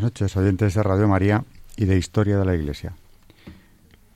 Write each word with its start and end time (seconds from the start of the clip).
Buenas 0.00 0.14
noches, 0.14 0.36
oyentes 0.38 0.72
de 0.72 0.82
Radio 0.82 1.08
María 1.08 1.44
y 1.76 1.84
de 1.84 1.98
Historia 1.98 2.38
de 2.38 2.46
la 2.46 2.54
Iglesia. 2.54 2.94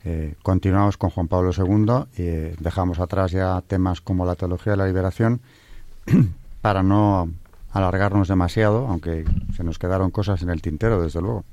Eh, 0.03 0.35
continuamos 0.43 0.97
con 0.97 1.11
Juan 1.11 1.29
Pablo 1.29 1.51
II 1.55 2.07
y 2.17 2.27
eh, 2.27 2.57
dejamos 2.59 3.01
atrás 3.01 3.33
ya 3.33 3.61
temas 3.61 4.01
como 4.01 4.25
la 4.25 4.35
teología 4.35 4.73
de 4.73 4.77
la 4.79 4.87
liberación 4.87 5.43
para 6.63 6.83
no 6.83 7.31
alargarnos 7.71 8.29
demasiado, 8.29 8.87
aunque 8.89 9.27
se 9.55 9.63
nos 9.63 9.79
quedaron 9.79 10.11
cosas 10.11 10.41
en 10.41 10.49
el 10.49 10.63
tintero, 10.63 11.03
desde 11.03 11.21
luego. 11.21 11.45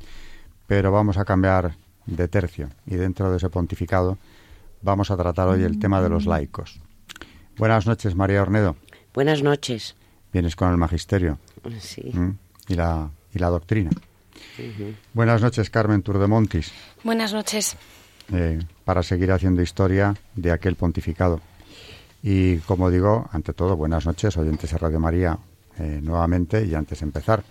Pero 0.65 0.93
vamos 0.93 1.17
a 1.17 1.25
cambiar 1.25 1.75
de 2.05 2.29
tercio 2.29 2.69
y 2.85 2.95
dentro 2.95 3.31
de 3.31 3.35
ese 3.35 3.49
pontificado 3.49 4.17
vamos 4.81 5.11
a 5.11 5.17
tratar 5.17 5.49
hoy 5.49 5.63
el 5.63 5.77
tema 5.77 6.01
de 6.01 6.07
los 6.07 6.25
laicos. 6.25 6.79
Buenas 7.57 7.85
noches, 7.85 8.15
María 8.15 8.43
Ornedo. 8.43 8.77
Buenas 9.13 9.43
noches. 9.43 9.97
Vienes 10.31 10.55
con 10.55 10.71
el 10.71 10.77
magisterio. 10.77 11.37
Sí. 11.81 12.11
¿Mm? 12.13 12.37
Y 12.69 12.75
la 12.75 13.09
y 13.33 13.39
la 13.39 13.49
doctrina. 13.49 13.91
Buenas 15.13 15.41
noches, 15.41 15.69
Carmen 15.69 16.01
Turdemontis. 16.01 16.71
Buenas 17.03 17.33
noches. 17.33 17.77
Eh, 18.33 18.59
para 18.85 19.03
seguir 19.03 19.31
haciendo 19.31 19.61
historia 19.61 20.15
de 20.35 20.51
aquel 20.51 20.75
pontificado. 20.75 21.41
Y 22.23 22.57
como 22.59 22.89
digo, 22.89 23.29
ante 23.31 23.53
todo, 23.53 23.75
buenas 23.75 24.05
noches, 24.05 24.37
oyentes 24.37 24.71
de 24.71 24.77
Radio 24.77 24.99
María, 24.99 25.37
eh, 25.79 25.99
nuevamente 26.01 26.63
y 26.65 26.75
antes 26.75 26.99
de 26.99 27.05
empezar. 27.05 27.43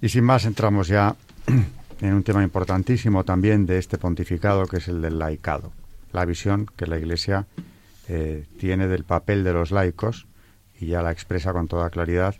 Y 0.00 0.08
sin 0.08 0.24
más, 0.24 0.44
entramos 0.44 0.88
ya 0.88 1.16
en 2.00 2.14
un 2.14 2.22
tema 2.22 2.42
importantísimo 2.42 3.24
también 3.24 3.66
de 3.66 3.78
este 3.78 3.98
pontificado, 3.98 4.66
que 4.66 4.76
es 4.76 4.88
el 4.88 5.00
del 5.00 5.18
laicado. 5.18 5.72
La 6.12 6.24
visión 6.24 6.66
que 6.76 6.86
la 6.86 6.98
Iglesia 6.98 7.46
eh, 8.08 8.46
tiene 8.58 8.86
del 8.86 9.04
papel 9.04 9.42
de 9.42 9.52
los 9.52 9.70
laicos, 9.70 10.26
y 10.78 10.86
ya 10.86 11.02
la 11.02 11.10
expresa 11.10 11.52
con 11.52 11.68
toda 11.68 11.90
claridad 11.90 12.36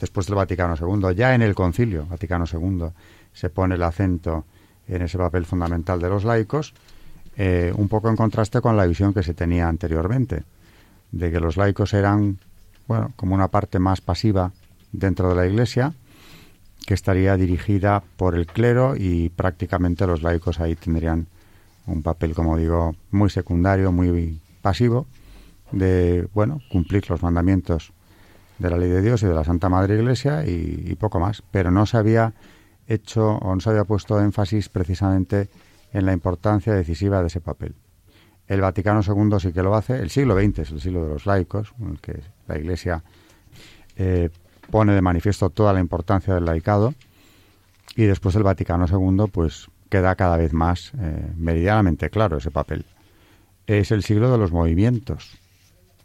después 0.00 0.26
del 0.26 0.36
Vaticano 0.36 0.74
II. 0.74 1.14
Ya 1.14 1.34
en 1.34 1.42
el 1.42 1.54
Concilio 1.54 2.06
Vaticano 2.06 2.46
II 2.50 2.86
se 3.32 3.50
pone 3.50 3.74
el 3.74 3.82
acento 3.82 4.44
en 4.88 5.02
ese 5.02 5.18
papel 5.18 5.44
fundamental 5.44 6.00
de 6.00 6.08
los 6.08 6.24
laicos, 6.24 6.74
eh, 7.36 7.72
un 7.76 7.88
poco 7.88 8.08
en 8.08 8.16
contraste 8.16 8.60
con 8.60 8.76
la 8.76 8.86
visión 8.86 9.14
que 9.14 9.22
se 9.22 9.34
tenía 9.34 9.68
anteriormente, 9.68 10.42
de 11.12 11.30
que 11.30 11.38
los 11.38 11.56
laicos 11.56 11.94
eran, 11.94 12.38
bueno, 12.88 13.12
como 13.16 13.34
una 13.34 13.48
parte 13.48 13.78
más 13.78 14.00
pasiva 14.00 14.52
dentro 14.90 15.28
de 15.28 15.34
la 15.36 15.46
Iglesia, 15.46 15.92
que 16.86 16.94
estaría 16.94 17.36
dirigida 17.36 18.02
por 18.16 18.34
el 18.34 18.46
clero 18.46 18.94
y 18.96 19.28
prácticamente 19.28 20.06
los 20.06 20.22
laicos 20.22 20.58
ahí 20.60 20.74
tendrían 20.74 21.26
un 21.86 22.02
papel, 22.02 22.34
como 22.34 22.56
digo, 22.56 22.96
muy 23.10 23.30
secundario, 23.30 23.92
muy 23.92 24.40
pasivo, 24.62 25.06
de, 25.72 26.26
bueno, 26.34 26.60
cumplir 26.70 27.08
los 27.08 27.22
mandamientos 27.22 27.92
de 28.60 28.70
la 28.70 28.76
ley 28.76 28.90
de 28.90 29.02
Dios 29.02 29.22
y 29.22 29.26
de 29.26 29.34
la 29.34 29.42
Santa 29.42 29.68
Madre 29.68 29.96
Iglesia 29.96 30.44
y, 30.46 30.94
poco 30.96 31.18
más. 31.18 31.42
Pero 31.50 31.70
no 31.70 31.86
se 31.86 31.96
había 31.96 32.34
hecho 32.86 33.38
o 33.38 33.54
no 33.54 33.60
se 33.60 33.70
había 33.70 33.84
puesto 33.84 34.20
énfasis 34.20 34.68
precisamente 34.68 35.48
en 35.92 36.06
la 36.06 36.12
importancia 36.12 36.74
decisiva 36.74 37.20
de 37.20 37.28
ese 37.28 37.40
papel. 37.40 37.74
El 38.46 38.60
Vaticano 38.60 39.00
II 39.06 39.40
sí 39.40 39.52
que 39.52 39.62
lo 39.62 39.74
hace, 39.74 39.98
el 39.98 40.10
siglo 40.10 40.38
XX 40.38 40.58
es 40.60 40.70
el 40.72 40.80
siglo 40.80 41.04
de 41.04 41.08
los 41.08 41.24
laicos, 41.24 41.72
en 41.80 41.90
el 41.90 42.00
que 42.00 42.20
la 42.46 42.58
Iglesia 42.58 43.02
eh, 43.96 44.28
pone 44.70 44.92
de 44.92 45.00
manifiesto 45.00 45.50
toda 45.50 45.72
la 45.72 45.80
importancia 45.80 46.34
del 46.34 46.44
laicado, 46.44 46.94
y 47.96 48.04
después 48.04 48.34
el 48.34 48.42
Vaticano 48.42 48.86
II 48.86 49.30
pues 49.32 49.68
queda 49.88 50.14
cada 50.16 50.36
vez 50.36 50.52
más 50.52 50.92
eh, 50.98 51.32
meridianamente 51.36 52.10
claro 52.10 52.38
ese 52.38 52.50
papel. 52.50 52.84
Es 53.66 53.90
el 53.92 54.02
siglo 54.02 54.30
de 54.30 54.38
los 54.38 54.52
movimientos, 54.52 55.39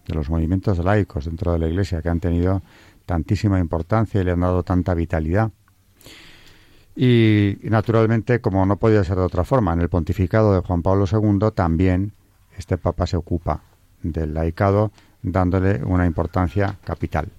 de 0.08 0.14
los 0.14 0.30
movimientos 0.30 0.78
laicos 0.80 1.26
dentro 1.26 1.54
de 1.54 1.60
la 1.60 1.68
Iglesia 1.68 2.02
que 2.02 2.10
han 2.10 2.20
tenido 2.20 2.62
tantísima 3.06 3.60
importancia 3.60 4.22
y 4.22 4.24
le 4.24 4.32
han 4.32 4.42
dado 4.42 4.64
tanta 4.64 4.94
vitalidad. 4.94 5.52
Y, 6.96 7.58
naturalmente, 7.64 8.40
como 8.40 8.66
no 8.66 8.78
podía 8.78 9.04
ser 9.04 9.18
de 9.18 9.24
otra 9.24 9.44
forma, 9.44 9.74
en 9.74 9.82
el 9.82 9.90
pontificado 9.90 10.54
de 10.54 10.62
Juan 10.62 10.82
Pablo 10.82 11.06
II 11.12 11.52
también 11.54 12.14
este 12.58 12.78
Papa 12.78 13.06
se 13.06 13.18
ocupa 13.18 13.62
del 14.02 14.34
laicado 14.34 14.92
dándole 15.22 15.84
una 15.84 16.06
importancia 16.06 16.78
capital. 16.84 17.30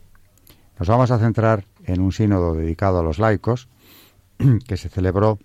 Nos 0.78 0.88
vamos 0.88 1.10
a 1.10 1.18
centrar 1.18 1.64
en 1.84 2.02
un 2.02 2.12
sínodo 2.12 2.54
dedicado 2.54 2.98
a 2.98 3.02
los 3.02 3.18
laicos 3.18 3.68
que 4.68 4.76
se 4.76 4.90
celebró 4.90 5.38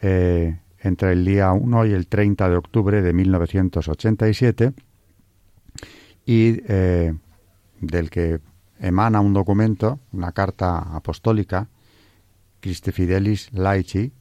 eh, 0.00 0.58
entre 0.80 1.12
el 1.12 1.24
día 1.24 1.52
1 1.52 1.86
y 1.86 1.92
el 1.92 2.06
30 2.06 2.48
de 2.48 2.56
octubre 2.56 3.02
de 3.02 3.12
1987 3.12 4.72
y 6.26 6.60
eh, 6.66 7.14
del 7.80 8.10
que 8.10 8.40
emana 8.80 9.20
un 9.20 9.32
documento, 9.32 10.00
una 10.12 10.32
carta 10.32 10.78
apostólica, 10.78 11.68
Christi 12.60 12.90
Fidelis 12.90 13.52
Laici, 13.52 14.12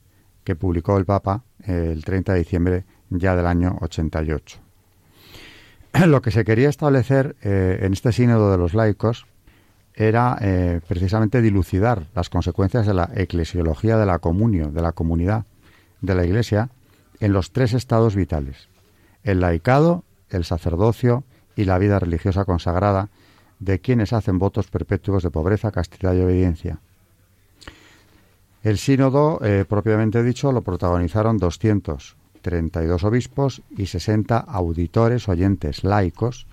que 0.44 0.56
publicó 0.56 0.98
el 0.98 1.06
Papa 1.06 1.44
eh, 1.66 1.90
el 1.92 2.06
30 2.06 2.34
de 2.34 2.40
diciembre 2.40 2.86
ya 3.10 3.36
del 3.36 3.48
año 3.48 3.78
88. 3.82 4.60
Lo 6.06 6.22
que 6.22 6.30
se 6.30 6.46
quería 6.46 6.70
establecer 6.70 7.36
eh, 7.42 7.80
en 7.82 7.94
este 7.94 8.12
sínodo 8.12 8.52
de 8.52 8.60
los 8.60 8.76
laicos 8.76 9.26
era 9.98 10.38
precisamente 10.90 11.42
dilucidar 11.42 12.08
las 12.14 12.30
consecuencias 12.30 12.86
de 12.86 12.94
la 12.94 13.10
eclesiología 13.16 13.96
de 13.96 14.06
la 14.06 14.20
comunio, 14.20 14.70
de 14.70 14.82
la 14.82 14.92
comunidad 14.92 15.46
de 16.02 16.16
la 16.16 16.26
Iglesia, 16.26 16.70
en 17.22 17.32
los 17.32 17.54
tres 17.54 17.74
estados 17.74 18.14
vitales, 18.14 18.68
el 19.24 19.40
laicado, 19.40 20.04
el 20.30 20.44
sacerdocio 20.44 21.24
y 21.56 21.66
la 21.66 21.78
vida 21.78 22.00
religiosa 22.00 22.46
consagrada 22.46 23.10
de 23.60 23.80
quienes 23.80 24.14
hacen 24.14 24.40
votos 24.40 24.68
perpetuos 24.68 25.24
de 25.24 25.32
pobreza, 25.32 25.72
castidad 25.72 26.14
y 26.14 26.22
obediencia. 26.22 26.80
El 28.64 28.78
sínodo, 28.78 29.40
eh, 29.44 29.66
propiamente 29.68 30.24
dicho, 30.24 30.52
lo 30.52 30.62
protagonizaron 30.62 31.38
232 31.38 33.04
obispos 33.04 33.62
y 33.70 33.86
60 33.86 34.38
auditores 34.40 35.30
oyentes 35.30 35.84
laicos 35.84 36.48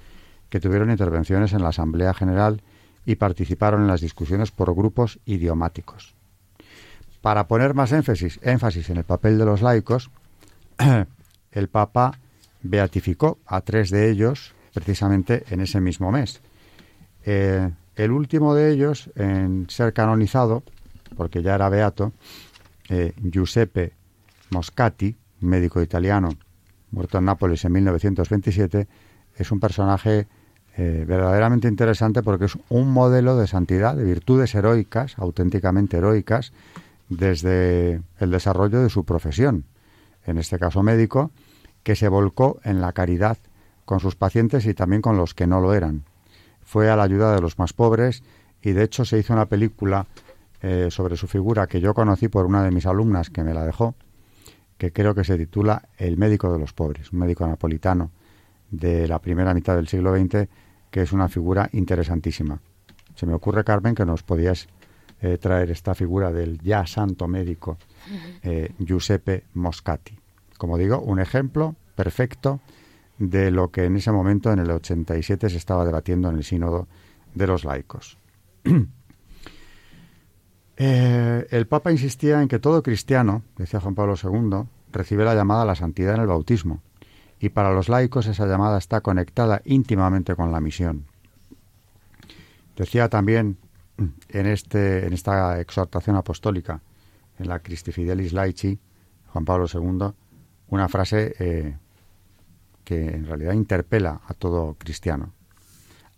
que 0.50 0.60
tuvieron 0.60 0.90
intervenciones 0.90 1.54
en 1.54 1.62
la 1.62 1.70
Asamblea 1.70 2.12
General 2.12 2.60
y 3.06 3.16
participaron 3.16 3.80
en 3.80 3.86
las 3.88 4.02
discusiones 4.02 4.50
por 4.50 4.74
grupos 4.74 5.18
idiomáticos. 5.24 6.14
Para 7.22 7.48
poner 7.48 7.72
más 7.74 7.92
énfasis, 7.92 8.38
énfasis 8.42 8.90
en 8.90 8.98
el 8.98 9.04
papel 9.04 9.38
de 9.38 9.46
los 9.46 9.62
laicos, 9.62 10.10
el 11.52 11.68
Papa 11.68 12.18
beatificó 12.62 13.38
a 13.46 13.62
tres 13.62 13.90
de 13.90 14.10
ellos 14.10 14.54
precisamente 14.72 15.44
en 15.50 15.60
ese 15.60 15.80
mismo 15.80 16.10
mes. 16.10 16.40
Eh, 17.24 17.70
el 17.96 18.10
último 18.10 18.54
de 18.54 18.72
ellos 18.72 19.10
en 19.16 19.68
ser 19.68 19.92
canonizado, 19.92 20.62
porque 21.16 21.42
ya 21.42 21.54
era 21.54 21.68
beato, 21.68 22.12
eh, 22.88 23.12
Giuseppe 23.22 23.92
Moscati, 24.50 25.14
médico 25.40 25.82
italiano, 25.82 26.30
muerto 26.90 27.18
en 27.18 27.26
Nápoles 27.26 27.64
en 27.64 27.72
1927, 27.72 28.88
es 29.36 29.52
un 29.52 29.60
personaje 29.60 30.26
eh, 30.76 31.04
verdaderamente 31.06 31.68
interesante 31.68 32.22
porque 32.22 32.46
es 32.46 32.56
un 32.70 32.90
modelo 32.90 33.36
de 33.36 33.46
santidad, 33.46 33.94
de 33.94 34.04
virtudes 34.04 34.54
heroicas, 34.54 35.18
auténticamente 35.18 35.98
heroicas, 35.98 36.52
desde 37.08 38.00
el 38.18 38.30
desarrollo 38.30 38.82
de 38.82 38.88
su 38.88 39.04
profesión, 39.04 39.64
en 40.24 40.38
este 40.38 40.58
caso 40.58 40.82
médico, 40.82 41.30
que 41.82 41.96
se 41.96 42.08
volcó 42.08 42.60
en 42.64 42.80
la 42.80 42.92
caridad 42.92 43.36
con 43.92 44.00
sus 44.00 44.16
pacientes 44.16 44.64
y 44.64 44.72
también 44.72 45.02
con 45.02 45.18
los 45.18 45.34
que 45.34 45.46
no 45.46 45.60
lo 45.60 45.74
eran. 45.74 46.04
Fue 46.62 46.88
a 46.88 46.96
la 46.96 47.02
ayuda 47.02 47.34
de 47.34 47.42
los 47.42 47.58
más 47.58 47.74
pobres 47.74 48.22
y 48.62 48.70
de 48.70 48.84
hecho 48.84 49.04
se 49.04 49.18
hizo 49.18 49.34
una 49.34 49.44
película 49.44 50.06
eh, 50.62 50.88
sobre 50.90 51.14
su 51.14 51.26
figura 51.26 51.66
que 51.66 51.78
yo 51.78 51.92
conocí 51.92 52.28
por 52.28 52.46
una 52.46 52.62
de 52.62 52.70
mis 52.70 52.86
alumnas 52.86 53.28
que 53.28 53.44
me 53.44 53.52
la 53.52 53.66
dejó, 53.66 53.94
que 54.78 54.92
creo 54.92 55.14
que 55.14 55.24
se 55.24 55.36
titula 55.36 55.90
El 55.98 56.16
médico 56.16 56.50
de 56.50 56.58
los 56.58 56.72
pobres, 56.72 57.12
un 57.12 57.18
médico 57.18 57.46
napolitano 57.46 58.10
de 58.70 59.06
la 59.06 59.18
primera 59.18 59.52
mitad 59.52 59.76
del 59.76 59.88
siglo 59.88 60.16
XX, 60.16 60.48
que 60.90 61.02
es 61.02 61.12
una 61.12 61.28
figura 61.28 61.68
interesantísima. 61.72 62.62
Se 63.14 63.26
me 63.26 63.34
ocurre, 63.34 63.62
Carmen, 63.62 63.94
que 63.94 64.06
nos 64.06 64.22
podías 64.22 64.68
eh, 65.20 65.36
traer 65.36 65.70
esta 65.70 65.94
figura 65.94 66.32
del 66.32 66.58
ya 66.62 66.86
santo 66.86 67.28
médico 67.28 67.76
eh, 68.42 68.72
Giuseppe 68.78 69.44
Moscati 69.52 70.18
como 70.62 70.78
digo, 70.78 71.00
un 71.00 71.18
ejemplo 71.18 71.74
perfecto 71.96 72.60
de 73.30 73.52
lo 73.52 73.70
que 73.70 73.84
en 73.84 73.94
ese 73.96 74.10
momento, 74.10 74.52
en 74.52 74.58
el 74.58 74.70
87, 74.70 75.48
se 75.48 75.56
estaba 75.56 75.84
debatiendo 75.84 76.28
en 76.28 76.36
el 76.36 76.44
sínodo 76.44 76.88
de 77.34 77.46
los 77.46 77.64
laicos. 77.64 78.18
Eh, 80.84 81.46
el 81.50 81.68
Papa 81.68 81.92
insistía 81.92 82.42
en 82.42 82.48
que 82.48 82.58
todo 82.58 82.82
cristiano, 82.82 83.42
decía 83.56 83.78
Juan 83.78 83.94
Pablo 83.94 84.14
II, 84.20 84.66
recibe 84.90 85.22
la 85.22 85.34
llamada 85.34 85.62
a 85.62 85.66
la 85.66 85.74
santidad 85.76 86.14
en 86.14 86.22
el 86.22 86.26
bautismo, 86.26 86.82
y 87.38 87.50
para 87.50 87.72
los 87.72 87.90
laicos 87.90 88.26
esa 88.26 88.46
llamada 88.46 88.78
está 88.78 89.00
conectada 89.02 89.60
íntimamente 89.64 90.34
con 90.34 90.50
la 90.50 90.60
misión. 90.60 91.04
Decía 92.74 93.08
también 93.10 93.58
en, 94.28 94.46
este, 94.46 95.06
en 95.06 95.12
esta 95.12 95.60
exhortación 95.60 96.16
apostólica, 96.16 96.80
en 97.38 97.48
la 97.48 97.60
Christi 97.60 97.92
Fidelis 97.92 98.32
Laici, 98.32 98.80
Juan 99.28 99.44
Pablo 99.44 99.66
II, 99.72 100.14
una 100.68 100.88
frase 100.88 101.34
eh, 101.38 101.76
que 102.84 103.08
en 103.10 103.26
realidad 103.26 103.52
interpela 103.52 104.20
a 104.26 104.34
todo 104.34 104.74
cristiano. 104.78 105.32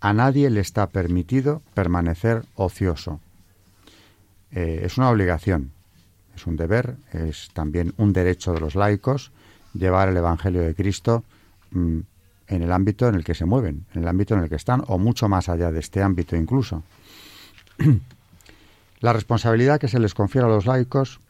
A 0.00 0.12
nadie 0.12 0.50
le 0.50 0.60
está 0.60 0.88
permitido 0.88 1.62
permanecer 1.74 2.44
ocioso. 2.56 3.20
Eh, 4.50 4.82
es 4.84 4.98
una 4.98 5.10
obligación, 5.10 5.72
es 6.36 6.46
un 6.46 6.56
deber, 6.56 6.96
es 7.12 7.48
también 7.52 7.94
un 7.96 8.12
derecho 8.12 8.52
de 8.52 8.60
los 8.60 8.74
laicos 8.74 9.32
llevar 9.72 10.08
el 10.08 10.16
Evangelio 10.16 10.62
de 10.62 10.74
Cristo 10.74 11.24
mm, 11.70 11.98
en 12.48 12.62
el 12.62 12.72
ámbito 12.72 13.08
en 13.08 13.14
el 13.14 13.24
que 13.24 13.34
se 13.34 13.44
mueven, 13.44 13.86
en 13.94 14.02
el 14.02 14.08
ámbito 14.08 14.34
en 14.34 14.42
el 14.42 14.48
que 14.48 14.56
están, 14.56 14.84
o 14.86 14.98
mucho 14.98 15.28
más 15.28 15.48
allá 15.48 15.72
de 15.72 15.80
este 15.80 16.02
ámbito 16.02 16.36
incluso. 16.36 16.82
la 19.00 19.12
responsabilidad 19.12 19.80
que 19.80 19.88
se 19.88 19.98
les 19.98 20.14
confiere 20.14 20.46
a 20.46 20.50
los 20.50 20.66
laicos 20.66 21.20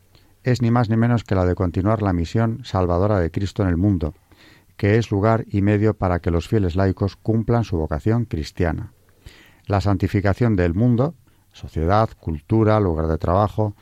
es 0.42 0.60
ni 0.60 0.70
más 0.70 0.90
ni 0.90 0.96
menos 0.96 1.24
que 1.24 1.34
la 1.34 1.46
de 1.46 1.54
continuar 1.54 2.02
la 2.02 2.12
misión 2.12 2.60
salvadora 2.64 3.18
de 3.18 3.30
Cristo 3.30 3.62
en 3.62 3.70
el 3.70 3.76
mundo, 3.76 4.14
que 4.76 4.96
es 4.96 5.10
lugar 5.10 5.44
y 5.48 5.62
medio 5.62 5.94
para 5.94 6.20
que 6.20 6.30
los 6.30 6.48
fieles 6.48 6.76
laicos 6.76 7.16
cumplan 7.16 7.64
su 7.64 7.76
vocación 7.76 8.24
cristiana. 8.24 8.92
La 9.66 9.80
santificación 9.80 10.56
del 10.56 10.74
mundo, 10.74 11.14
sociedad, 11.52 12.10
cultura, 12.18 12.80
lugar 12.80 13.06
de 13.06 13.18
trabajo, 13.18 13.74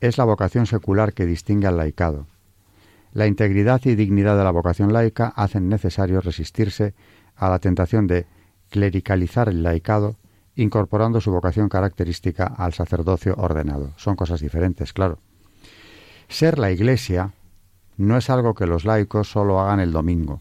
es 0.00 0.18
la 0.18 0.24
vocación 0.24 0.66
secular 0.66 1.14
que 1.14 1.26
distingue 1.26 1.66
al 1.66 1.76
laicado. 1.76 2.26
La 3.12 3.26
integridad 3.26 3.80
y 3.84 3.94
dignidad 3.94 4.36
de 4.36 4.44
la 4.44 4.50
vocación 4.50 4.92
laica 4.92 5.28
hacen 5.28 5.68
necesario 5.68 6.20
resistirse 6.20 6.94
a 7.36 7.48
la 7.48 7.58
tentación 7.58 8.06
de 8.06 8.26
clericalizar 8.70 9.48
el 9.48 9.62
laicado 9.62 10.16
incorporando 10.56 11.20
su 11.20 11.30
vocación 11.32 11.68
característica 11.68 12.44
al 12.46 12.74
sacerdocio 12.74 13.34
ordenado. 13.36 13.92
Son 13.96 14.16
cosas 14.16 14.40
diferentes, 14.40 14.92
claro. 14.92 15.18
Ser 16.28 16.58
la 16.58 16.70
Iglesia 16.70 17.32
no 17.96 18.16
es 18.16 18.30
algo 18.30 18.54
que 18.54 18.66
los 18.66 18.84
laicos 18.84 19.30
solo 19.30 19.60
hagan 19.60 19.80
el 19.80 19.92
domingo, 19.92 20.40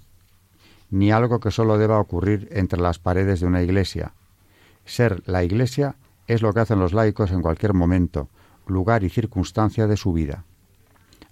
ni 0.90 1.12
algo 1.12 1.40
que 1.40 1.52
solo 1.52 1.78
deba 1.78 2.00
ocurrir 2.00 2.48
entre 2.52 2.80
las 2.80 3.00
paredes 3.00 3.40
de 3.40 3.48
una 3.48 3.62
iglesia. 3.62 4.14
Ser 4.86 5.24
la 5.26 5.44
Iglesia 5.44 5.96
es 6.28 6.42
lo 6.42 6.54
que 6.54 6.60
hacen 6.60 6.80
los 6.80 6.94
laicos 6.94 7.32
en 7.32 7.42
cualquier 7.42 7.74
momento, 7.74 8.30
lugar 8.68 9.04
y 9.04 9.10
circunstancia 9.10 9.88
de 9.88 9.98
su 9.98 10.14
vida. 10.14 10.46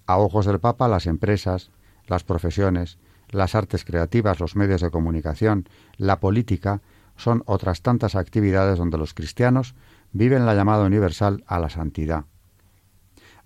A 0.05 0.17
ojos 0.17 0.45
del 0.45 0.59
Papa, 0.59 0.87
las 0.87 1.05
empresas, 1.05 1.71
las 2.07 2.23
profesiones, 2.23 2.97
las 3.29 3.55
artes 3.55 3.85
creativas, 3.85 4.39
los 4.39 4.55
medios 4.55 4.81
de 4.81 4.89
comunicación, 4.89 5.67
la 5.97 6.19
política, 6.19 6.81
son 7.15 7.43
otras 7.45 7.81
tantas 7.81 8.15
actividades 8.15 8.77
donde 8.77 8.97
los 8.97 9.13
cristianos 9.13 9.75
viven 10.11 10.45
la 10.45 10.55
llamada 10.55 10.85
universal 10.85 11.43
a 11.47 11.59
la 11.59 11.69
santidad. 11.69 12.25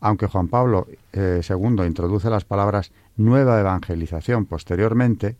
Aunque 0.05 0.27
Juan 0.27 0.49
Pablo 0.49 0.85
II 0.87 0.93
eh, 1.13 1.87
introduce 1.87 2.29
las 2.29 2.45
palabras 2.45 2.91
nueva 3.17 3.59
evangelización 3.59 4.45
posteriormente, 4.45 5.35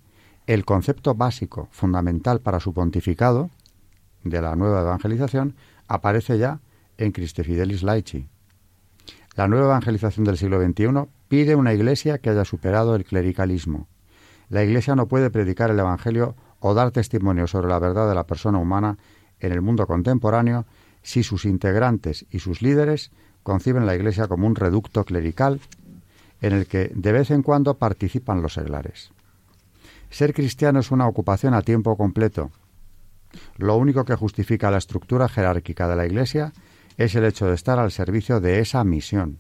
el 0.48 0.66
concepto 0.66 1.14
básico, 1.14 1.68
fundamental 1.70 2.40
para 2.40 2.60
su 2.60 2.74
pontificado, 2.74 3.52
de 4.24 4.42
la 4.42 4.56
nueva 4.56 4.82
evangelización, 4.82 5.54
aparece 5.88 6.40
ya 6.40 6.62
en 6.98 7.12
Christe 7.12 7.44
Fidelis 7.44 7.84
Laici. 7.84 8.28
La 9.36 9.48
nueva 9.48 9.66
evangelización 9.66 10.26
del 10.26 10.36
siglo 10.36 10.60
XXI 10.60 11.12
pide 11.28 11.56
una 11.56 11.72
iglesia 11.76 12.18
que 12.18 12.32
haya 12.32 12.44
superado 12.44 12.96
el 12.96 13.06
clericalismo. 13.06 13.88
La 14.50 14.64
iglesia 14.64 14.96
no 14.96 15.08
puede 15.08 15.30
predicar 15.30 15.70
el 15.70 15.78
Evangelio 15.78 16.34
o 16.60 16.74
dar 16.74 16.90
testimonio 16.90 17.46
sobre 17.46 17.68
la 17.68 17.78
verdad 17.78 18.10
de 18.10 18.16
la 18.16 18.26
persona 18.26 18.58
humana 18.58 18.98
en 19.40 19.52
el 19.52 19.62
mundo 19.62 19.86
contemporáneo 19.86 20.66
si 21.04 21.22
sus 21.22 21.46
integrantes 21.46 22.26
y 22.32 22.40
sus 22.40 22.64
líderes 22.64 23.12
conciben 23.46 23.86
la 23.86 23.94
Iglesia 23.94 24.28
como 24.28 24.48
un 24.48 24.56
reducto 24.56 25.04
clerical 25.04 25.62
en 26.42 26.54
el 26.54 26.66
que 26.66 26.92
de 26.96 27.12
vez 27.12 27.30
en 27.30 27.44
cuando 27.44 27.76
participan 27.76 28.42
los 28.42 28.54
seglares. 28.54 29.12
Ser 30.10 30.34
cristiano 30.34 30.80
es 30.80 30.90
una 30.90 31.08
ocupación 31.08 31.54
a 31.54 31.62
tiempo 31.62 31.96
completo. 31.96 32.50
Lo 33.58 33.78
único 33.78 34.04
que 34.04 34.16
justifica 34.16 34.72
la 34.72 34.80
estructura 34.80 35.30
jerárquica 35.30 35.88
de 35.88 35.96
la 35.96 36.08
Iglesia 36.08 36.54
es 36.98 37.14
el 37.14 37.24
hecho 37.24 37.46
de 37.46 37.54
estar 37.54 37.78
al 37.78 37.92
servicio 37.92 38.40
de 38.40 38.62
esa 38.62 38.84
misión 38.84 39.38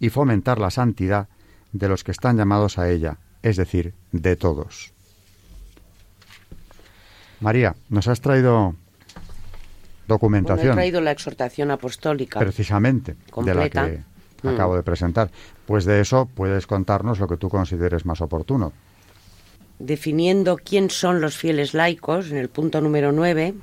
y 0.00 0.08
fomentar 0.08 0.58
la 0.58 0.70
santidad 0.70 1.28
de 1.72 1.88
los 1.88 2.02
que 2.02 2.12
están 2.12 2.38
llamados 2.38 2.78
a 2.78 2.88
ella, 2.88 3.18
es 3.42 3.56
decir, 3.56 3.92
de 4.10 4.36
todos. 4.36 4.94
María, 7.40 7.76
nos 7.90 8.08
has 8.08 8.22
traído 8.22 8.74
documentación. 10.06 10.72
he 10.72 10.74
traído 10.74 11.00
la 11.00 11.10
exhortación 11.10 11.70
apostólica. 11.70 12.38
Precisamente, 12.38 13.16
de 13.36 13.54
la 13.54 13.68
que 13.68 14.02
mm. 14.42 14.48
acabo 14.48 14.76
de 14.76 14.82
presentar. 14.82 15.30
Pues 15.66 15.84
de 15.84 16.00
eso 16.00 16.28
puedes 16.34 16.66
contarnos 16.66 17.18
lo 17.18 17.28
que 17.28 17.36
tú 17.36 17.48
consideres 17.48 18.04
más 18.04 18.20
oportuno. 18.20 18.72
Definiendo 19.78 20.56
quién 20.56 20.90
son 20.90 21.20
los 21.20 21.36
fieles 21.36 21.74
laicos, 21.74 22.30
en 22.30 22.36
el 22.36 22.48
punto 22.48 22.80
número 22.80 23.12
9, 23.12 23.54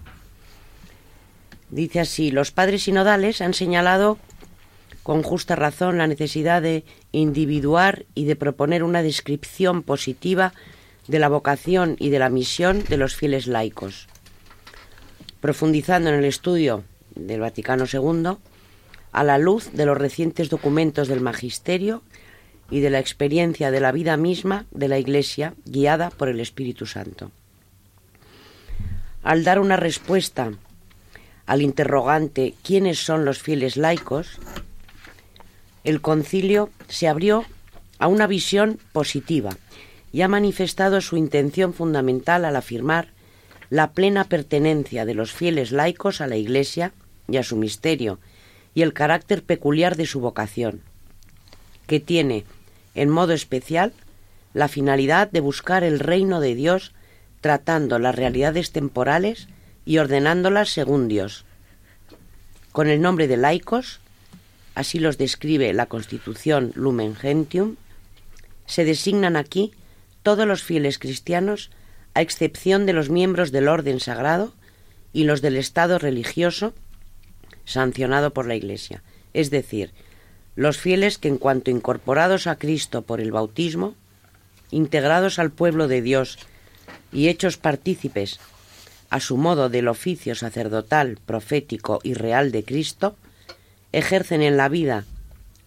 dice 1.70 2.00
así, 2.02 2.32
los 2.32 2.52
padres 2.52 2.84
sinodales 2.84 3.42
han 3.42 3.54
señalado 3.54 4.18
con 5.04 5.24
justa 5.24 5.56
razón 5.56 5.98
la 5.98 6.08
necesidad 6.08 6.62
de 6.62 6.84
individuar 7.12 8.06
y 8.14 8.26
de 8.26 8.36
proponer 8.36 8.84
una 8.84 9.02
descripción 9.02 9.82
positiva 9.84 10.54
de 11.08 11.20
la 11.20 11.30
vocación 11.30 11.96
y 12.00 12.10
de 12.10 12.20
la 12.20 12.30
misión 12.30 12.84
de 12.88 12.98
los 12.98 13.16
fieles 13.16 13.48
laicos. 13.48 14.08
Profundizando 15.42 16.10
en 16.10 16.16
el 16.16 16.26
estudio 16.26 16.84
del 17.16 17.42
Vaticano 17.42 17.86
II, 17.92 18.38
a 19.12 19.24
la 19.24 19.38
luz 19.40 19.72
de 19.74 19.86
los 19.86 19.98
recientes 19.98 20.50
documentos 20.50 21.08
del 21.08 21.20
Magisterio 21.20 22.04
y 22.70 22.80
de 22.80 22.92
la 22.92 23.00
experiencia 23.00 23.72
de 23.72 23.80
la 23.80 23.92
vida 23.92 24.16
misma 24.18 24.66
de 24.72 24.88
la 24.88 25.00
Iglesia 25.00 25.56
guiada 25.66 26.12
por 26.12 26.30
el 26.30 26.40
Espíritu 26.40 26.86
Santo. 26.86 27.32
Al 29.24 29.44
dar 29.44 29.60
una 29.60 29.78
respuesta 29.78 30.52
al 31.48 31.62
interrogante 31.62 32.54
¿quiénes 32.64 33.00
son 33.00 33.26
los 33.26 33.40
fieles 33.40 33.78
laicos?, 33.78 34.40
el 35.84 36.02
concilio 36.02 36.70
se 36.88 37.08
abrió 37.08 37.44
a 37.98 38.08
una 38.08 38.28
visión 38.28 38.80
positiva 38.94 39.58
y 40.14 40.22
ha 40.22 40.28
manifestado 40.28 41.02
su 41.02 41.18
intención 41.18 41.74
fundamental 41.74 42.46
al 42.46 42.56
afirmar 42.56 43.10
la 43.72 43.94
plena 43.94 44.26
pertenencia 44.26 45.06
de 45.06 45.14
los 45.14 45.32
fieles 45.32 45.72
laicos 45.72 46.20
a 46.20 46.28
la 46.28 46.36
Iglesia 46.36 46.92
y 47.30 47.38
a 47.38 47.44
su 47.44 47.56
misterio, 47.56 48.20
y 48.76 48.82
el 48.82 48.92
carácter 48.92 49.44
peculiar 49.44 49.96
de 49.96 50.06
su 50.06 50.20
vocación, 50.20 50.82
que 51.88 52.02
tiene, 52.02 52.44
en 52.96 53.10
modo 53.10 53.32
especial, 53.32 53.94
la 54.54 54.68
finalidad 54.68 55.32
de 55.32 55.40
buscar 55.40 55.86
el 55.86 56.00
reino 56.00 56.42
de 56.42 56.54
Dios 56.54 56.92
tratando 57.40 57.98
las 57.98 58.14
realidades 58.14 58.74
temporales 58.74 59.48
y 59.86 60.00
ordenándolas 60.00 60.70
según 60.70 61.08
Dios. 61.08 61.46
Con 62.74 62.90
el 62.90 63.02
nombre 63.02 63.30
de 63.30 63.38
laicos, 63.38 64.02
así 64.76 65.00
los 65.00 65.18
describe 65.18 65.72
la 65.72 65.86
Constitución 65.86 66.74
Lumen 66.76 67.16
Gentium, 67.16 67.78
se 68.66 68.84
designan 68.84 69.38
aquí 69.38 69.72
todos 70.24 70.46
los 70.46 70.62
fieles 70.62 71.00
cristianos, 71.00 71.72
a 72.14 72.22
excepción 72.22 72.86
de 72.86 72.94
los 72.94 73.10
miembros 73.10 73.52
del 73.52 73.68
orden 73.68 74.00
sagrado 74.00 74.54
y 75.14 75.24
los 75.24 75.42
del 75.42 75.58
Estado 75.58 76.00
religioso 76.00 76.74
sancionado 77.66 78.34
por 78.34 78.48
la 78.48 78.56
Iglesia, 78.56 79.04
es 79.34 79.50
decir, 79.50 79.92
los 80.56 80.78
fieles 80.78 81.18
que 81.18 81.28
en 81.28 81.38
cuanto 81.38 81.72
incorporados 81.72 82.48
a 82.48 82.58
Cristo 82.58 83.04
por 83.04 83.22
el 83.22 83.32
bautismo, 83.32 83.96
integrados 84.72 85.40
al 85.40 85.52
pueblo 85.52 85.88
de 85.88 86.02
Dios 86.02 86.40
y 87.12 87.28
hechos 87.28 87.58
partícipes 87.58 88.40
a 89.10 89.20
su 89.20 89.38
modo 89.38 89.70
del 89.70 89.88
oficio 89.88 90.36
sacerdotal, 90.36 91.20
profético 91.26 92.00
y 92.04 92.14
real 92.14 92.52
de 92.52 92.64
Cristo, 92.64 93.18
ejercen 93.92 94.42
en 94.42 94.56
la 94.56 94.70
vida 94.70 95.06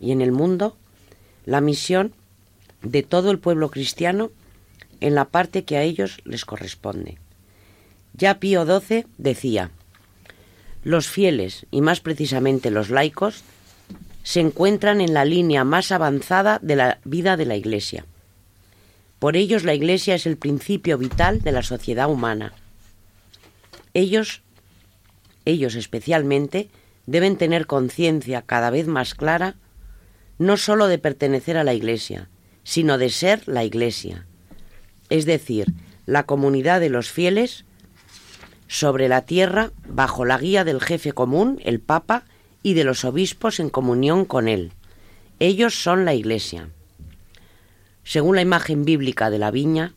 y 0.00 0.12
en 0.12 0.22
el 0.22 0.32
mundo 0.32 0.76
la 1.44 1.60
misión 1.60 2.14
de 2.82 3.02
todo 3.02 3.30
el 3.30 3.38
pueblo 3.38 3.70
cristiano 3.70 4.30
en 5.04 5.14
la 5.14 5.26
parte 5.26 5.64
que 5.64 5.76
a 5.76 5.82
ellos 5.82 6.22
les 6.24 6.46
corresponde. 6.46 7.18
Ya 8.14 8.40
Pío 8.40 8.64
XII 8.64 9.04
decía, 9.18 9.70
los 10.82 11.08
fieles, 11.08 11.66
y 11.70 11.82
más 11.82 12.00
precisamente 12.00 12.70
los 12.70 12.88
laicos, 12.88 13.42
se 14.22 14.40
encuentran 14.40 15.02
en 15.02 15.12
la 15.12 15.26
línea 15.26 15.62
más 15.62 15.92
avanzada 15.92 16.58
de 16.62 16.76
la 16.76 17.00
vida 17.04 17.36
de 17.36 17.44
la 17.44 17.54
Iglesia. 17.54 18.06
Por 19.18 19.36
ellos 19.36 19.62
la 19.62 19.74
Iglesia 19.74 20.14
es 20.14 20.24
el 20.24 20.38
principio 20.38 20.96
vital 20.96 21.42
de 21.42 21.52
la 21.52 21.62
sociedad 21.62 22.08
humana. 22.08 22.54
Ellos, 23.92 24.40
ellos 25.44 25.74
especialmente, 25.74 26.70
deben 27.04 27.36
tener 27.36 27.66
conciencia 27.66 28.40
cada 28.40 28.70
vez 28.70 28.86
más 28.86 29.14
clara 29.14 29.56
no 30.38 30.56
sólo 30.56 30.86
de 30.86 30.98
pertenecer 30.98 31.58
a 31.58 31.64
la 31.64 31.74
Iglesia, 31.74 32.30
sino 32.62 32.96
de 32.96 33.10
ser 33.10 33.46
la 33.46 33.64
Iglesia, 33.64 34.26
es 35.10 35.24
decir, 35.26 35.72
la 36.06 36.24
comunidad 36.24 36.80
de 36.80 36.90
los 36.90 37.10
fieles 37.10 37.64
sobre 38.68 39.08
la 39.08 39.22
tierra 39.22 39.70
bajo 39.86 40.24
la 40.24 40.38
guía 40.38 40.64
del 40.64 40.80
jefe 40.80 41.12
común, 41.12 41.60
el 41.64 41.80
Papa, 41.80 42.24
y 42.62 42.74
de 42.74 42.84
los 42.84 43.04
obispos 43.04 43.60
en 43.60 43.70
comunión 43.70 44.24
con 44.24 44.48
él. 44.48 44.72
Ellos 45.38 45.74
son 45.82 46.04
la 46.04 46.14
Iglesia. 46.14 46.68
Según 48.04 48.36
la 48.36 48.42
imagen 48.42 48.84
bíblica 48.84 49.30
de 49.30 49.38
la 49.38 49.50
viña, 49.50 49.92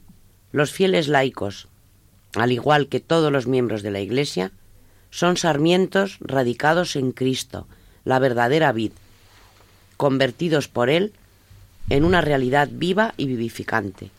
los 0.51 0.71
fieles 0.71 1.07
laicos, 1.07 1.67
al 2.35 2.51
igual 2.51 2.87
que 2.87 2.99
todos 2.99 3.31
los 3.31 3.47
miembros 3.47 3.83
de 3.83 3.91
la 3.91 3.99
Iglesia, 3.99 4.51
son 5.11 5.37
sarmientos 5.37 6.17
radicados 6.19 6.95
en 6.95 7.11
Cristo, 7.11 7.67
la 8.03 8.19
verdadera 8.19 8.71
vid, 8.71 8.91
convertidos 9.95 10.67
por 10.67 10.89
Él 10.89 11.13
en 11.89 12.03
una 12.03 12.21
realidad 12.21 12.69
viva 12.71 13.13
y 13.17 13.27
vivificante. 13.27 14.11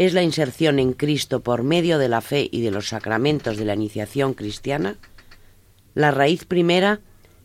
Es 0.00 0.14
la 0.14 0.22
inserción 0.22 0.78
en 0.78 0.94
Cristo 0.94 1.40
por 1.40 1.62
medio 1.62 1.98
de 1.98 2.08
la 2.08 2.22
fe 2.22 2.48
y 2.50 2.62
de 2.62 2.70
los 2.70 2.88
sacramentos 2.88 3.58
de 3.58 3.66
la 3.66 3.74
iniciación 3.74 4.32
cristiana 4.32 4.96
la 5.92 6.10
raíz 6.10 6.46
primera 6.46 7.00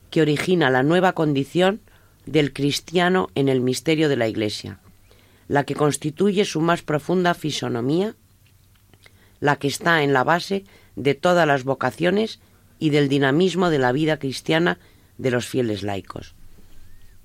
que 0.10 0.22
origina 0.22 0.70
la 0.70 0.82
nueva 0.82 1.12
condición 1.12 1.82
del 2.26 2.54
cristiano 2.54 3.28
en 3.36 3.50
el 3.50 3.60
misterio 3.60 4.08
de 4.08 4.16
la 4.16 4.30
Iglesia, 4.30 4.80
la 5.50 5.66
que 5.66 5.76
constituye 5.76 6.46
su 6.46 6.62
más 6.62 6.82
profunda 6.82 7.34
fisonomía, 7.34 8.16
la 9.42 9.58
que 9.58 9.68
está 9.68 10.02
en 10.02 10.14
la 10.14 10.24
base 10.24 10.64
de 10.96 11.14
todas 11.14 11.46
las 11.46 11.66
vocaciones 11.66 12.40
y 12.80 12.90
del 12.90 13.10
dinamismo 13.10 13.70
de 13.70 13.80
la 13.80 13.92
vida 13.92 14.18
cristiana 14.18 14.80
de 15.18 15.32
los 15.32 15.46
fieles 15.46 15.84
laicos. 15.84 16.36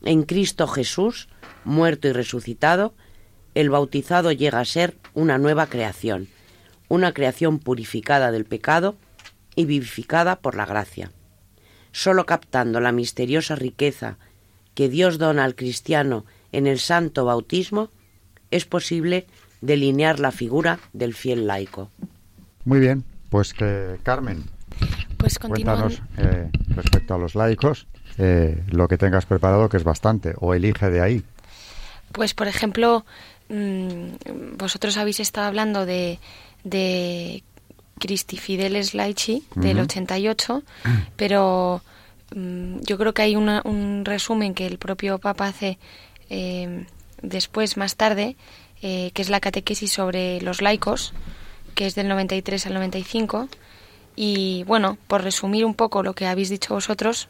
En 0.02 0.24
Cristo 0.24 0.66
Jesús, 0.66 1.28
muerto 1.62 2.08
y 2.08 2.12
resucitado, 2.14 2.94
el 3.54 3.70
bautizado 3.70 4.32
llega 4.32 4.60
a 4.60 4.64
ser 4.64 4.96
una 5.14 5.38
nueva 5.38 5.66
creación, 5.66 6.28
una 6.88 7.12
creación 7.12 7.58
purificada 7.58 8.30
del 8.30 8.44
pecado 8.44 8.96
y 9.56 9.64
vivificada 9.64 10.36
por 10.36 10.54
la 10.54 10.66
gracia. 10.66 11.10
Solo 11.92 12.26
captando 12.26 12.80
la 12.80 12.92
misteriosa 12.92 13.56
riqueza 13.56 14.16
que 14.74 14.88
Dios 14.88 15.18
dona 15.18 15.44
al 15.44 15.56
cristiano 15.56 16.24
en 16.52 16.66
el 16.66 16.78
santo 16.78 17.24
bautismo, 17.24 17.90
es 18.50 18.64
posible 18.64 19.26
delinear 19.60 20.20
la 20.20 20.30
figura 20.30 20.78
del 20.92 21.14
fiel 21.14 21.46
laico. 21.46 21.90
Muy 22.64 22.80
bien, 22.80 23.04
pues 23.28 23.52
que 23.52 23.96
Carmen, 24.02 24.44
pues 25.16 25.38
cuéntanos 25.38 26.02
eh, 26.16 26.50
respecto 26.68 27.14
a 27.14 27.18
los 27.18 27.34
laicos 27.34 27.86
eh, 28.18 28.62
lo 28.70 28.88
que 28.88 28.98
tengas 28.98 29.26
preparado, 29.26 29.68
que 29.68 29.76
es 29.76 29.84
bastante, 29.84 30.34
o 30.38 30.54
elige 30.54 30.90
de 30.90 31.00
ahí. 31.00 31.24
Pues, 32.12 32.34
por 32.34 32.48
ejemplo, 32.48 33.04
mm, 33.50 34.56
vosotros 34.56 34.96
habéis 34.96 35.20
estado 35.20 35.46
hablando 35.46 35.84
de, 35.84 36.18
de 36.64 37.42
Cristi 37.98 38.36
Fideles 38.36 38.94
Laici, 38.94 39.44
del 39.54 39.80
88, 39.80 40.62
pero 41.16 41.82
mm, 42.34 42.80
yo 42.80 42.96
creo 42.96 43.12
que 43.12 43.22
hay 43.22 43.36
un 43.36 44.04
resumen 44.04 44.54
que 44.54 44.66
el 44.66 44.78
propio 44.78 45.18
Papa 45.18 45.48
hace 45.48 45.78
eh, 46.30 46.86
después, 47.22 47.76
más 47.76 47.96
tarde, 47.96 48.36
que 48.80 49.12
es 49.14 49.28
la 49.28 49.40
catequesis 49.40 49.92
sobre 49.92 50.40
los 50.40 50.62
laicos, 50.62 51.12
que 51.74 51.86
es 51.86 51.94
del 51.94 52.08
93 52.08 52.64
al 52.66 52.74
95. 52.74 53.48
Y 54.16 54.64
bueno, 54.64 54.96
por 55.06 55.22
resumir 55.22 55.66
un 55.66 55.74
poco 55.74 56.02
lo 56.02 56.14
que 56.14 56.26
habéis 56.26 56.48
dicho 56.48 56.72
vosotros, 56.72 57.28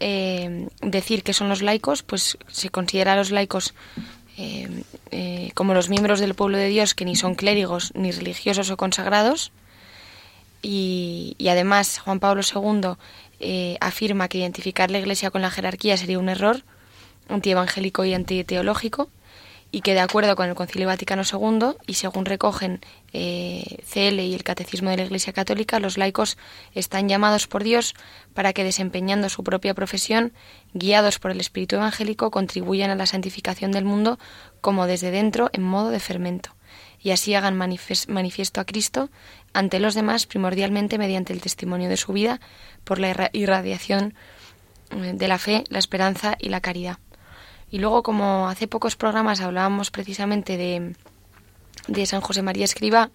eh, 0.00 0.68
decir 0.80 1.22
que 1.22 1.32
son 1.32 1.48
los 1.48 1.62
laicos, 1.62 2.02
pues 2.02 2.38
se 2.46 2.70
considera 2.70 3.14
a 3.14 3.16
los 3.16 3.30
laicos 3.30 3.74
eh, 4.38 4.84
eh, 5.10 5.50
como 5.54 5.74
los 5.74 5.90
miembros 5.90 6.20
del 6.20 6.34
pueblo 6.34 6.56
de 6.56 6.68
Dios 6.68 6.94
que 6.94 7.04
ni 7.04 7.16
son 7.16 7.34
clérigos, 7.34 7.92
ni 7.94 8.10
religiosos 8.12 8.70
o 8.70 8.76
consagrados. 8.76 9.52
Y, 10.62 11.36
y 11.38 11.48
además 11.48 11.98
Juan 11.98 12.18
Pablo 12.18 12.42
II 12.42 12.94
afirma 13.80 14.28
que 14.28 14.38
identificar 14.38 14.90
la 14.90 14.98
Iglesia 14.98 15.30
con 15.30 15.42
la 15.42 15.50
jerarquía 15.50 15.96
sería 15.96 16.18
un 16.18 16.28
error 16.28 16.62
antievangélico 17.28 18.04
y 18.04 18.14
antiteológico 18.14 19.08
y 19.70 19.82
que 19.82 19.94
de 19.94 20.00
acuerdo 20.00 20.34
con 20.34 20.48
el 20.48 20.54
Concilio 20.54 20.86
Vaticano 20.86 21.22
II 21.30 21.76
y 21.86 21.94
según 21.94 22.24
recogen 22.24 22.80
eh, 23.12 23.82
CL 23.92 24.20
y 24.20 24.34
el 24.34 24.42
Catecismo 24.42 24.90
de 24.90 24.96
la 24.96 25.04
Iglesia 25.04 25.32
Católica, 25.32 25.78
los 25.78 25.98
laicos 25.98 26.38
están 26.74 27.08
llamados 27.08 27.46
por 27.46 27.64
Dios 27.64 27.94
para 28.32 28.52
que 28.52 28.64
desempeñando 28.64 29.28
su 29.28 29.44
propia 29.44 29.74
profesión, 29.74 30.32
guiados 30.72 31.18
por 31.18 31.30
el 31.30 31.40
Espíritu 31.40 31.76
Evangélico, 31.76 32.30
contribuyan 32.30 32.90
a 32.90 32.94
la 32.94 33.06
santificación 33.06 33.72
del 33.72 33.84
mundo 33.84 34.18
como 34.60 34.86
desde 34.86 35.10
dentro 35.10 35.50
en 35.52 35.62
modo 35.62 35.90
de 35.90 36.00
fermento 36.00 36.54
y 37.00 37.10
así 37.10 37.34
hagan 37.34 37.56
manifiesto 37.56 38.60
a 38.60 38.64
Cristo 38.64 39.10
ante 39.52 39.80
los 39.80 39.94
demás 39.94 40.26
primordialmente 40.26 40.98
mediante 40.98 41.32
el 41.32 41.40
testimonio 41.40 41.88
de 41.88 41.96
su 41.96 42.12
vida 42.12 42.40
por 42.84 42.98
la 42.98 43.30
irradiación 43.32 44.14
eh, 44.90 45.12
de 45.14 45.28
la 45.28 45.38
fe, 45.38 45.64
la 45.68 45.78
esperanza 45.78 46.36
y 46.38 46.48
la 46.48 46.60
caridad. 46.60 46.98
Y 47.70 47.78
luego, 47.78 48.02
como 48.02 48.48
hace 48.48 48.66
pocos 48.66 48.96
programas 48.96 49.40
hablábamos 49.40 49.90
precisamente 49.90 50.56
de, 50.56 50.94
de 51.86 52.06
San 52.06 52.20
José 52.20 52.42
María 52.42 52.64
Escriba, 52.64 53.10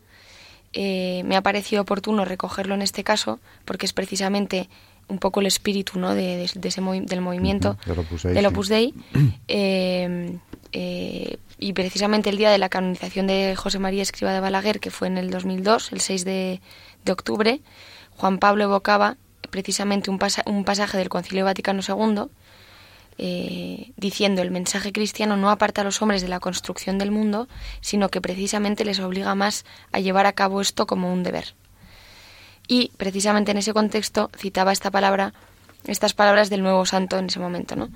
eh, 0.73 1.21
me 1.25 1.35
ha 1.35 1.41
parecido 1.41 1.83
oportuno 1.83 2.25
recogerlo 2.25 2.73
en 2.75 2.81
este 2.81 3.03
caso, 3.03 3.39
porque 3.65 3.85
es 3.85 3.93
precisamente 3.93 4.69
un 5.07 5.19
poco 5.19 5.41
el 5.41 5.45
espíritu 5.45 5.99
¿no? 5.99 6.15
de, 6.15 6.43
ese 6.43 6.81
del 6.81 7.21
movimiento 7.21 7.77
del 8.23 8.45
Opus 8.45 8.69
Dei. 8.69 8.93
Eh, 9.47 10.37
eh, 10.71 11.37
y 11.59 11.73
precisamente 11.73 12.29
el 12.29 12.37
día 12.37 12.49
de 12.49 12.57
la 12.57 12.69
canonización 12.69 13.27
de 13.27 13.55
José 13.55 13.77
María 13.77 14.01
Escriba 14.01 14.33
de 14.33 14.39
Balaguer, 14.39 14.79
que 14.79 14.89
fue 14.89 15.07
en 15.07 15.17
el 15.17 15.29
2002, 15.29 15.91
el 15.91 16.01
6 16.01 16.25
de, 16.25 16.61
de 17.05 17.11
octubre, 17.11 17.61
Juan 18.17 18.39
Pablo 18.39 18.63
evocaba 18.63 19.17
precisamente 19.51 20.09
un, 20.09 20.19
un 20.47 20.63
pasaje 20.63 20.97
del 20.97 21.09
Concilio 21.09 21.45
Vaticano 21.45 21.81
II 21.87 22.25
eh, 23.17 23.91
diciendo 23.97 24.41
el 24.41 24.51
mensaje 24.51 24.91
cristiano 24.91 25.37
no 25.37 25.49
aparta 25.49 25.81
a 25.81 25.83
los 25.83 26.01
hombres 26.01 26.21
de 26.21 26.27
la 26.27 26.39
construcción 26.39 26.97
del 26.97 27.11
mundo, 27.11 27.47
sino 27.81 28.09
que 28.09 28.21
precisamente 28.21 28.85
les 28.85 28.99
obliga 28.99 29.35
más 29.35 29.65
a 29.91 29.99
llevar 29.99 30.25
a 30.25 30.33
cabo 30.33 30.61
esto 30.61 30.87
como 30.87 31.11
un 31.11 31.23
deber. 31.23 31.53
Y 32.67 32.91
precisamente 32.97 33.51
en 33.51 33.57
ese 33.57 33.73
contexto 33.73 34.31
citaba 34.37 34.71
esta 34.71 34.91
palabra, 34.91 35.33
estas 35.85 36.13
palabras 36.13 36.49
del 36.49 36.63
nuevo 36.63 36.85
santo 36.85 37.17
en 37.17 37.25
ese 37.25 37.39
momento, 37.39 37.75
¿no? 37.75 37.89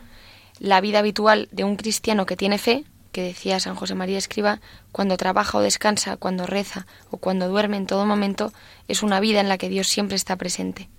La 0.60 0.82
vida 0.82 1.00
habitual 1.00 1.48
de 1.52 1.64
un 1.64 1.76
cristiano 1.76 2.26
que 2.26 2.36
tiene 2.36 2.58
fe, 2.58 2.84
que 3.12 3.22
decía 3.22 3.60
San 3.60 3.76
José 3.76 3.96
María 3.96 4.18
Escriba, 4.18 4.60
cuando 4.92 5.18
trabaja 5.18 5.58
o 5.58 5.62
descansa, 5.62 6.18
cuando 6.18 6.46
reza 6.46 6.86
o 7.10 7.18
cuando 7.18 7.48
duerme 7.48 7.78
en 7.78 7.88
todo 7.88 8.06
momento, 8.06 8.52
es 8.88 9.04
una 9.04 9.20
vida 9.20 9.40
en 9.40 9.50
la 9.50 9.58
que 9.58 9.70
Dios 9.70 9.88
siempre 9.88 10.16
está 10.16 10.36
presente. 10.36 10.90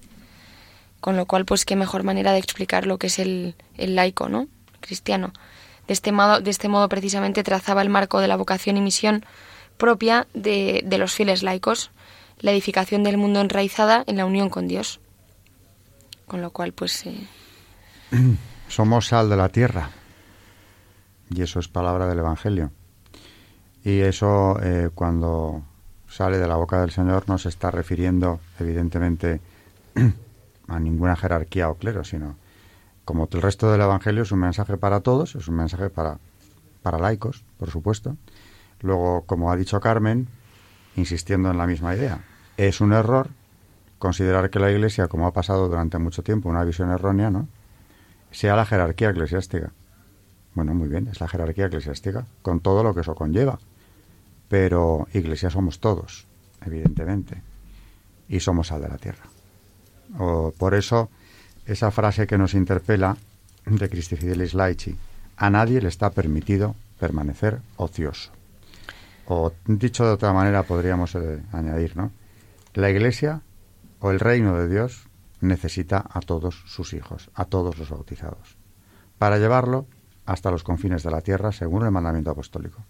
Con 1.00 1.16
lo 1.16 1.26
cual, 1.26 1.44
pues 1.44 1.64
qué 1.64 1.76
mejor 1.76 2.02
manera 2.02 2.32
de 2.32 2.38
explicar 2.38 2.86
lo 2.86 2.98
que 2.98 3.06
es 3.06 3.18
el, 3.18 3.54
laico, 3.76 4.28
¿no? 4.28 4.48
Cristiano. 4.80 5.32
De 5.86 5.92
este, 5.92 6.12
modo, 6.12 6.40
de 6.40 6.50
este 6.50 6.68
modo, 6.68 6.88
precisamente, 6.88 7.42
trazaba 7.42 7.82
el 7.82 7.88
marco 7.88 8.20
de 8.20 8.28
la 8.28 8.36
vocación 8.36 8.76
y 8.76 8.80
misión 8.80 9.24
propia 9.76 10.26
de, 10.34 10.84
los 10.98 11.14
fieles 11.14 11.42
laicos, 11.42 11.90
la 12.40 12.50
edificación 12.50 13.04
del 13.04 13.16
mundo 13.16 13.40
enraizada 13.40 14.04
en 14.06 14.16
la 14.16 14.26
unión 14.26 14.50
con 14.50 14.68
Dios. 14.68 15.00
Con 16.26 16.42
lo 16.42 16.50
cual, 16.50 16.72
pues... 16.72 17.06
Eh, 17.06 17.26
Somos 18.68 19.06
sal 19.06 19.30
de 19.30 19.36
la 19.36 19.48
tierra. 19.48 19.90
Y 21.30 21.42
eso 21.42 21.60
es 21.60 21.68
palabra 21.68 22.06
del 22.06 22.18
Evangelio. 22.18 22.70
Y 23.84 24.00
eso, 24.00 24.58
eh, 24.62 24.90
cuando 24.94 25.62
sale 26.08 26.38
de 26.38 26.48
la 26.48 26.56
boca 26.56 26.80
del 26.80 26.90
Señor, 26.90 27.24
no 27.28 27.38
se 27.38 27.48
está 27.48 27.70
refiriendo, 27.70 28.40
evidentemente, 28.58 29.40
a 30.68 30.78
ninguna 30.78 31.16
jerarquía 31.16 31.68
o 31.68 31.74
clero, 31.74 32.04
sino 32.04 32.36
como 33.04 33.28
el 33.32 33.42
resto 33.42 33.72
del 33.72 33.80
Evangelio 33.80 34.22
es 34.22 34.32
un 34.32 34.40
mensaje 34.40 34.76
para 34.76 35.00
todos, 35.00 35.34
es 35.34 35.48
un 35.48 35.56
mensaje 35.56 35.88
para, 35.88 36.18
para 36.82 36.98
laicos, 36.98 37.42
por 37.58 37.70
supuesto. 37.70 38.16
Luego, 38.80 39.22
como 39.22 39.50
ha 39.50 39.56
dicho 39.56 39.80
Carmen, 39.80 40.28
insistiendo 40.94 41.50
en 41.50 41.58
la 41.58 41.66
misma 41.66 41.94
idea, 41.94 42.20
es 42.56 42.80
un 42.80 42.92
error 42.92 43.28
considerar 43.98 44.50
que 44.50 44.58
la 44.58 44.70
Iglesia, 44.70 45.08
como 45.08 45.26
ha 45.26 45.32
pasado 45.32 45.68
durante 45.68 45.98
mucho 45.98 46.22
tiempo, 46.22 46.48
una 46.48 46.64
visión 46.64 46.90
errónea, 46.90 47.30
¿no? 47.30 47.48
sea 48.30 48.56
la 48.56 48.66
jerarquía 48.66 49.10
eclesiástica. 49.10 49.72
Bueno, 50.54 50.74
muy 50.74 50.88
bien, 50.88 51.08
es 51.08 51.20
la 51.20 51.28
jerarquía 51.28 51.66
eclesiástica, 51.66 52.26
con 52.42 52.60
todo 52.60 52.82
lo 52.82 52.94
que 52.94 53.00
eso 53.00 53.14
conlleva. 53.14 53.58
Pero 54.48 55.08
Iglesia 55.12 55.50
somos 55.50 55.80
todos, 55.80 56.26
evidentemente, 56.64 57.42
y 58.28 58.40
somos 58.40 58.68
sal 58.68 58.82
de 58.82 58.88
la 58.88 58.98
tierra. 58.98 59.24
O 60.16 60.52
por 60.56 60.74
eso, 60.74 61.10
esa 61.66 61.90
frase 61.90 62.26
que 62.26 62.38
nos 62.38 62.54
interpela 62.54 63.16
de 63.66 63.88
Cristi 63.88 64.16
Fidelis 64.16 64.54
Laici, 64.54 64.96
a 65.36 65.50
nadie 65.50 65.80
le 65.80 65.88
está 65.88 66.10
permitido 66.10 66.74
permanecer 66.98 67.60
ocioso. 67.76 68.30
O 69.26 69.52
dicho 69.66 70.06
de 70.06 70.12
otra 70.12 70.32
manera 70.32 70.62
podríamos 70.62 71.14
eh, 71.14 71.42
añadir, 71.52 71.96
¿no? 71.96 72.10
La 72.74 72.90
Iglesia 72.90 73.42
o 74.00 74.10
el 74.10 74.20
reino 74.20 74.56
de 74.56 74.68
Dios 74.68 75.06
necesita 75.40 76.04
a 76.08 76.20
todos 76.20 76.62
sus 76.66 76.94
hijos, 76.94 77.30
a 77.34 77.44
todos 77.44 77.78
los 77.78 77.90
bautizados, 77.90 78.56
para 79.18 79.38
llevarlo 79.38 79.86
hasta 80.26 80.50
los 80.50 80.62
confines 80.62 81.02
de 81.02 81.10
la 81.10 81.20
tierra 81.20 81.52
según 81.52 81.84
el 81.84 81.90
mandamiento 81.90 82.30
apostólico, 82.30 82.82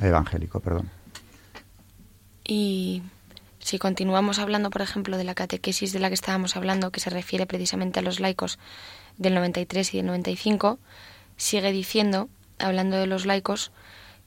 evangélico, 0.00 0.60
perdón. 0.60 0.90
Y 2.44 3.02
si 3.60 3.78
continuamos 3.78 4.38
hablando, 4.38 4.70
por 4.70 4.82
ejemplo, 4.82 5.16
de 5.16 5.24
la 5.24 5.34
catequesis 5.34 5.92
de 5.92 5.98
la 5.98 6.08
que 6.08 6.14
estábamos 6.14 6.56
hablando, 6.56 6.90
que 6.90 7.00
se 7.00 7.10
refiere 7.10 7.46
precisamente 7.46 7.98
a 7.98 8.02
los 8.02 8.20
laicos 8.20 8.58
del 9.16 9.34
93 9.34 9.94
y 9.94 9.96
del 9.98 10.06
95, 10.06 10.78
sigue 11.36 11.72
diciendo, 11.72 12.28
hablando 12.58 12.96
de 12.96 13.06
los 13.06 13.26
laicos, 13.26 13.72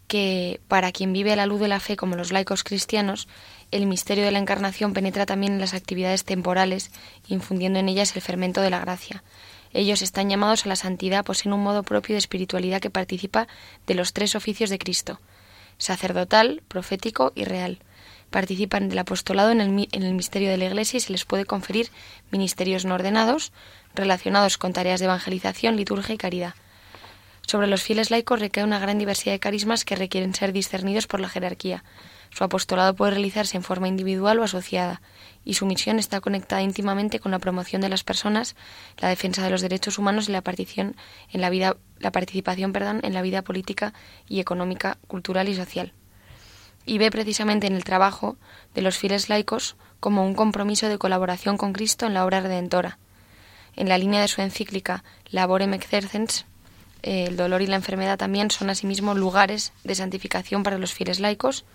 que 0.08 0.60
para 0.68 0.92
quien 0.92 1.14
vive 1.14 1.32
a 1.32 1.38
la 1.38 1.46
luz 1.46 1.62
de 1.62 1.70
la 1.70 1.80
fe 1.80 1.96
como 1.96 2.18
los 2.18 2.34
laicos 2.34 2.66
cristianos, 2.66 3.30
el 3.72 3.86
misterio 3.86 4.26
de 4.26 4.32
la 4.32 4.40
encarnación 4.40 4.92
penetra 4.92 5.26
también 5.26 5.54
en 5.54 5.60
las 5.60 5.74
actividades 5.74 6.26
temporales, 6.26 6.92
infundiendo 7.30 7.80
en 7.80 7.88
ellas 7.88 8.14
el 8.16 8.22
fermento 8.22 8.60
de 8.60 8.70
la 8.70 8.80
gracia. 8.80 9.24
Ellos 9.74 10.02
están 10.02 10.30
llamados 10.30 10.66
a 10.66 10.70
la 10.70 10.76
santidad, 10.76 11.24
poseen 11.24 11.54
un 11.54 11.64
modo 11.64 11.84
propio 11.84 12.16
de 12.16 12.20
espiritualidad 12.20 12.82
que 12.82 12.90
participa 12.90 13.48
de 13.88 13.96
los 13.96 14.12
tres 14.12 14.36
oficios 14.36 14.70
de 14.70 14.80
Cristo, 14.80 15.22
sacerdotal, 15.78 16.62
profético 16.68 17.32
y 17.34 17.46
real. 17.46 17.80
Participan 18.32 18.90
del 18.90 18.98
apostolado 18.98 19.52
en 19.52 19.62
el, 19.62 19.88
en 19.92 20.04
el 20.04 20.14
misterio 20.14 20.50
de 20.50 20.58
la 20.58 20.66
Iglesia 20.66 20.98
y 20.98 21.02
se 21.02 21.12
les 21.12 21.26
puede 21.26 21.46
conferir 21.46 21.90
ministerios 22.32 22.86
no 22.86 22.96
ordenados 22.96 23.52
relacionados 23.94 24.58
con 24.58 24.74
tareas 24.74 25.00
de 25.00 25.06
evangelización, 25.06 25.76
liturgia 25.76 26.16
y 26.16 26.18
caridad. 26.18 26.56
Sobre 27.46 27.68
los 27.68 27.84
fieles 27.84 28.12
laicos 28.12 28.40
recae 28.40 28.64
una 28.64 28.80
gran 28.80 28.98
diversidad 28.98 29.34
de 29.34 29.40
carismas 29.40 29.84
que 29.84 29.98
requieren 29.98 30.34
ser 30.34 30.54
discernidos 30.54 31.08
por 31.08 31.20
la 31.20 31.28
jerarquía. 31.28 31.84
Su 32.30 32.46
apostolado 32.46 32.96
puede 32.96 33.12
realizarse 33.12 33.58
en 33.58 33.64
forma 33.64 33.90
individual 33.90 34.40
o 34.40 34.44
asociada, 34.44 35.02
y 35.44 35.56
su 35.56 35.66
misión 35.66 36.00
está 36.00 36.22
conectada 36.22 36.62
íntimamente 36.62 37.20
con 37.20 37.32
la 37.32 37.40
promoción 37.40 37.82
de 37.82 37.90
las 37.90 38.06
personas, 38.06 38.56
la 39.00 39.10
defensa 39.10 39.44
de 39.44 39.50
los 39.50 39.60
derechos 39.60 39.98
humanos 39.98 40.30
y 40.30 40.32
la 40.32 40.42
en 40.46 41.42
la 41.42 41.50
vida, 41.50 41.76
la 42.00 42.12
participación, 42.14 42.72
en 43.04 43.14
la 43.14 43.22
vida 43.22 43.42
política 43.42 43.94
y 44.30 44.40
económica, 44.40 44.98
cultural 45.08 45.50
y 45.50 45.56
social. 45.56 45.94
Y 46.86 46.98
ve 46.98 47.12
precisamente 47.12 47.68
en 47.68 47.76
el 47.76 47.84
trabajo 47.84 48.38
de 48.74 48.82
los 48.82 48.98
fieles 48.98 49.30
laicos 49.30 49.76
como 50.00 50.26
un 50.26 50.34
compromiso 50.34 50.90
de 50.90 50.98
colaboración 50.98 51.58
con 51.58 51.74
Cristo 51.74 52.06
en 52.06 52.14
la 52.14 52.26
obra 52.26 52.42
redentora. 52.42 52.98
En 53.76 53.88
la 53.88 53.98
línea 53.98 54.22
de 54.22 54.28
su 54.28 54.42
encíclica 54.42 55.04
Laborem 55.30 55.74
Exercens, 55.74 56.46
eh, 57.04 57.26
el 57.28 57.38
dolor 57.38 57.62
y 57.62 57.68
la 57.68 57.76
enfermedad 57.76 58.18
también 58.18 58.52
son 58.52 58.70
asimismo 58.70 59.14
lugares 59.14 59.74
de 59.84 59.96
santificación 59.96 60.64
para 60.64 60.78
los 60.78 60.94
fieles 60.94 61.20
laicos 61.20 61.66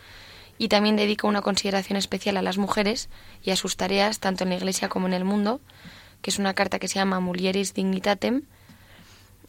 y 0.58 0.68
también 0.68 0.96
dedica 0.96 1.26
una 1.26 1.42
consideración 1.42 1.96
especial 1.96 2.36
a 2.36 2.42
las 2.42 2.58
mujeres 2.58 3.08
y 3.42 3.50
a 3.50 3.56
sus 3.56 3.76
tareas 3.76 4.20
tanto 4.20 4.44
en 4.44 4.50
la 4.50 4.56
Iglesia 4.56 4.88
como 4.88 5.06
en 5.06 5.12
el 5.12 5.24
mundo, 5.24 5.60
que 6.22 6.30
es 6.30 6.38
una 6.38 6.54
carta 6.54 6.78
que 6.78 6.88
se 6.88 6.96
llama 6.96 7.20
Mulieris 7.20 7.74
Dignitatem 7.74 8.42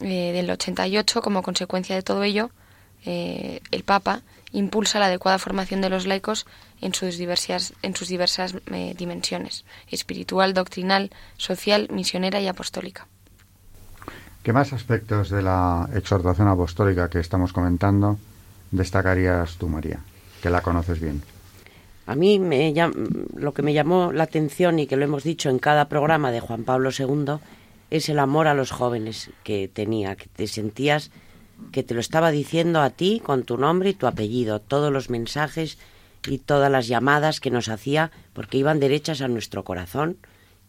eh, 0.00 0.32
del 0.32 0.50
88. 0.50 1.22
Como 1.22 1.42
consecuencia 1.42 1.96
de 1.96 2.02
todo 2.02 2.22
ello, 2.22 2.50
eh, 3.04 3.60
el 3.70 3.84
Papa 3.84 4.22
impulsa 4.52 4.98
la 4.98 5.06
adecuada 5.06 5.38
formación 5.38 5.80
de 5.80 5.90
los 5.90 6.06
laicos 6.06 6.46
en 6.80 6.94
sus 6.94 7.16
diversas, 7.18 7.74
en 7.82 7.94
sus 7.94 8.08
diversas 8.08 8.54
dimensiones, 8.96 9.64
espiritual, 9.90 10.54
doctrinal, 10.54 11.10
social, 11.36 11.88
misionera 11.90 12.40
y 12.40 12.48
apostólica. 12.48 13.06
¿Qué 14.42 14.52
más 14.52 14.72
aspectos 14.72 15.30
de 15.30 15.42
la 15.42 15.88
exhortación 15.94 16.48
apostólica 16.48 17.10
que 17.10 17.20
estamos 17.20 17.52
comentando 17.52 18.18
destacarías 18.70 19.56
tú, 19.56 19.68
María, 19.68 20.00
que 20.42 20.50
la 20.50 20.62
conoces 20.62 21.00
bien? 21.00 21.22
A 22.06 22.14
mí 22.14 22.38
me, 22.38 22.72
lo 23.36 23.52
que 23.52 23.62
me 23.62 23.74
llamó 23.74 24.12
la 24.12 24.24
atención 24.24 24.78
y 24.78 24.86
que 24.86 24.96
lo 24.96 25.04
hemos 25.04 25.24
dicho 25.24 25.50
en 25.50 25.58
cada 25.58 25.90
programa 25.90 26.30
de 26.30 26.40
Juan 26.40 26.64
Pablo 26.64 26.90
II 26.96 27.38
es 27.90 28.08
el 28.08 28.18
amor 28.18 28.46
a 28.46 28.54
los 28.54 28.70
jóvenes 28.70 29.30
que 29.44 29.68
tenía, 29.68 30.16
que 30.16 30.26
te 30.28 30.46
sentías 30.46 31.10
que 31.72 31.82
te 31.82 31.94
lo 31.94 32.00
estaba 32.00 32.30
diciendo 32.30 32.80
a 32.80 32.90
ti 32.90 33.20
con 33.24 33.42
tu 33.42 33.58
nombre 33.58 33.90
y 33.90 33.94
tu 33.94 34.06
apellido, 34.06 34.60
todos 34.60 34.92
los 34.92 35.10
mensajes 35.10 35.78
y 36.26 36.38
todas 36.38 36.70
las 36.70 36.88
llamadas 36.88 37.40
que 37.40 37.50
nos 37.50 37.68
hacía 37.68 38.10
porque 38.32 38.58
iban 38.58 38.80
derechas 38.80 39.20
a 39.20 39.28
nuestro 39.28 39.64
corazón 39.64 40.16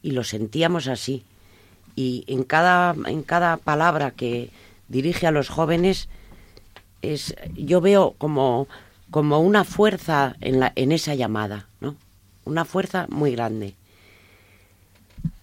y 0.01 0.11
lo 0.11 0.23
sentíamos 0.23 0.87
así 0.87 1.23
y 1.95 2.23
en 2.27 2.43
cada, 2.43 2.95
en 3.07 3.23
cada 3.23 3.57
palabra 3.57 4.11
que 4.11 4.51
dirige 4.87 5.27
a 5.27 5.31
los 5.31 5.49
jóvenes 5.49 6.07
es, 7.01 7.35
yo 7.55 7.81
veo 7.81 8.15
como, 8.17 8.69
como 9.11 9.39
una 9.39 9.65
fuerza 9.65 10.37
en, 10.39 10.61
la, 10.61 10.71
en 10.75 10.93
esa 10.93 11.15
llamada, 11.15 11.67
¿no? 11.81 11.97
Una 12.45 12.63
fuerza 12.63 13.05
muy 13.09 13.31
grande. 13.31 13.75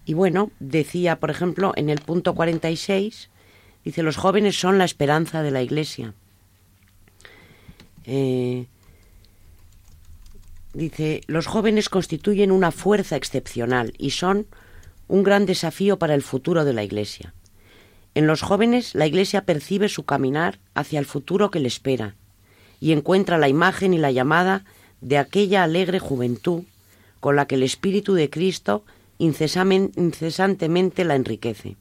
Y 0.06 0.14
bueno, 0.14 0.50
decía, 0.60 1.16
por 1.16 1.30
ejemplo, 1.30 1.72
en 1.76 1.90
el 1.90 2.00
punto 2.00 2.34
46, 2.34 3.28
dice, 3.86 4.02
los 4.02 4.16
jóvenes 4.16 4.58
son 4.58 4.78
la 4.78 4.84
esperanza 4.84 5.44
de 5.44 5.52
la 5.52 5.62
Iglesia. 5.62 6.12
Eh, 8.04 8.66
dice, 10.74 11.20
los 11.28 11.46
jóvenes 11.46 11.88
constituyen 11.88 12.50
una 12.50 12.72
fuerza 12.72 13.14
excepcional 13.14 13.92
y 13.96 14.10
son 14.10 14.46
un 15.06 15.22
gran 15.22 15.46
desafío 15.46 16.00
para 16.00 16.14
el 16.14 16.22
futuro 16.22 16.64
de 16.64 16.72
la 16.72 16.82
Iglesia. 16.82 17.32
En 18.16 18.26
los 18.26 18.42
jóvenes 18.42 18.96
la 18.96 19.06
Iglesia 19.06 19.44
percibe 19.44 19.88
su 19.88 20.04
caminar 20.04 20.58
hacia 20.74 20.98
el 20.98 21.06
futuro 21.06 21.52
que 21.52 21.60
le 21.60 21.68
espera 21.68 22.16
y 22.80 22.90
encuentra 22.90 23.38
la 23.38 23.48
imagen 23.48 23.94
y 23.94 23.98
la 23.98 24.10
llamada 24.10 24.64
de 25.00 25.18
aquella 25.18 25.62
alegre 25.62 26.00
juventud 26.00 26.64
con 27.20 27.36
la 27.36 27.46
que 27.46 27.54
el 27.54 27.62
Espíritu 27.62 28.14
de 28.14 28.30
Cristo 28.30 28.82
incesantemente 29.18 31.04
la 31.04 31.14
enriquece. 31.14 31.76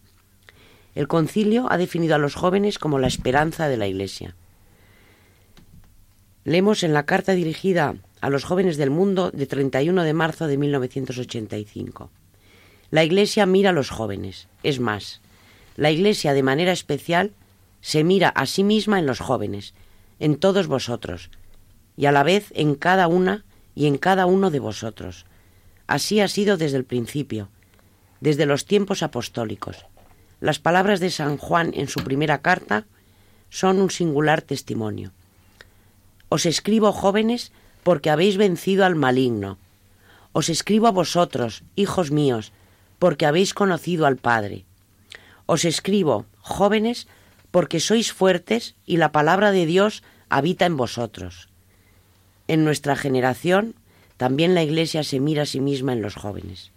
El 0.95 1.10
concilio 1.10 1.67
ha 1.69 1.77
definido 1.77 2.15
a 2.15 2.17
los 2.17 2.36
jóvenes 2.36 2.79
como 2.79 2.99
la 2.99 3.08
esperanza 3.08 3.67
de 3.67 3.75
la 3.75 3.88
Iglesia. 3.88 4.36
Leemos 6.45 6.84
en 6.84 6.93
la 6.93 7.05
carta 7.05 7.34
dirigida 7.34 7.95
a 8.21 8.29
los 8.29 8.45
jóvenes 8.45 8.77
del 8.77 8.91
mundo 8.91 9.29
de 9.31 9.45
31 9.45 10.03
de 10.03 10.13
marzo 10.13 10.47
de 10.47 10.58
1985. 10.58 12.10
La 12.91 13.03
Iglesia 13.03 13.45
mira 13.45 13.71
a 13.71 13.73
los 13.73 13.89
jóvenes. 13.89 14.47
Es 14.63 14.79
más, 14.79 15.21
la 15.75 15.91
Iglesia 15.91 16.34
de 16.34 16.43
manera 16.43 16.71
especial 16.71 17.34
se 17.81 18.03
mira 18.03 18.29
a 18.29 18.45
sí 18.45 18.63
misma 18.63 18.97
en 18.97 19.05
los 19.05 19.19
jóvenes, 19.19 19.73
en 20.19 20.38
todos 20.38 20.67
vosotros, 20.67 21.29
y 21.97 22.05
a 22.05 22.12
la 22.13 22.23
vez 22.23 22.53
en 22.55 22.75
cada 22.75 23.08
una 23.08 23.43
y 23.75 23.88
en 23.88 23.97
cada 23.97 24.25
uno 24.27 24.49
de 24.49 24.60
vosotros. 24.60 25.25
Así 25.88 26.21
ha 26.21 26.29
sido 26.29 26.55
desde 26.55 26.77
el 26.77 26.86
principio, 26.86 27.49
desde 28.21 28.45
los 28.45 28.65
tiempos 28.65 29.03
apostólicos. 29.03 29.86
Las 30.45 30.60
palabras 30.60 30.99
de 30.99 31.10
San 31.10 31.38
Juan 31.38 31.71
en 31.73 31.88
su 31.88 32.01
primera 32.01 32.43
carta 32.43 32.86
son 33.49 33.81
un 33.81 33.89
singular 33.89 34.43
testimonio. 34.43 35.12
Os 36.29 36.45
escribo, 36.45 36.91
jóvenes, 36.91 37.51
porque 37.81 38.12
habéis 38.12 38.38
vencido 38.38 38.86
al 38.86 38.93
maligno. 38.93 39.58
Os 40.34 40.49
escribo 40.49 40.86
a 40.86 40.91
vosotros, 40.91 41.63
hijos 41.75 42.12
míos, 42.12 42.51
porque 42.99 43.25
habéis 43.25 43.55
conocido 43.55 44.05
al 44.05 44.17
Padre. 44.17 44.65
Os 45.47 45.65
escribo, 45.65 46.27
jóvenes, 46.41 47.08
porque 47.49 47.79
sois 47.79 48.13
fuertes 48.13 48.75
y 48.86 48.97
la 48.97 49.12
palabra 49.12 49.49
de 49.49 49.65
Dios 49.65 50.03
habita 50.29 50.67
en 50.67 50.77
vosotros. 50.77 51.49
En 52.47 52.63
nuestra 52.63 52.95
generación 52.95 53.73
también 54.17 54.53
la 54.53 54.62
Iglesia 54.62 55.03
se 55.03 55.19
mira 55.19 55.41
a 55.41 55.47
sí 55.47 55.60
misma 55.60 55.93
en 55.93 56.03
los 56.03 56.13
jóvenes. 56.13 56.69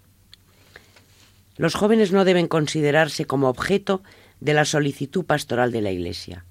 Los 1.58 1.74
jóvenes 1.74 2.12
no 2.12 2.24
deben 2.24 2.48
considerarse 2.48 3.26
como 3.26 3.48
objeto 3.48 4.02
de 4.40 4.54
la 4.54 4.64
solicitud 4.64 5.24
pastoral 5.24 5.72
de 5.72 5.82
la 5.82 5.90
Iglesia. 5.90 6.44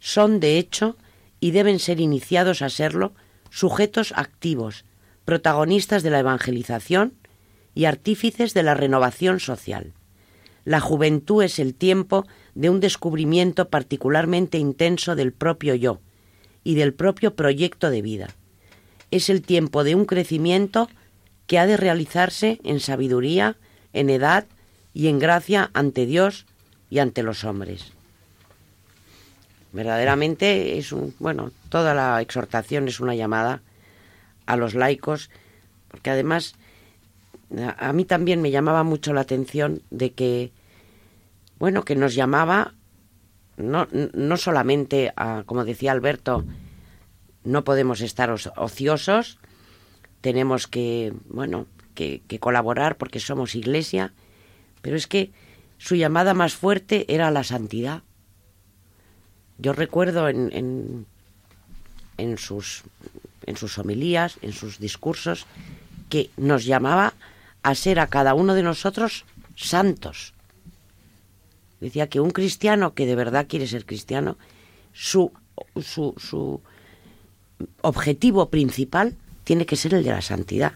Son, 0.00 0.40
de 0.40 0.58
hecho, 0.58 0.96
y 1.38 1.52
deben 1.52 1.78
ser 1.78 2.00
iniciados 2.00 2.62
a 2.62 2.70
serlo, 2.70 3.12
sujetos 3.50 4.12
activos, 4.16 4.84
protagonistas 5.24 6.02
de 6.02 6.10
la 6.10 6.20
evangelización 6.20 7.12
y 7.74 7.84
artífices 7.84 8.54
de 8.54 8.62
la 8.62 8.74
renovación 8.74 9.38
social. 9.38 9.92
La 10.64 10.80
juventud 10.80 11.42
es 11.42 11.58
el 11.58 11.74
tiempo 11.74 12.26
de 12.54 12.70
un 12.70 12.80
descubrimiento 12.80 13.68
particularmente 13.68 14.58
intenso 14.58 15.14
del 15.14 15.32
propio 15.32 15.74
yo 15.74 16.00
y 16.64 16.74
del 16.74 16.92
propio 16.94 17.36
proyecto 17.36 17.90
de 17.90 18.02
vida. 18.02 18.28
Es 19.10 19.30
el 19.30 19.42
tiempo 19.42 19.84
de 19.84 19.94
un 19.94 20.06
crecimiento 20.06 20.88
que 21.46 21.58
ha 21.58 21.66
de 21.66 21.76
realizarse 21.76 22.60
en 22.64 22.80
sabiduría, 22.80 23.56
en 23.92 24.10
edad 24.10 24.46
y 24.94 25.08
en 25.08 25.18
gracia 25.18 25.70
ante 25.74 26.06
Dios 26.06 26.46
y 26.90 26.98
ante 26.98 27.22
los 27.22 27.44
hombres. 27.44 27.92
Verdaderamente 29.72 30.78
es 30.78 30.92
un, 30.92 31.14
bueno, 31.18 31.52
toda 31.68 31.94
la 31.94 32.20
exhortación 32.20 32.88
es 32.88 33.00
una 33.00 33.14
llamada 33.14 33.60
a 34.46 34.56
los 34.56 34.74
laicos, 34.74 35.30
porque 35.88 36.10
además 36.10 36.54
a 37.78 37.92
mí 37.92 38.04
también 38.04 38.42
me 38.42 38.50
llamaba 38.50 38.82
mucho 38.82 39.12
la 39.12 39.22
atención 39.22 39.82
de 39.90 40.12
que, 40.12 40.52
bueno, 41.58 41.84
que 41.84 41.96
nos 41.96 42.14
llamaba 42.14 42.74
no, 43.56 43.88
no 43.90 44.36
solamente 44.36 45.12
a, 45.16 45.42
como 45.44 45.64
decía 45.64 45.92
Alberto, 45.92 46.44
no 47.44 47.64
podemos 47.64 48.00
estar 48.00 48.30
ociosos, 48.30 49.38
tenemos 50.20 50.66
que, 50.66 51.12
bueno, 51.28 51.66
que, 51.98 52.38
colaborar 52.38 52.96
porque 52.96 53.18
somos 53.18 53.56
iglesia, 53.56 54.12
pero 54.82 54.96
es 54.96 55.08
que 55.08 55.32
su 55.78 55.96
llamada 55.96 56.32
más 56.32 56.54
fuerte 56.54 57.04
era 57.12 57.30
la 57.32 57.42
santidad. 57.42 58.02
Yo 59.58 59.72
recuerdo 59.72 60.28
en, 60.28 60.50
en, 60.52 61.06
en, 62.18 62.38
sus, 62.38 62.84
en 63.46 63.56
sus 63.56 63.78
homilías, 63.78 64.38
en 64.42 64.52
sus 64.52 64.78
discursos, 64.78 65.46
que 66.08 66.30
nos 66.36 66.64
llamaba 66.64 67.14
a 67.64 67.74
ser 67.74 67.98
a 67.98 68.06
cada 68.06 68.34
uno 68.34 68.54
de 68.54 68.62
nosotros 68.62 69.24
santos. 69.56 70.34
Decía 71.80 72.08
que 72.08 72.20
un 72.20 72.30
cristiano 72.30 72.94
que 72.94 73.06
de 73.06 73.16
verdad 73.16 73.46
quiere 73.48 73.66
ser 73.66 73.84
cristiano, 73.84 74.38
su, 74.92 75.32
su, 75.82 76.14
su 76.16 76.60
objetivo 77.80 78.50
principal 78.50 79.16
tiene 79.42 79.66
que 79.66 79.76
ser 79.76 79.94
el 79.94 80.04
de 80.04 80.10
la 80.10 80.22
santidad, 80.22 80.74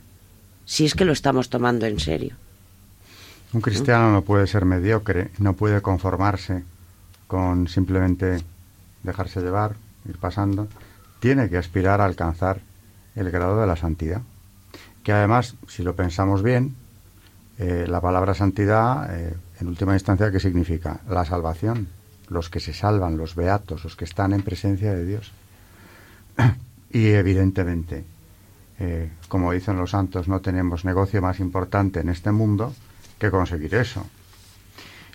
si 0.64 0.84
es 0.84 0.94
que 0.94 1.04
lo 1.04 1.12
estamos 1.12 1.50
tomando 1.50 1.86
en 1.86 1.98
serio. 1.98 2.34
Un 3.52 3.60
cristiano 3.60 4.10
no 4.12 4.22
puede 4.22 4.46
ser 4.46 4.64
mediocre, 4.64 5.30
no 5.38 5.52
puede 5.52 5.82
conformarse 5.82 6.64
con 7.26 7.68
simplemente 7.68 8.42
dejarse 9.02 9.40
llevar, 9.40 9.74
ir 10.08 10.18
pasando, 10.18 10.68
tiene 11.20 11.48
que 11.48 11.58
aspirar 11.58 12.00
a 12.00 12.06
alcanzar 12.06 12.60
el 13.14 13.30
grado 13.30 13.60
de 13.60 13.66
la 13.66 13.76
santidad. 13.76 14.22
Que 15.02 15.12
además, 15.12 15.54
si 15.68 15.82
lo 15.82 15.94
pensamos 15.94 16.42
bien, 16.42 16.74
eh, 17.58 17.86
la 17.88 18.00
palabra 18.00 18.34
santidad, 18.34 19.14
eh, 19.14 19.34
en 19.60 19.68
última 19.68 19.94
instancia, 19.94 20.30
¿qué 20.30 20.40
significa? 20.40 21.00
La 21.08 21.24
salvación, 21.24 21.88
los 22.28 22.48
que 22.48 22.60
se 22.60 22.72
salvan, 22.72 23.16
los 23.16 23.34
beatos, 23.34 23.84
los 23.84 23.96
que 23.96 24.04
están 24.04 24.32
en 24.32 24.42
presencia 24.42 24.94
de 24.94 25.04
Dios. 25.04 25.32
y 26.90 27.08
evidentemente, 27.08 28.04
eh, 28.84 29.08
como 29.28 29.52
dicen 29.52 29.76
los 29.76 29.92
santos, 29.92 30.26
no 30.26 30.40
tenemos 30.40 30.84
negocio 30.84 31.22
más 31.22 31.38
importante 31.38 32.00
en 32.00 32.08
este 32.08 32.32
mundo 32.32 32.74
que 33.20 33.30
conseguir 33.30 33.76
eso. 33.76 34.04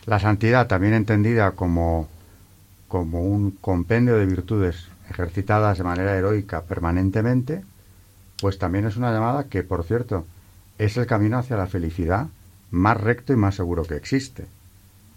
La 0.06 0.20
santidad, 0.20 0.68
también 0.68 0.94
entendida 0.94 1.52
como, 1.52 2.08
como 2.88 3.24
un 3.24 3.52
compendio 3.52 4.16
de 4.16 4.26
virtudes 4.26 4.88
ejercitadas 5.10 5.78
de 5.78 5.84
manera 5.84 6.16
heroica 6.16 6.62
permanentemente, 6.62 7.62
pues 8.40 8.58
también 8.58 8.86
es 8.86 8.96
una 8.96 9.12
llamada 9.12 9.50
que, 9.50 9.64
por 9.64 9.84
cierto, 9.84 10.26
es 10.78 10.96
el 10.96 11.06
camino 11.06 11.38
hacia 11.38 11.58
la 11.58 11.68
felicidad 11.68 12.28
más 12.72 12.96
recto 12.96 13.34
y 13.34 13.36
más 13.36 13.56
seguro 13.56 13.84
que 13.84 13.98
existe. 13.98 14.46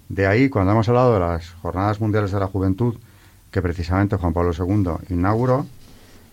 De 0.08 0.26
ahí, 0.26 0.48
cuando 0.48 0.72
hemos 0.72 0.88
hablado 0.88 1.14
de 1.14 1.20
las 1.20 1.50
Jornadas 1.62 2.00
Mundiales 2.00 2.32
de 2.32 2.40
la 2.40 2.48
Juventud, 2.48 2.96
que 3.52 3.62
precisamente 3.62 4.16
Juan 4.16 4.32
Pablo 4.32 4.50
II 4.58 5.06
inauguró, 5.14 5.66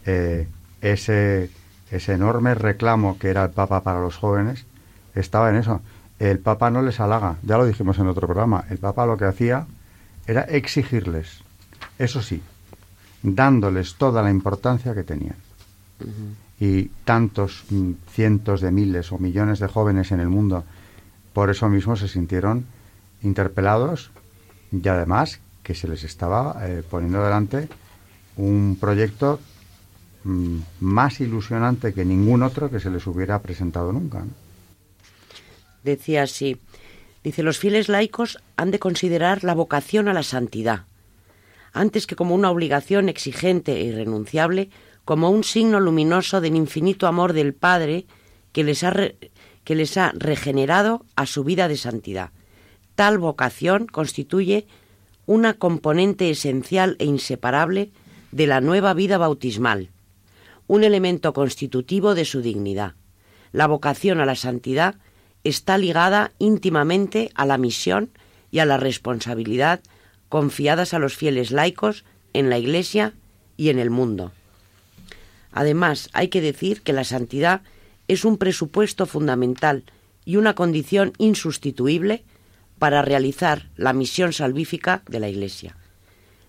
eh, 0.08 0.48
ese, 0.82 1.52
ese 1.92 2.14
enorme 2.14 2.54
reclamo 2.56 3.18
que 3.18 3.30
era 3.30 3.44
el 3.44 3.52
Papa 3.52 3.82
para 3.82 4.00
los 4.00 4.18
jóvenes 4.18 4.66
estaba 5.16 5.50
en 5.50 5.56
eso. 5.56 5.82
El 6.20 6.40
Papa 6.40 6.70
no 6.70 6.82
les 6.82 7.00
halaga, 7.00 7.38
ya 7.44 7.58
lo 7.58 7.66
dijimos 7.66 8.00
en 8.00 8.08
otro 8.08 8.28
programa, 8.28 8.66
el 8.70 8.78
Papa 8.78 9.06
lo 9.06 9.18
que 9.18 9.26
hacía 9.26 9.68
era 10.26 10.42
exigirles, 10.42 11.42
eso 11.98 12.22
sí, 12.22 12.42
dándoles 13.22 13.96
toda 13.96 14.22
la 14.22 14.30
importancia 14.30 14.94
que 14.94 15.04
tenían 15.04 15.36
y 16.60 16.86
tantos 17.06 17.66
mm, 17.70 17.92
cientos 18.10 18.62
de 18.62 18.72
miles 18.72 19.12
o 19.12 19.18
millones 19.18 19.60
de 19.60 19.68
jóvenes 19.68 20.12
en 20.12 20.20
el 20.20 20.30
mundo 20.30 20.64
por 21.34 21.50
eso 21.50 21.70
mismo 21.70 21.96
se 21.96 22.08
sintieron 22.08 22.66
interpelados 23.22 24.12
y 24.72 24.88
además 24.88 25.40
que 25.64 25.76
se 25.76 25.88
les 25.88 26.04
estaba 26.04 26.58
eh, 26.62 26.84
poniendo 26.90 27.24
delante 27.24 27.70
un 28.38 28.78
proyecto 28.80 29.40
mm, 30.24 30.58
más 30.80 31.20
ilusionante 31.20 31.94
que 31.94 32.06
ningún 32.06 32.44
otro 32.44 32.70
que 32.70 32.80
se 32.80 32.90
les 32.90 33.06
hubiera 33.08 33.42
presentado 33.42 33.92
nunca. 33.92 34.26
Decía 35.84 36.24
así, 36.24 36.60
dice, 37.24 37.44
los 37.44 37.60
fieles 37.60 37.90
laicos 37.90 38.40
han 38.56 38.72
de 38.72 38.80
considerar 38.80 39.44
la 39.44 39.54
vocación 39.54 40.08
a 40.08 40.14
la 40.14 40.24
santidad, 40.24 40.86
antes 41.74 42.08
que 42.08 42.16
como 42.16 42.36
una 42.36 42.52
obligación 42.52 43.10
exigente 43.10 43.74
e 43.74 43.84
irrenunciable, 43.86 44.70
como 45.06 45.30
un 45.30 45.44
signo 45.44 45.80
luminoso 45.80 46.42
del 46.42 46.56
infinito 46.56 47.08
amor 47.08 47.32
del 47.34 47.54
Padre 47.54 48.06
que 48.52 48.64
les 48.64 48.84
ha, 48.84 48.94
que 49.64 49.76
les 49.76 49.96
ha 49.98 50.12
regenerado 50.16 51.06
a 51.16 51.26
su 51.26 51.44
vida 51.44 51.68
de 51.68 51.78
santidad. 51.78 52.32
Tal 52.96 53.18
vocación 53.18 53.88
constituye 53.88 54.68
una 55.26 55.54
componente 55.54 56.30
esencial 56.30 56.96
e 57.00 57.06
inseparable 57.06 57.92
de 58.32 58.48
la 58.48 58.60
nueva 58.60 58.94
vida 58.94 59.18
bautismal, 59.18 59.92
un 60.68 60.84
elemento 60.84 61.34
constitutivo 61.34 62.16
de 62.16 62.26
su 62.26 62.42
dignidad. 62.42 62.94
La 63.52 63.68
vocación 63.68 64.20
a 64.20 64.26
la 64.26 64.36
santidad 64.36 64.96
está 65.44 65.78
ligada 65.78 66.32
íntimamente 66.40 67.32
a 67.36 67.46
la 67.46 67.58
misión 67.58 68.12
y 68.52 68.60
a 68.60 68.66
la 68.66 68.78
responsabilidad 68.78 69.82
confiadas 70.30 70.94
a 70.94 71.00
los 71.00 71.16
fieles 71.16 71.52
laicos 71.52 72.04
en 72.34 72.50
la 72.50 72.58
Iglesia 72.58 73.14
y 73.56 73.70
en 73.70 73.80
el 73.80 73.90
mundo. 73.90 74.32
Además, 75.52 76.10
hay 76.14 76.28
que 76.28 76.42
decir 76.42 76.82
que 76.82 76.94
la 76.94 77.04
santidad 77.04 77.62
es 78.08 78.26
un 78.26 78.38
presupuesto 78.38 79.06
fundamental 79.06 79.84
y 80.26 80.36
una 80.36 80.54
condición 80.54 81.14
insustituible 81.18 82.26
para 82.78 83.02
realizar 83.02 83.70
la 83.76 83.94
misión 83.94 84.34
salvífica 84.34 85.02
de 85.08 85.20
la 85.20 85.30
Iglesia. 85.30 85.78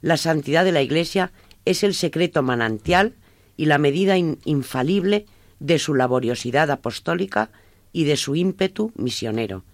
La 0.03 0.17
santidad 0.17 0.65
de 0.65 0.73
la 0.73 0.83
Iglesia 0.83 1.33
es 1.65 1.83
el 1.85 1.95
secreto 1.95 2.43
manantial 2.43 3.15
y 3.59 3.67
la 3.67 3.77
medida 3.77 4.17
infalible 4.17 5.27
de 5.59 5.79
su 5.79 5.95
laboriosidad 5.95 6.71
apostólica 6.71 7.51
y 7.93 8.05
de 8.05 8.17
su 8.17 8.37
ímpetu 8.37 8.93
misionero. 8.95 9.65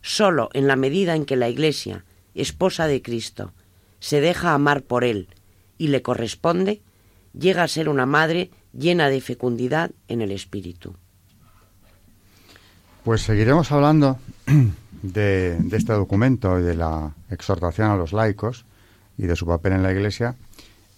Solo 0.00 0.48
en 0.54 0.68
la 0.68 0.76
medida 0.76 1.16
en 1.16 1.26
que 1.26 1.36
la 1.36 1.48
Iglesia, 1.48 2.04
esposa 2.34 2.86
de 2.86 3.02
Cristo, 3.02 3.52
se 3.98 4.20
deja 4.20 4.54
amar 4.54 4.82
por 4.82 5.04
Él 5.04 5.28
y 5.76 5.88
le 5.88 6.02
corresponde, 6.02 6.82
llega 7.36 7.64
a 7.64 7.68
ser 7.68 7.88
una 7.88 8.06
madre 8.06 8.50
llena 8.72 9.08
de 9.08 9.20
fecundidad 9.20 9.90
en 10.06 10.22
el 10.22 10.30
espíritu. 10.30 10.94
Pues 13.04 13.22
seguiremos 13.22 13.72
hablando 13.72 14.18
de, 15.02 15.58
este 15.72 15.92
documento 15.94 16.60
y 16.60 16.62
de 16.62 16.76
la 16.76 17.12
exhortación 17.28 17.90
a 17.90 17.96
los 17.96 18.12
laicos 18.12 18.64
y 19.18 19.26
de 19.26 19.34
su 19.34 19.46
papel 19.46 19.72
en 19.72 19.82
la 19.82 19.90
Iglesia 19.90 20.36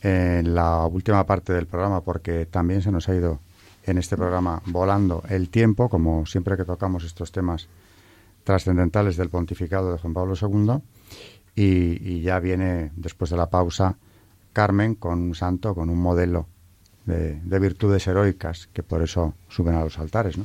en 0.05 0.55
la 0.55 0.85
última 0.85 1.25
parte 1.25 1.55
del 1.55 1.67
programa, 1.67 2.03
porque 2.03 2.45
también 2.45 2.83
se 2.83 2.93
nos 2.93 3.09
ha 3.09 3.15
ido 3.15 3.41
en 3.85 3.97
este 3.97 4.17
programa 4.17 4.61
volando 4.67 5.23
el 5.31 5.49
tiempo, 5.49 5.89
como 5.89 6.27
siempre 6.27 6.59
que 6.59 6.67
tocamos 6.67 7.05
estos 7.05 7.33
temas 7.33 7.69
trascendentales 8.45 9.17
del 9.17 9.31
pontificado 9.31 9.93
de 9.93 9.99
Juan 9.99 10.13
Pablo 10.13 10.35
II, 10.41 10.83
y, 11.57 12.21
ya 12.21 12.39
viene 12.39 12.93
después 12.97 13.31
de 13.31 13.39
la 13.39 13.49
pausa 13.49 13.97
Carmen 14.53 14.95
con 14.95 15.23
un 15.23 15.35
santo, 15.35 15.75
con 15.75 15.89
un 15.89 15.99
modelo 15.99 16.47
de, 17.07 17.59
virtudes 17.59 18.07
heroicas 18.07 18.69
que 18.75 18.83
por 18.83 19.03
eso 19.03 19.35
suben 19.49 19.75
a 19.75 19.85
los 19.85 19.99
altares. 19.99 20.37
¿no? 20.37 20.45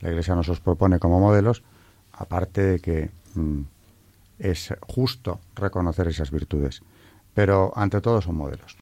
La 0.00 0.10
Iglesia 0.10 0.34
nos 0.34 0.48
los 0.48 0.58
propone 0.58 0.98
como 0.98 1.20
modelos, 1.20 1.62
aparte 2.12 2.62
de 2.62 2.80
que 2.80 3.10
mm, 3.34 3.60
es 4.40 4.74
justo 4.80 5.38
reconocer 5.54 6.08
esas 6.08 6.32
virtudes, 6.32 6.82
pero 7.34 7.72
ante 7.76 8.00
todo 8.00 8.20
son 8.20 8.36
modelos. 8.36 8.76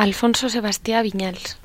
Alfonso 0.00 0.48
Sebastián 0.48 1.02
Viñals. 1.02 1.58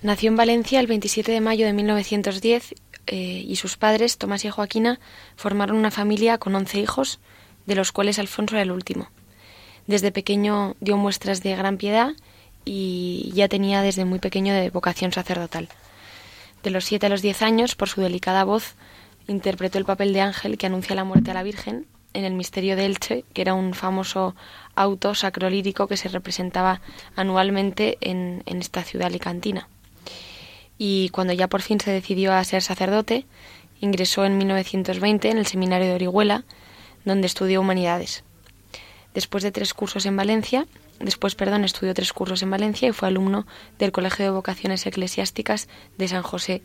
Nació 0.00 0.28
en 0.28 0.36
Valencia 0.36 0.78
el 0.78 0.86
27 0.86 1.32
de 1.32 1.40
mayo 1.40 1.66
de 1.66 1.72
1910 1.72 2.72
eh, 3.08 3.16
y 3.16 3.56
sus 3.56 3.76
padres, 3.76 4.16
Tomás 4.16 4.44
y 4.44 4.48
Joaquina, 4.48 5.00
formaron 5.34 5.76
una 5.76 5.90
familia 5.90 6.38
con 6.38 6.54
11 6.54 6.78
hijos, 6.78 7.18
de 7.66 7.74
los 7.74 7.90
cuales 7.90 8.20
Alfonso 8.20 8.54
era 8.54 8.62
el 8.62 8.70
último. 8.70 9.10
Desde 9.88 10.12
pequeño 10.12 10.76
dio 10.78 10.96
muestras 10.96 11.42
de 11.42 11.56
gran 11.56 11.76
piedad 11.76 12.12
y 12.64 13.32
ya 13.34 13.48
tenía 13.48 13.82
desde 13.82 14.04
muy 14.04 14.20
pequeño 14.20 14.54
vocación 14.70 15.10
sacerdotal. 15.10 15.68
De 16.62 16.70
los 16.70 16.84
7 16.84 17.06
a 17.06 17.08
los 17.08 17.22
10 17.22 17.42
años, 17.42 17.74
por 17.74 17.88
su 17.88 18.00
delicada 18.00 18.44
voz, 18.44 18.76
interpretó 19.26 19.78
el 19.78 19.84
papel 19.84 20.12
de 20.12 20.20
ángel 20.20 20.58
que 20.58 20.66
anuncia 20.66 20.94
la 20.94 21.02
muerte 21.02 21.32
a 21.32 21.34
la 21.34 21.42
Virgen 21.42 21.86
en 22.14 22.24
el 22.24 22.32
Misterio 22.32 22.76
de 22.76 22.86
Elche, 22.86 23.24
que 23.34 23.42
era 23.42 23.54
un 23.54 23.74
famoso 23.74 24.34
auto 24.74 25.14
sacrolírico 25.14 25.86
que 25.86 25.96
se 25.96 26.08
representaba 26.08 26.80
anualmente 27.16 27.98
en, 28.00 28.42
esta 28.46 28.82
ciudad 28.82 29.08
alicantina. 29.08 29.68
Y 30.78 31.10
cuando 31.10 31.32
ya 31.32 31.48
por 31.48 31.60
fin 31.60 31.80
se 31.80 31.90
decidió 31.90 32.32
a 32.32 32.42
ser 32.44 32.62
sacerdote, 32.62 33.26
ingresó 33.80 34.24
en 34.24 34.38
1920 34.38 35.28
en 35.28 35.38
el 35.38 35.46
seminario 35.46 35.88
de 35.88 35.94
Orihuela, 35.94 36.44
donde 37.04 37.26
estudió 37.26 37.60
humanidades. 37.60 38.24
Después 39.12 39.44
de 39.44 39.52
tres 39.52 39.74
cursos 39.74 40.06
en 40.06 40.16
Valencia, 40.16 40.66
después, 40.98 41.34
perdón, 41.34 41.64
estudió 41.64 41.94
tres 41.94 42.12
cursos 42.12 42.42
en 42.42 42.50
Valencia 42.50 42.88
y 42.88 42.92
fue 42.92 43.08
alumno 43.08 43.46
del 43.78 43.92
Colegio 43.92 44.24
de 44.24 44.30
Vocaciones 44.30 44.86
Eclesiásticas 44.86 45.68
de 45.98 46.08
San 46.08 46.22
José, 46.22 46.62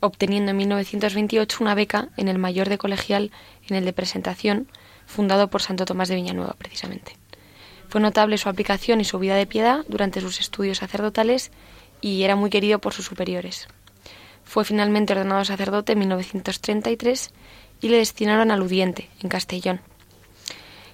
obteniendo 0.00 0.50
en 0.50 0.56
1928 0.56 1.58
una 1.60 1.74
beca 1.74 2.08
en 2.16 2.28
el 2.28 2.38
mayor 2.38 2.68
de 2.68 2.78
colegial 2.78 3.30
en 3.68 3.76
el 3.76 3.84
de 3.84 3.92
presentación, 3.92 4.68
fundado 5.06 5.48
por 5.48 5.62
Santo 5.62 5.84
Tomás 5.84 6.08
de 6.08 6.16
Villanueva, 6.16 6.54
precisamente. 6.58 7.16
Fue 7.88 8.00
notable 8.00 8.38
su 8.38 8.48
aplicación 8.48 9.00
y 9.00 9.04
su 9.04 9.18
vida 9.18 9.34
de 9.34 9.46
piedad 9.46 9.84
durante 9.88 10.20
sus 10.20 10.40
estudios 10.40 10.78
sacerdotales 10.78 11.50
y 12.00 12.22
era 12.22 12.36
muy 12.36 12.50
querido 12.50 12.78
por 12.78 12.92
sus 12.92 13.06
superiores. 13.06 13.66
Fue 14.44 14.64
finalmente 14.64 15.12
ordenado 15.12 15.44
sacerdote 15.44 15.92
en 15.92 16.00
1933 16.00 17.30
y 17.80 17.88
le 17.88 17.98
destinaron 17.98 18.50
a 18.50 18.56
Ludiente, 18.56 19.08
en 19.22 19.28
Castellón. 19.28 19.80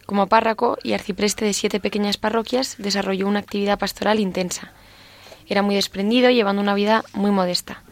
Como 0.07 0.27
párroco 0.27 0.77
y 0.83 0.93
arcipreste 0.93 1.45
de 1.45 1.55
siete 1.55 1.81
pequeñas 1.81 2.19
parroquias, 2.19 2.77
desarrolló 2.79 3.27
una 3.27 3.40
actividad 3.40 3.79
pastoral 3.79 4.21
intensa. 4.21 4.73
Era 5.49 5.62
muy 5.62 5.75
desprendido, 5.75 6.31
llevando 6.31 6.62
una 6.62 6.75
vida 6.75 7.05
muy 7.14 7.31
modesta. 7.31 7.83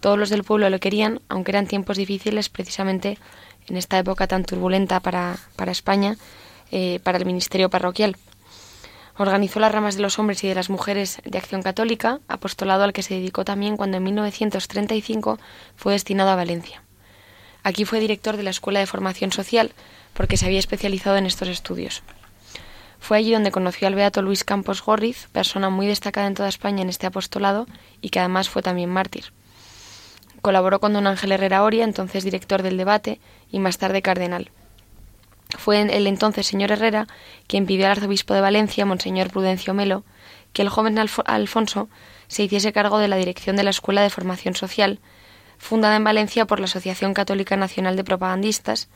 Todos 0.00 0.18
los 0.18 0.30
del 0.30 0.44
pueblo 0.44 0.70
lo 0.70 0.78
querían, 0.78 1.20
aunque 1.28 1.50
eran 1.50 1.66
tiempos 1.66 1.96
difíciles 1.96 2.48
precisamente 2.48 3.18
en 3.66 3.76
esta 3.76 3.98
época 3.98 4.26
tan 4.26 4.44
turbulenta 4.44 5.00
para, 5.00 5.38
España, 5.66 6.16
eh, 6.70 7.00
para 7.02 7.18
el 7.18 7.26
ministerio 7.26 7.68
parroquial. 7.68 8.16
Organizó 9.16 9.58
las 9.58 9.72
ramas 9.72 9.96
de 9.96 10.02
los 10.02 10.18
hombres 10.20 10.44
y 10.44 10.48
de 10.48 10.54
las 10.54 10.70
mujeres 10.70 11.20
de 11.24 11.38
Acción 11.38 11.62
Católica, 11.62 12.20
apostolado 12.28 12.84
al 12.84 12.92
que 12.92 13.02
se 13.02 13.14
dedicó 13.14 13.44
también 13.44 13.76
cuando 13.76 13.96
en 13.96 14.04
1935 14.04 15.40
fue 15.74 15.94
destinado 15.94 16.30
a 16.30 16.36
Valencia. 16.36 16.82
Aquí 17.64 17.84
fue 17.84 17.98
director 17.98 18.36
de 18.36 18.44
la 18.44 18.50
Escuela 18.50 18.78
de 18.78 18.86
Formación 18.86 19.32
Social 19.32 19.72
porque 20.14 20.36
se 20.36 20.46
había 20.46 20.60
especializado 20.60 21.16
en 21.16 21.26
estos 21.26 21.48
estudios. 21.48 22.02
Fue 23.00 23.18
allí 23.18 23.32
donde 23.32 23.50
conoció 23.50 23.88
al 23.88 23.94
beato 23.96 24.22
Luis 24.22 24.44
Campos 24.44 24.82
Gorriz, 24.82 25.28
persona 25.32 25.68
muy 25.68 25.86
destacada 25.86 26.28
en 26.28 26.34
toda 26.34 26.48
España 26.48 26.82
en 26.82 26.88
este 26.88 27.06
apostolado 27.06 27.66
y 28.00 28.10
que 28.10 28.20
además 28.20 28.48
fue 28.48 28.62
también 28.62 28.90
mártir. 28.90 29.32
Colaboró 30.42 30.80
con 30.80 30.92
don 30.92 31.06
Ángel 31.06 31.32
Herrera 31.32 31.62
Oria, 31.62 31.84
entonces 31.84 32.24
director 32.24 32.62
del 32.62 32.76
debate 32.76 33.20
y 33.50 33.58
más 33.58 33.78
tarde 33.78 34.02
cardenal. 34.02 34.50
Fue 35.56 35.80
el 35.80 36.06
entonces 36.06 36.46
señor 36.46 36.72
Herrera 36.72 37.06
quien 37.46 37.66
pidió 37.66 37.86
al 37.86 37.92
arzobispo 37.92 38.34
de 38.34 38.42
Valencia, 38.42 38.84
monseñor 38.84 39.30
Prudencio 39.30 39.72
Melo, 39.72 40.04
que 40.52 40.62
el 40.62 40.68
joven 40.68 40.98
Alfonso 40.98 41.88
se 42.26 42.44
hiciese 42.44 42.72
cargo 42.72 42.98
de 42.98 43.08
la 43.08 43.16
dirección 43.16 43.56
de 43.56 43.62
la 43.62 43.70
Escuela 43.70 44.02
de 44.02 44.10
Formación 44.10 44.54
Social, 44.54 45.00
fundada 45.56 45.96
en 45.96 46.04
Valencia 46.04 46.46
por 46.46 46.60
la 46.60 46.66
Asociación 46.66 47.14
Católica 47.14 47.56
Nacional 47.56 47.96
de 47.96 48.04
Propagandistas, 48.04 48.88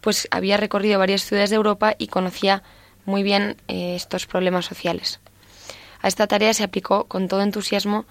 pues 0.00 0.28
había 0.30 0.56
recorrido 0.56 0.98
varias 0.98 1.22
ciudades 1.22 1.50
de 1.50 1.56
Europa 1.56 1.94
y 1.96 2.08
conocía 2.08 2.62
muy 3.04 3.22
bien 3.22 3.56
eh, 3.68 3.94
estos 3.94 4.26
problemas 4.26 4.66
sociales. 4.66 5.20
A 6.02 6.08
esta 6.08 6.26
tarea 6.26 6.52
se 6.52 6.64
aplicó 6.64 7.04
con 7.04 7.28
todo 7.28 7.42
entusiasmo 7.42 8.04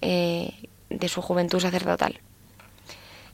eh, 0.00 0.68
de 0.98 1.08
su 1.08 1.22
juventud 1.22 1.60
sacerdotal. 1.60 2.20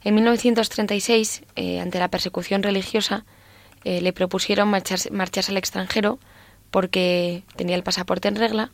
En 0.05 0.15
1936, 0.15 1.43
eh, 1.57 1.81
ante 1.81 1.99
la 1.99 2.09
persecución 2.09 2.63
religiosa, 2.63 3.25
eh, 3.85 4.01
le 4.01 4.13
propusieron 4.13 4.69
marcharse, 4.69 5.11
marcharse, 5.11 5.53
al 5.53 5.57
extranjero 5.57 6.19
porque 6.71 7.43
tenía 7.57 7.77
el 7.77 7.83
pasaporte 7.83 8.29
en 8.29 8.37
regla, 8.37 8.71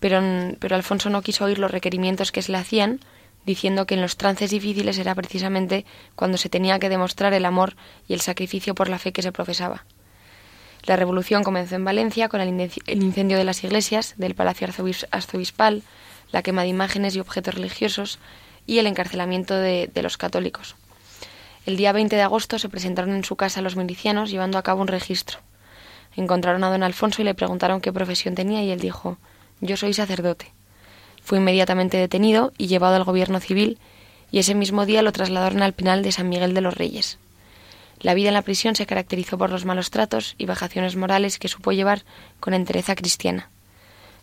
pero, 0.00 0.20
pero 0.58 0.76
Alfonso 0.76 1.10
no 1.10 1.22
quiso 1.22 1.44
oír 1.44 1.58
los 1.58 1.70
requerimientos 1.70 2.32
que 2.32 2.42
se 2.42 2.52
le 2.52 2.58
hacían, 2.58 3.00
diciendo 3.44 3.86
que 3.86 3.94
en 3.94 4.00
los 4.00 4.16
trances 4.16 4.50
difíciles 4.50 4.98
era 4.98 5.14
precisamente 5.14 5.84
cuando 6.14 6.38
se 6.38 6.48
tenía 6.48 6.78
que 6.78 6.88
demostrar 6.88 7.34
el 7.34 7.44
amor 7.44 7.76
y 8.08 8.14
el 8.14 8.20
sacrificio 8.20 8.74
por 8.74 8.88
la 8.88 8.98
fe 8.98 9.12
que 9.12 9.22
se 9.22 9.32
profesaba. 9.32 9.84
La 10.86 10.96
revolución 10.96 11.44
comenzó 11.44 11.76
en 11.76 11.84
Valencia 11.84 12.28
con 12.28 12.40
el 12.40 12.48
incendio 12.48 13.38
de 13.38 13.44
las 13.44 13.64
iglesias, 13.64 14.14
del 14.18 14.34
Palacio 14.34 14.68
Arzobispal, 15.10 15.82
la 16.32 16.42
quema 16.42 16.62
de 16.62 16.68
imágenes 16.68 17.16
y 17.16 17.20
objetos 17.20 17.54
religiosos 17.54 18.18
y 18.66 18.78
el 18.78 18.86
encarcelamiento 18.86 19.54
de, 19.54 19.90
los 20.02 20.16
católicos. 20.16 20.76
El 21.66 21.76
día 21.76 21.92
20 21.92 22.14
de 22.16 22.22
agosto 22.22 22.58
se 22.58 22.68
presentaron 22.68 23.14
en 23.14 23.24
su 23.24 23.36
casa 23.36 23.62
los 23.62 23.76
milicianos 23.76 24.30
llevando 24.30 24.58
a 24.58 24.62
cabo 24.62 24.82
un 24.82 24.88
registro. 24.88 25.38
Encontraron 26.16 26.62
a 26.64 26.70
don 26.70 26.82
Alfonso 26.82 27.22
y 27.22 27.24
le 27.24 27.34
preguntaron 27.34 27.80
qué 27.80 27.92
profesión 27.92 28.34
tenía 28.34 28.62
y 28.62 28.70
él 28.70 28.80
dijo 28.80 29.18
Yo 29.60 29.76
soy 29.76 29.94
sacerdote. 29.94 30.52
Fue 31.22 31.38
inmediatamente 31.38 31.96
detenido 31.96 32.52
y 32.58 32.66
llevado 32.66 32.96
al 32.96 33.04
gobierno 33.04 33.40
civil 33.40 33.78
y 34.30 34.38
ese 34.38 34.54
mismo 34.54 34.84
día 34.84 35.02
lo 35.02 35.12
trasladaron 35.12 35.62
al 35.62 35.72
penal 35.72 36.02
de 36.02 36.12
San 36.12 36.28
Miguel 36.28 36.54
de 36.54 36.60
los 36.60 36.74
Reyes. 36.74 37.18
La 38.00 38.14
vida 38.14 38.28
en 38.28 38.34
la 38.34 38.42
prisión 38.42 38.76
se 38.76 38.86
caracterizó 38.86 39.38
por 39.38 39.50
los 39.50 39.64
malos 39.64 39.90
tratos 39.90 40.34
y 40.36 40.46
vejaciones 40.46 40.96
morales 40.96 41.38
que 41.38 41.48
supo 41.48 41.72
llevar 41.72 42.04
con 42.40 42.52
entereza 42.52 42.94
cristiana. 42.94 43.50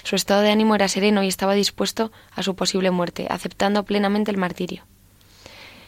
Su 0.04 0.16
estado 0.16 0.42
de 0.42 0.52
ánimo 0.52 0.76
era 0.76 0.88
sereno 0.88 1.24
y 1.24 1.28
estaba 1.28 1.54
dispuesto 1.54 2.12
a 2.36 2.44
su 2.44 2.56
posible 2.56 2.92
muerte, 2.92 3.28
aceptando 3.30 3.84
plenamente 3.84 4.32
el 4.32 4.38
martirio. 4.38 4.84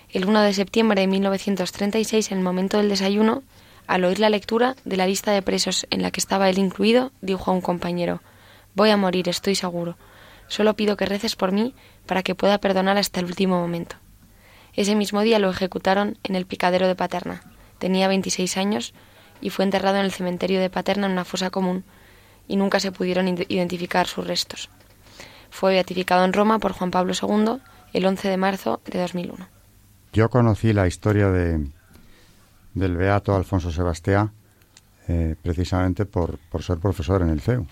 El 0.09 0.25
1 0.25 0.41
de 0.41 0.53
septiembre 0.53 1.01
de 1.01 1.07
1936, 1.07 2.31
en 2.31 2.37
el 2.37 2.43
momento 2.43 2.77
del 2.77 2.89
desayuno, 2.89 3.41
al 3.87 4.05
oír 4.05 4.19
la 4.19 4.29
lectura 4.29 4.75
de 4.85 4.97
la 4.97 5.07
lista 5.07 5.31
de 5.31 5.41
presos 5.41 5.87
en 5.89 6.01
la 6.01 6.11
que 6.11 6.19
estaba 6.19 6.49
él 6.49 6.59
incluido, 6.59 7.11
dijo 7.21 7.51
a 7.51 7.53
un 7.53 7.61
compañero 7.61 8.21
Voy 8.75 8.91
a 8.91 8.97
morir, 8.97 9.27
estoy 9.29 9.55
seguro. 9.55 9.97
Solo 10.47 10.75
pido 10.75 10.97
que 10.97 11.05
reces 11.05 11.35
por 11.35 11.51
mí 11.51 11.73
para 12.05 12.23
que 12.23 12.35
pueda 12.35 12.59
perdonar 12.59 12.97
hasta 12.97 13.19
el 13.19 13.25
último 13.25 13.59
momento. 13.59 13.95
Ese 14.73 14.95
mismo 14.95 15.21
día 15.21 15.39
lo 15.39 15.49
ejecutaron 15.49 16.17
en 16.23 16.35
el 16.35 16.45
picadero 16.45 16.87
de 16.87 16.95
Paterna. 16.95 17.43
Tenía 17.77 18.07
26 18.07 18.57
años 18.57 18.93
y 19.41 19.49
fue 19.49 19.65
enterrado 19.65 19.97
en 19.97 20.05
el 20.05 20.11
cementerio 20.11 20.59
de 20.59 20.69
Paterna 20.69 21.07
en 21.07 21.13
una 21.13 21.25
fosa 21.25 21.49
común 21.49 21.83
y 22.47 22.55
nunca 22.55 22.79
se 22.79 22.91
pudieron 22.91 23.27
identificar 23.27 24.07
sus 24.07 24.27
restos. 24.27 24.69
Fue 25.49 25.73
beatificado 25.73 26.25
en 26.25 26.33
Roma 26.33 26.59
por 26.59 26.73
Juan 26.73 26.91
Pablo 26.91 27.13
II 27.19 27.59
el 27.93 28.05
11 28.05 28.27
de 28.27 28.37
marzo 28.37 28.81
de 28.85 28.99
2001. 28.99 29.47
Yo 30.13 30.29
conocí 30.29 30.73
la 30.73 30.87
historia 30.87 31.29
de, 31.29 31.67
del 32.73 32.97
beato 32.97 33.35
Alfonso 33.35 33.71
Sebastián 33.71 34.31
eh, 35.07 35.35
precisamente 35.41 36.05
por, 36.05 36.37
por, 36.49 36.63
ser 36.63 36.77
profesor 36.79 37.21
en 37.21 37.29
el 37.29 37.41
CEU. 37.41 37.67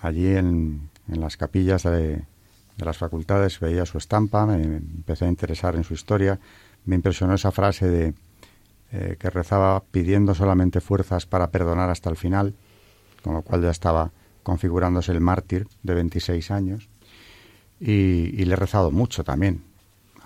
Allí 0.00 0.28
en, 0.28 0.88
en 1.08 1.20
las 1.20 1.36
capillas 1.36 1.82
de, 1.82 1.90
de, 1.98 2.84
las 2.84 2.96
facultades 2.96 3.60
veía 3.60 3.84
su 3.84 3.98
estampa, 3.98 4.46
me, 4.46 4.62
empecé 4.62 5.26
a 5.26 5.28
interesar 5.28 5.76
en 5.76 5.84
su 5.84 5.94
historia, 5.94 6.38
me 6.86 6.94
impresionó 6.94 7.34
esa 7.34 7.52
frase 7.52 7.88
de 7.88 8.14
eh, 8.92 9.16
que 9.18 9.28
rezaba 9.28 9.82
pidiendo 9.90 10.34
solamente 10.34 10.80
fuerzas 10.80 11.26
para 11.26 11.50
perdonar 11.50 11.90
hasta 11.90 12.08
el 12.08 12.16
final, 12.16 12.54
con 13.22 13.34
lo 13.34 13.42
cual 13.42 13.62
ya 13.62 13.70
estaba 13.70 14.10
configurándose 14.42 15.12
el 15.12 15.20
mártir 15.20 15.68
de 15.82 15.94
26 15.94 16.50
años. 16.50 16.88
Y, 17.80 18.34
y 18.40 18.44
le 18.44 18.54
he 18.54 18.56
rezado 18.56 18.90
mucho 18.90 19.22
también, 19.24 19.62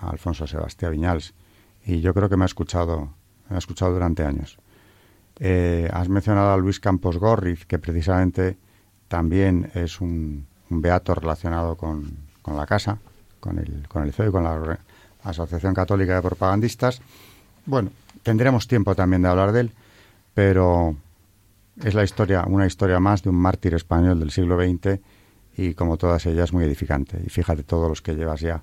Alfonso 0.00 0.46
Sebastián 0.46 0.92
Viñals, 0.92 1.34
y 1.84 2.00
yo 2.00 2.14
creo 2.14 2.28
que 2.28 2.36
me 2.36 2.44
ha 2.44 2.46
escuchado, 2.46 3.10
ha 3.48 3.58
escuchado 3.58 3.92
durante 3.92 4.24
años. 4.24 4.58
Eh, 5.38 5.88
has 5.92 6.08
mencionado 6.08 6.52
a 6.52 6.56
Luis 6.56 6.78
Campos 6.78 7.18
Gorriz, 7.18 7.66
que 7.66 7.78
precisamente 7.78 8.56
también 9.08 9.70
es 9.74 10.00
un, 10.00 10.46
beato 10.68 11.14
relacionado 11.14 11.76
con, 11.76 12.16
con, 12.40 12.56
la 12.56 12.64
casa, 12.64 12.98
con 13.40 13.58
el, 13.58 13.86
con 13.88 14.04
el 14.04 14.12
CEU, 14.12 14.32
con 14.32 14.44
la 14.44 14.78
Asociación 15.24 15.74
Católica 15.74 16.14
de 16.14 16.22
Propagandistas. 16.22 17.02
Bueno, 17.66 17.90
tendremos 18.22 18.66
tiempo 18.66 18.94
también 18.94 19.22
de 19.22 19.28
hablar 19.28 19.52
de 19.52 19.60
él, 19.60 19.72
pero 20.32 20.96
es 21.80 21.94
la 21.94 22.04
historia, 22.04 22.44
una 22.46 22.66
historia 22.66 23.00
más 23.00 23.22
de 23.22 23.30
un 23.30 23.36
mártir 23.36 23.74
español 23.74 24.20
del 24.20 24.30
siglo 24.30 24.58
XX 24.58 25.00
y 25.56 25.74
como 25.74 25.96
todas 25.96 26.26
ellas 26.26 26.52
muy 26.52 26.64
edificante. 26.64 27.20
Y 27.24 27.30
fíjate 27.30 27.62
todos 27.62 27.88
los 27.88 28.02
que 28.02 28.14
llevas 28.14 28.40
ya 28.40 28.62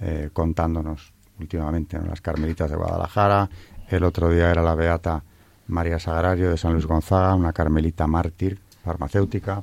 eh, 0.00 0.30
contándonos 0.32 1.12
últimamente, 1.38 1.96
en 1.96 2.08
las 2.08 2.20
Carmelitas 2.20 2.70
de 2.70 2.76
Guadalajara, 2.76 3.48
el 3.88 4.04
otro 4.04 4.30
día 4.30 4.50
era 4.50 4.62
la 4.62 4.74
Beata 4.74 5.22
María 5.66 5.98
Sagrario 5.98 6.50
de 6.50 6.56
San 6.56 6.72
Luis 6.72 6.86
Gonzaga, 6.86 7.34
una 7.34 7.52
carmelita 7.52 8.06
mártir 8.06 8.60
farmacéutica. 8.84 9.62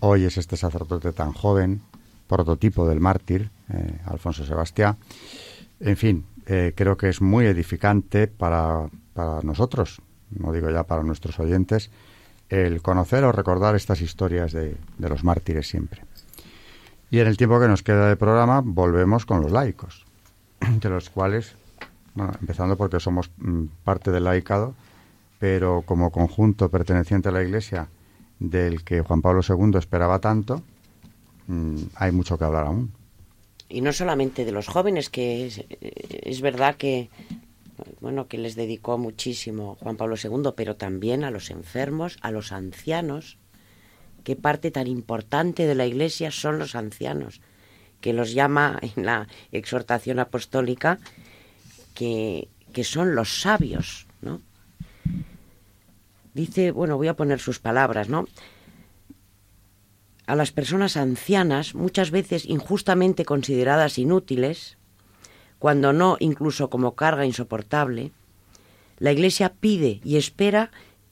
Hoy 0.00 0.24
es 0.24 0.36
este 0.36 0.56
sacerdote 0.56 1.12
tan 1.12 1.32
joven, 1.32 1.80
prototipo 2.26 2.86
del 2.86 3.00
mártir, 3.00 3.50
eh, 3.70 3.98
Alfonso 4.04 4.44
Sebastián. 4.44 4.96
En 5.80 5.96
fin, 5.96 6.24
eh, 6.46 6.72
creo 6.76 6.96
que 6.96 7.08
es 7.08 7.20
muy 7.20 7.46
edificante 7.46 8.26
para, 8.26 8.88
para 9.14 9.40
nosotros, 9.42 10.02
no 10.30 10.52
digo 10.52 10.70
ya 10.70 10.84
para 10.84 11.02
nuestros 11.02 11.38
oyentes, 11.40 11.90
el 12.48 12.82
conocer 12.82 13.24
o 13.24 13.32
recordar 13.32 13.76
estas 13.76 14.00
historias 14.00 14.52
de, 14.52 14.76
de 14.98 15.08
los 15.08 15.24
mártires 15.24 15.68
siempre. 15.68 16.02
Y 17.10 17.20
en 17.20 17.26
el 17.26 17.36
tiempo 17.36 17.58
que 17.58 17.68
nos 17.68 17.82
queda 17.82 18.08
de 18.08 18.16
programa 18.16 18.60
volvemos 18.64 19.24
con 19.24 19.40
los 19.40 19.50
laicos, 19.50 20.04
de 20.60 20.88
los 20.88 21.10
cuales, 21.10 21.54
bueno, 22.14 22.32
empezando 22.40 22.76
porque 22.76 23.00
somos 23.00 23.30
mm, 23.38 23.64
parte 23.84 24.10
del 24.10 24.24
laicado, 24.24 24.74
pero 25.38 25.82
como 25.86 26.10
conjunto 26.10 26.68
perteneciente 26.68 27.28
a 27.28 27.32
la 27.32 27.42
Iglesia 27.42 27.88
del 28.38 28.84
que 28.84 29.00
Juan 29.00 29.22
Pablo 29.22 29.40
II 29.46 29.78
esperaba 29.78 30.18
tanto, 30.18 30.62
mm, 31.46 31.76
hay 31.94 32.12
mucho 32.12 32.38
que 32.38 32.44
hablar 32.44 32.66
aún. 32.66 32.92
Y 33.70 33.80
no 33.80 33.92
solamente 33.92 34.44
de 34.44 34.52
los 34.52 34.66
jóvenes, 34.66 35.10
que 35.10 35.46
es, 35.46 35.62
es 35.80 36.40
verdad 36.40 36.76
que 36.76 37.10
bueno, 38.00 38.28
que 38.28 38.38
les 38.38 38.54
dedicó 38.54 38.96
muchísimo 38.98 39.76
Juan 39.80 39.96
Pablo 39.96 40.16
II, 40.22 40.52
pero 40.56 40.76
también 40.76 41.24
a 41.24 41.30
los 41.30 41.50
enfermos, 41.50 42.16
a 42.20 42.30
los 42.30 42.52
ancianos, 42.52 43.38
qué 44.24 44.36
parte 44.36 44.70
tan 44.70 44.86
importante 44.86 45.66
de 45.66 45.74
la 45.74 45.86
Iglesia 45.86 46.30
son 46.30 46.58
los 46.58 46.74
ancianos, 46.74 47.40
que 48.00 48.12
los 48.12 48.32
llama 48.32 48.78
en 48.96 49.04
la 49.04 49.26
exhortación 49.50 50.20
apostólica 50.20 50.98
que, 51.94 52.48
que 52.72 52.84
son 52.84 53.14
los 53.14 53.40
sabios, 53.40 54.06
¿no? 54.20 54.40
Dice, 56.34 56.70
bueno, 56.70 56.96
voy 56.96 57.08
a 57.08 57.16
poner 57.16 57.40
sus 57.40 57.58
palabras, 57.58 58.08
¿no? 58.08 58.26
A 60.26 60.36
las 60.36 60.52
personas 60.52 60.96
ancianas, 60.96 61.74
muchas 61.74 62.12
veces 62.12 62.44
injustamente 62.44 63.24
consideradas 63.24 63.98
inútiles, 63.98 64.77
cuando 65.58 65.92
no 65.92 66.16
incluso 66.20 66.70
como 66.70 66.94
carga 66.94 67.26
insoportable, 67.26 68.12
la 68.98 69.12
Iglesia 69.12 69.52
pide 69.60 70.00
y 70.04 70.16
espera 70.16 70.70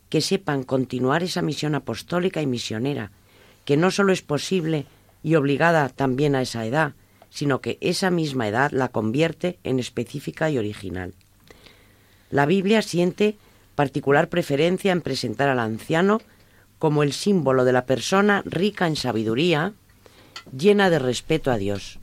que 0.08 0.20
sepan 0.20 0.62
continuar 0.62 1.22
esa 1.22 1.42
misión 1.42 1.74
apostólica 1.74 2.42
y 2.42 2.46
misionera, 2.46 3.10
que 3.64 3.76
no 3.76 3.90
solo 3.90 4.12
es 4.12 4.22
posible 4.22 4.86
y 5.22 5.34
obligada 5.34 5.88
también 5.88 6.34
a 6.36 6.42
esa 6.42 6.64
edad, 6.64 6.94
sino 7.30 7.60
que 7.60 7.78
esa 7.80 8.10
misma 8.10 8.48
edad 8.48 8.70
la 8.70 8.88
convierte 8.88 9.58
en 9.64 9.78
específica 9.78 10.50
y 10.50 10.58
original. 10.58 11.14
La 12.30 12.46
Biblia 12.46 12.82
siente 12.82 13.36
particular 13.74 14.28
preferencia 14.28 14.92
en 14.92 15.02
presentar 15.02 15.48
al 15.48 15.58
anciano 15.58 16.20
como 16.78 17.02
el 17.02 17.12
símbolo 17.12 17.64
de 17.64 17.72
la 17.72 17.86
persona 17.86 18.42
rica 18.44 18.86
en 18.86 18.96
sabiduría, 18.96 19.72
llena 20.56 20.90
de 20.90 20.98
respeto 20.98 21.50
a 21.50 21.56
Dios. 21.56 21.98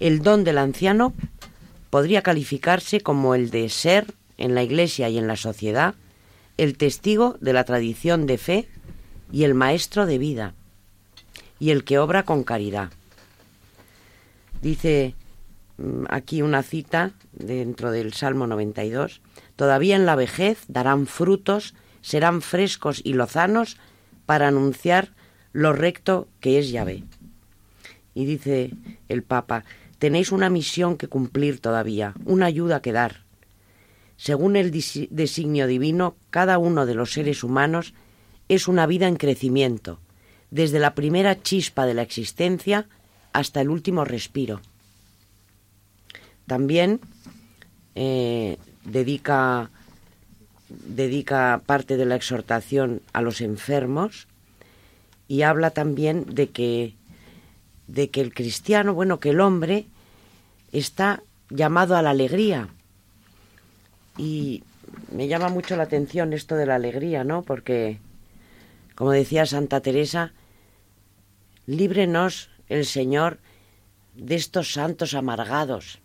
El 0.00 0.22
don 0.22 0.44
del 0.44 0.58
anciano 0.58 1.12
podría 1.90 2.22
calificarse 2.22 3.00
como 3.00 3.34
el 3.34 3.50
de 3.50 3.68
ser, 3.68 4.06
en 4.36 4.54
la 4.54 4.62
Iglesia 4.64 5.08
y 5.08 5.18
en 5.18 5.28
la 5.28 5.36
sociedad, 5.36 5.94
el 6.56 6.76
testigo 6.76 7.36
de 7.40 7.52
la 7.52 7.64
tradición 7.64 8.26
de 8.26 8.38
fe 8.38 8.68
y 9.32 9.44
el 9.44 9.54
maestro 9.54 10.06
de 10.06 10.18
vida, 10.18 10.54
y 11.58 11.70
el 11.70 11.84
que 11.84 11.98
obra 11.98 12.24
con 12.24 12.44
caridad. 12.44 12.90
Dice 14.60 15.14
mm, 15.78 16.04
aquí 16.08 16.42
una 16.42 16.62
cita 16.62 17.12
dentro 17.32 17.90
del 17.90 18.12
Salmo 18.12 18.46
92, 18.46 19.20
todavía 19.56 19.96
en 19.96 20.06
la 20.06 20.16
vejez 20.16 20.64
darán 20.68 21.06
frutos, 21.06 21.74
serán 22.02 22.42
frescos 22.42 23.00
y 23.04 23.12
lozanos 23.12 23.76
para 24.26 24.48
anunciar 24.48 25.10
lo 25.52 25.72
recto 25.72 26.28
que 26.40 26.58
es 26.58 26.70
Yahvé. 26.70 27.04
Y 28.14 28.26
dice 28.26 28.70
el 29.08 29.22
Papa, 29.22 29.64
tenéis 30.04 30.32
una 30.32 30.50
misión 30.50 30.98
que 30.98 31.08
cumplir 31.08 31.60
todavía, 31.60 32.12
una 32.26 32.44
ayuda 32.44 32.82
que 32.82 32.92
dar. 32.92 33.22
Según 34.18 34.54
el 34.54 34.70
designio 34.70 35.66
divino, 35.66 36.14
cada 36.28 36.58
uno 36.58 36.84
de 36.84 36.94
los 36.94 37.14
seres 37.14 37.42
humanos 37.42 37.94
es 38.50 38.68
una 38.68 38.86
vida 38.86 39.08
en 39.08 39.16
crecimiento, 39.16 40.00
desde 40.50 40.78
la 40.78 40.94
primera 40.94 41.40
chispa 41.40 41.86
de 41.86 41.94
la 41.94 42.02
existencia 42.02 42.86
hasta 43.32 43.62
el 43.62 43.70
último 43.70 44.04
respiro. 44.04 44.60
También 46.46 47.00
eh, 47.94 48.58
dedica, 48.84 49.70
dedica 50.68 51.62
parte 51.64 51.96
de 51.96 52.04
la 52.04 52.16
exhortación 52.16 53.00
a 53.14 53.22
los 53.22 53.40
enfermos 53.40 54.28
y 55.28 55.40
habla 55.40 55.70
también 55.70 56.26
de 56.26 56.50
que, 56.50 56.94
de 57.86 58.10
que 58.10 58.20
el 58.20 58.34
cristiano, 58.34 58.92
bueno, 58.92 59.18
que 59.18 59.30
el 59.30 59.40
hombre 59.40 59.86
está 60.78 61.22
llamado 61.50 61.96
a 61.96 62.02
la 62.02 62.10
alegría, 62.10 62.68
y 64.16 64.62
me 65.10 65.28
llama 65.28 65.48
mucho 65.48 65.76
la 65.76 65.84
atención 65.84 66.32
esto 66.32 66.56
de 66.56 66.66
la 66.66 66.76
alegría, 66.76 67.24
¿no? 67.24 67.42
Porque 67.42 67.98
Como 68.94 69.10
decía 69.10 69.44
Santa 69.44 69.80
Teresa, 69.80 70.32
líbrenos 71.66 72.50
el 72.68 72.86
Señor 72.86 73.38
de 74.14 74.36
estos 74.36 74.72
santos 74.72 75.14
amargados, 75.14 75.98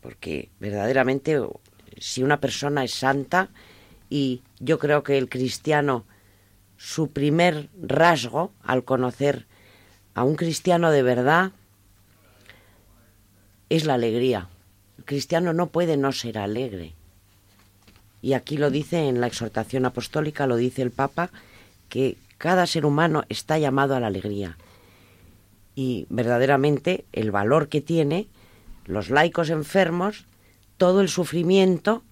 porque 0.00 0.50
verdaderamente 0.58 1.40
si 1.98 2.22
una 2.24 2.40
persona 2.40 2.82
es 2.82 2.92
santa, 2.92 3.50
y 4.10 4.42
yo 4.58 4.78
creo 4.78 5.04
que 5.04 5.16
el 5.18 5.28
cristiano, 5.28 6.04
su 6.76 7.10
primer 7.12 7.68
rasgo 7.80 8.52
al 8.62 8.84
conocer 8.84 9.46
a 10.14 10.24
un 10.24 10.34
cristiano 10.34 10.90
de 10.90 11.02
verdad, 11.02 11.52
es 13.68 13.84
la 13.84 13.94
alegría. 13.94 14.48
El 14.98 15.04
cristiano 15.04 15.52
no 15.52 15.68
puede 15.68 15.96
no 15.96 16.12
ser 16.12 16.38
alegre. 16.38 16.94
Y 18.22 18.32
aquí 18.32 18.56
lo 18.56 18.70
dice 18.70 19.08
en 19.08 19.20
la 19.20 19.26
exhortación 19.26 19.84
apostólica, 19.84 20.46
lo 20.46 20.56
dice 20.56 20.82
el 20.82 20.90
Papa, 20.90 21.30
que 21.88 22.16
cada 22.38 22.66
ser 22.66 22.86
humano 22.86 23.24
está 23.28 23.58
llamado 23.58 23.94
a 23.94 24.00
la 24.00 24.06
alegría. 24.06 24.56
Y 25.74 26.06
verdaderamente 26.08 27.04
el 27.12 27.30
valor 27.30 27.68
que 27.68 27.80
tiene 27.80 28.28
los 28.86 29.10
laicos 29.10 29.50
enfermos, 29.50 30.24
todo 30.76 31.00
el 31.00 31.08
sufrimiento 31.08 32.02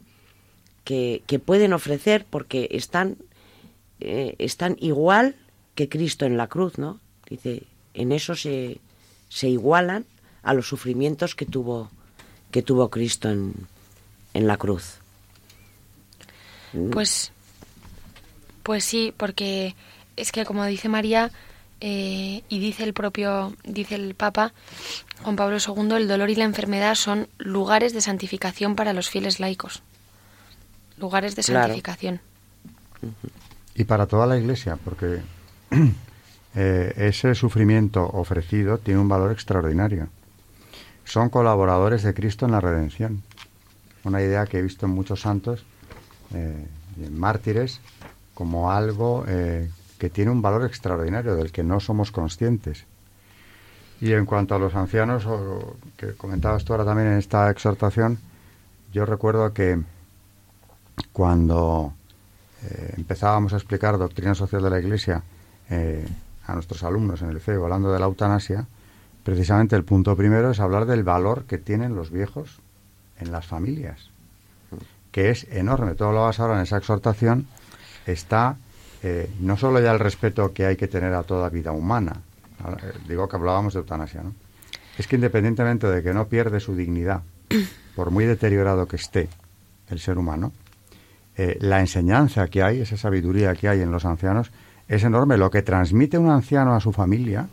que, 0.84 1.22
pueden 1.44 1.72
ofrecer 1.72 2.26
porque 2.28 2.68
están, 2.72 3.16
eh, 4.00 4.34
están 4.38 4.76
igual 4.80 5.36
que 5.74 5.88
Cristo 5.88 6.26
en 6.26 6.36
la 6.36 6.48
cruz, 6.48 6.78
¿no? 6.78 7.00
Dice, 7.28 7.62
en 7.94 8.12
eso 8.12 8.34
se, 8.34 8.78
se 9.28 9.48
igualan 9.48 10.04
a 10.42 10.54
los 10.54 10.66
sufrimientos 10.66 11.34
que 11.34 11.46
tuvo, 11.46 11.90
que 12.50 12.62
tuvo 12.62 12.88
Cristo 12.90 13.30
en, 13.30 13.54
en 14.34 14.46
la 14.46 14.56
cruz. 14.56 14.98
Pues, 16.90 17.32
pues 18.62 18.84
sí, 18.84 19.12
porque 19.16 19.74
es 20.16 20.32
que 20.32 20.44
como 20.44 20.64
dice 20.64 20.88
María 20.88 21.30
eh, 21.80 22.42
y 22.48 22.58
dice 22.60 22.84
el 22.84 22.94
propio, 22.94 23.54
dice 23.64 23.96
el 23.96 24.14
Papa 24.14 24.52
Juan 25.22 25.36
Pablo 25.36 25.58
II, 25.58 25.96
el 25.96 26.08
dolor 26.08 26.30
y 26.30 26.34
la 26.34 26.44
enfermedad 26.44 26.94
son 26.94 27.28
lugares 27.38 27.92
de 27.92 28.00
santificación 28.00 28.74
para 28.74 28.92
los 28.92 29.08
fieles 29.08 29.40
laicos. 29.40 29.82
Lugares 30.98 31.36
de 31.36 31.42
santificación. 31.42 32.20
Y 33.74 33.84
para 33.84 34.06
toda 34.06 34.26
la 34.26 34.36
Iglesia, 34.36 34.78
porque 34.84 35.20
eh, 36.54 36.92
ese 36.96 37.34
sufrimiento 37.34 38.04
ofrecido 38.04 38.78
tiene 38.78 39.00
un 39.00 39.08
valor 39.08 39.32
extraordinario. 39.32 40.08
Son 41.04 41.28
colaboradores 41.28 42.02
de 42.02 42.14
Cristo 42.14 42.46
en 42.46 42.52
la 42.52 42.60
redención. 42.60 43.22
Una 44.04 44.22
idea 44.22 44.46
que 44.46 44.58
he 44.58 44.62
visto 44.62 44.86
en 44.86 44.92
muchos 44.92 45.20
santos 45.20 45.64
eh, 46.34 46.66
y 46.98 47.04
en 47.04 47.18
mártires 47.18 47.80
como 48.34 48.70
algo 48.70 49.24
eh, 49.28 49.70
que 49.98 50.10
tiene 50.10 50.30
un 50.30 50.42
valor 50.42 50.64
extraordinario 50.64 51.36
del 51.36 51.52
que 51.52 51.62
no 51.62 51.80
somos 51.80 52.10
conscientes. 52.10 52.84
Y 54.00 54.12
en 54.12 54.26
cuanto 54.26 54.54
a 54.54 54.58
los 54.58 54.74
ancianos, 54.74 55.26
que 55.96 56.14
comentabas 56.14 56.64
tú 56.64 56.72
ahora 56.72 56.84
también 56.84 57.08
en 57.12 57.18
esta 57.18 57.50
exhortación, 57.50 58.18
yo 58.92 59.06
recuerdo 59.06 59.52
que 59.52 59.80
cuando 61.12 61.92
eh, 62.64 62.94
empezábamos 62.96 63.52
a 63.52 63.56
explicar 63.56 63.96
doctrina 63.98 64.34
social 64.34 64.62
de 64.62 64.70
la 64.70 64.80
Iglesia 64.80 65.22
a 66.46 66.54
nuestros 66.54 66.82
alumnos 66.82 67.22
en 67.22 67.30
el 67.30 67.40
FEO, 67.40 67.64
hablando 67.64 67.90
de 67.92 67.98
la 67.98 68.04
eutanasia, 68.04 68.66
precisamente 69.24 69.76
el 69.76 69.84
punto 69.84 70.16
primero 70.16 70.50
es 70.50 70.60
hablar 70.60 70.86
del 70.86 71.04
valor 71.04 71.44
que 71.44 71.58
tienen 71.58 71.94
los 71.94 72.10
viejos 72.10 72.60
en 73.18 73.32
las 73.32 73.46
familias, 73.46 74.10
que 75.10 75.30
es 75.30 75.46
enorme. 75.50 75.94
Todo 75.94 76.12
lo 76.12 76.22
vas 76.22 76.40
ahora 76.40 76.56
en 76.56 76.62
esa 76.62 76.78
exhortación 76.78 77.46
está 78.06 78.56
eh, 79.02 79.30
no 79.40 79.56
solo 79.56 79.80
ya 79.80 79.92
el 79.92 79.98
respeto 79.98 80.52
que 80.52 80.66
hay 80.66 80.76
que 80.76 80.88
tener 80.88 81.12
a 81.14 81.24
toda 81.24 81.48
vida 81.48 81.72
humana, 81.72 82.20
digo 83.08 83.28
que 83.28 83.36
hablábamos 83.36 83.74
de 83.74 83.80
eutanasia, 83.80 84.22
¿no? 84.22 84.32
Es 84.96 85.08
que 85.08 85.16
independientemente 85.16 85.88
de 85.88 86.02
que 86.02 86.12
no 86.12 86.28
pierde 86.28 86.60
su 86.60 86.76
dignidad, 86.76 87.22
por 87.96 88.10
muy 88.10 88.26
deteriorado 88.26 88.86
que 88.86 88.96
esté 88.96 89.28
el 89.88 89.98
ser 89.98 90.18
humano, 90.18 90.52
eh, 91.36 91.56
la 91.60 91.80
enseñanza 91.80 92.46
que 92.48 92.62
hay, 92.62 92.80
esa 92.80 92.96
sabiduría 92.96 93.54
que 93.54 93.68
hay 93.68 93.80
en 93.80 93.90
los 93.90 94.04
ancianos, 94.04 94.52
es 94.86 95.02
enorme. 95.02 95.36
Lo 95.38 95.50
que 95.50 95.62
transmite 95.62 96.18
un 96.18 96.30
anciano 96.30 96.74
a 96.74 96.80
su 96.80 96.92
familia, 96.92 97.48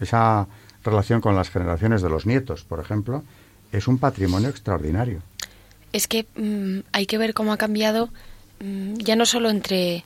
esa 0.00 0.46
relación 0.84 1.20
con 1.20 1.36
las 1.36 1.50
generaciones 1.50 2.02
de 2.02 2.08
los 2.08 2.26
nietos, 2.26 2.64
por 2.64 2.80
ejemplo, 2.80 3.22
es 3.72 3.88
un 3.88 3.98
patrimonio 3.98 4.48
extraordinario. 4.48 5.22
Es 5.92 6.06
que 6.06 6.26
mm, 6.36 6.80
hay 6.92 7.06
que 7.06 7.18
ver 7.18 7.34
cómo 7.34 7.52
ha 7.52 7.56
cambiado, 7.56 8.10
mm, 8.60 8.94
ya 8.94 9.16
no 9.16 9.26
solo 9.26 9.50
entre 9.50 10.04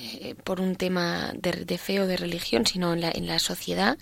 eh, 0.00 0.34
por 0.44 0.60
un 0.60 0.76
tema 0.76 1.32
de, 1.34 1.78
fe 1.78 2.00
o 2.00 2.06
de 2.06 2.16
religión, 2.16 2.66
sino 2.66 2.92
en 2.92 3.00
la, 3.00 3.10
en 3.10 3.26
la 3.26 3.38
sociedad, 3.38 3.98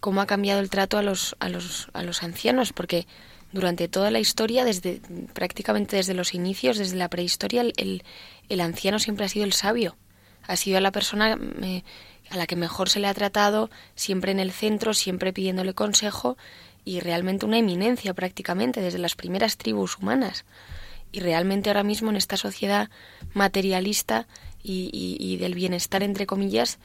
cómo 0.00 0.20
ha 0.20 0.26
cambiado 0.26 0.60
el 0.60 0.70
trato 0.70 0.98
a 0.98 1.02
los, 1.02 1.36
a 1.38 1.48
los, 1.48 1.88
a 1.92 2.02
los 2.02 2.22
ancianos, 2.22 2.72
porque 2.72 3.06
durante 3.52 3.88
toda 3.88 4.10
la 4.10 4.18
historia, 4.18 4.64
desde 4.64 5.00
prácticamente 5.32 5.96
desde 5.96 6.14
los 6.14 6.34
inicios, 6.34 6.78
desde 6.78 6.96
la 6.96 7.08
prehistoria, 7.08 7.62
el, 7.62 8.02
el, 8.48 8.60
anciano 8.60 8.98
siempre 8.98 9.24
ha 9.24 9.28
sido 9.28 9.44
el 9.44 9.52
sabio, 9.52 9.96
ha 10.46 10.56
sido 10.56 10.80
la 10.80 10.92
persona 10.92 11.38
a 12.30 12.36
la 12.36 12.46
que 12.46 12.56
mejor 12.56 12.88
se 12.88 13.00
le 13.00 13.08
ha 13.08 13.14
tratado, 13.14 13.70
siempre 13.94 14.32
en 14.32 14.40
el 14.40 14.52
centro, 14.52 14.94
siempre 14.94 15.32
pidiéndole 15.32 15.74
consejo 15.74 16.36
y 16.84 17.00
realmente 17.00 17.46
una 17.46 17.58
eminencia 17.58 18.14
prácticamente 18.14 18.80
desde 18.80 18.98
las 18.98 19.14
primeras 19.14 19.56
tribus 19.56 19.98
humanas. 19.98 20.44
Y 21.12 21.20
realmente 21.20 21.70
ahora 21.70 21.82
mismo 21.82 22.10
en 22.10 22.16
esta 22.16 22.36
sociedad 22.36 22.90
materialista 23.32 24.26
y, 24.62 25.36
del 25.36 25.54
bienestar, 25.54 26.02
entre 26.02 26.26
comillas, 26.26 26.78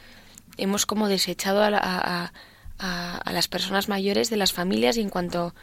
hemos 0.57 0.85
como 0.85 1.07
desechado 1.07 1.63
a, 1.63 2.31
a, 2.81 3.31
las 3.31 3.47
personas 3.47 3.89
mayores 3.89 4.29
de 4.29 4.37
las 4.37 4.53
familias 4.53 4.97
y 4.97 5.01
en 5.01 5.09
cuanto, 5.09 5.53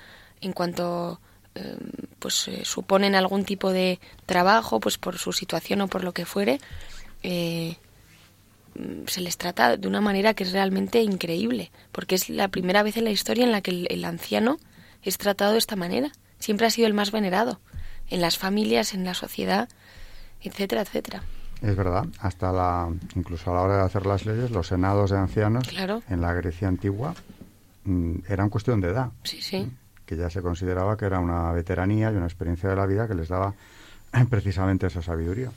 en 0.40 0.52
cuanto 0.52 1.20
eh, 1.54 1.76
pues 2.18 2.48
eh, 2.48 2.64
suponen 2.64 3.14
algún 3.14 3.44
tipo 3.44 3.72
de 3.72 4.00
trabajo, 4.26 4.80
pues 4.80 4.98
por 4.98 5.18
su 5.18 5.32
situación 5.32 5.80
o 5.80 5.88
por 5.88 6.04
lo 6.04 6.12
que 6.12 6.24
fuere, 6.24 6.60
eh, 7.22 7.76
se 9.06 9.20
les 9.20 9.36
trata 9.36 9.76
de 9.76 9.88
una 9.88 10.00
manera 10.00 10.34
que 10.34 10.44
es 10.44 10.52
realmente 10.52 11.02
increíble, 11.02 11.70
porque 11.92 12.14
es 12.14 12.28
la 12.28 12.48
primera 12.48 12.82
vez 12.82 12.96
en 12.96 13.04
la 13.04 13.10
historia 13.10 13.44
en 13.44 13.52
la 13.52 13.60
que 13.60 13.86
el, 13.88 14.04
anciano 14.04 14.58
es 15.02 15.18
tratado 15.18 15.52
de 15.52 15.58
esta 15.58 15.76
manera. 15.76 16.10
Siempre 16.38 16.66
ha 16.66 16.70
sido 16.70 16.86
el 16.86 16.94
más 16.94 17.10
venerado 17.10 17.60
en 18.10 18.20
las 18.20 18.38
familias, 18.38 18.94
en 18.94 19.04
la 19.04 19.14
sociedad, 19.14 19.68
etcétera, 20.42 20.82
etcétera. 20.82 21.22
Es 21.60 21.74
verdad, 21.74 22.06
hasta 22.20 22.52
la, 22.52 22.88
incluso 23.16 23.50
a 23.50 23.54
la 23.54 23.60
hora 23.62 23.76
de 23.78 23.82
hacer 23.82 24.06
las 24.06 24.24
leyes, 24.24 24.50
los 24.50 24.68
senados 24.68 25.10
de 25.10 25.18
ancianos 25.18 25.68
en 26.08 26.20
la 26.20 26.32
Grecia 26.32 26.68
antigua 26.68 27.14
mm, 27.84 28.18
eran 28.28 28.48
cuestión 28.48 28.80
de 28.80 28.90
edad. 28.90 29.10
Sí, 29.24 29.42
sí. 29.42 29.68
Que 30.06 30.16
ya 30.16 30.30
se 30.30 30.40
consideraba 30.40 30.96
que 30.96 31.04
era 31.04 31.18
una 31.18 31.50
veteranía 31.52 32.12
y 32.12 32.16
una 32.16 32.26
experiencia 32.26 32.68
de 32.68 32.76
la 32.76 32.86
vida 32.86 33.08
que 33.08 33.14
les 33.14 33.28
daba 33.28 33.54
precisamente 34.30 34.86
esa 34.86 35.02
sabiduría. 35.02 35.50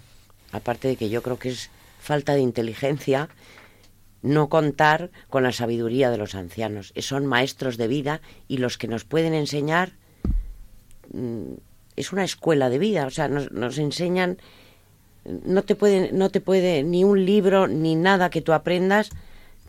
Aparte 0.52 0.88
de 0.88 0.96
que 0.96 1.10
yo 1.10 1.22
creo 1.22 1.38
que 1.38 1.50
es 1.50 1.70
falta 2.02 2.34
de 2.34 2.42
inteligencia 2.42 3.30
no 4.22 4.50
contar 4.50 5.10
con 5.30 5.44
la 5.44 5.52
sabiduría 5.52 6.12
de 6.12 6.18
los 6.18 6.36
ancianos. 6.36 6.94
Son 6.98 7.26
maestros 7.26 7.78
de 7.78 7.88
vida 7.88 8.22
y 8.48 8.58
los 8.58 8.78
que 8.78 8.88
nos 8.88 9.04
pueden 9.04 9.34
enseñar 9.34 9.94
mm, 11.14 11.54
es 11.96 12.12
una 12.12 12.24
escuela 12.24 12.70
de 12.70 12.80
vida, 12.80 13.06
o 13.06 13.10
sea, 13.10 13.28
nos, 13.28 13.78
enseñan 13.78 14.38
no 15.24 15.62
te 15.62 15.76
puede 15.76 16.12
no 16.12 16.30
te 16.30 16.42
puede 16.42 16.82
ni 16.82 17.04
un 17.04 17.26
libro 17.26 17.68
ni 17.68 17.96
nada 17.96 18.32
que 18.32 18.42
tú 18.42 18.54
aprendas 18.54 19.12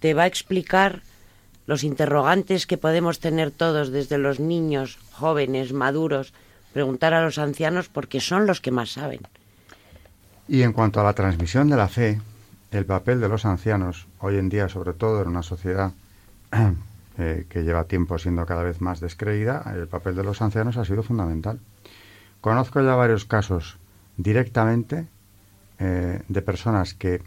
te 0.01 0.15
va 0.15 0.23
a 0.23 0.27
explicar 0.27 1.03
los 1.67 1.85
interrogantes 1.85 2.67
que 2.67 2.79
podemos 2.79 3.21
tener 3.21 3.51
todos 3.51 3.91
desde 3.91 4.19
los 4.19 4.41
niños, 4.41 4.99
jóvenes, 5.13 5.73
maduros, 5.73 6.33
preguntar 6.73 7.15
a 7.15 7.23
los 7.23 7.39
ancianos 7.39 7.89
porque 7.89 8.21
son 8.21 8.47
los 8.47 8.61
que 8.61 8.71
más 8.71 8.91
saben. 8.91 9.21
Y 10.53 10.65
en 10.65 10.75
cuanto 10.75 11.01
a 11.01 11.03
la 11.03 11.15
transmisión 11.15 11.71
de 11.71 11.79
la 11.79 11.89
fe, 11.89 12.21
el 12.73 12.85
papel 12.85 13.23
de 13.23 13.29
los 13.31 13.47
ancianos, 13.47 14.07
hoy 14.19 14.37
en 14.37 14.51
día, 14.51 14.69
sobre 14.69 14.93
todo 14.93 15.23
en 15.23 15.29
una 15.29 15.43
sociedad 15.43 15.93
eh, 17.19 17.47
que 17.49 17.63
lleva 17.63 17.85
tiempo 17.85 18.19
siendo 18.19 18.45
cada 18.45 18.63
vez 18.63 18.83
más 18.83 19.01
descreída, 19.01 19.65
el 19.75 19.89
papel 19.89 20.15
de 20.15 20.25
los 20.25 20.43
ancianos 20.43 20.77
ha 20.77 20.85
sido 20.85 21.03
fundamental. 21.03 21.59
Conozco 22.43 22.83
ya 22.83 22.95
varios 22.95 23.25
casos 23.25 23.79
directamente 24.19 25.07
eh, 25.79 26.21
de 26.29 26.43
personas 26.43 26.93
que, 26.93 27.23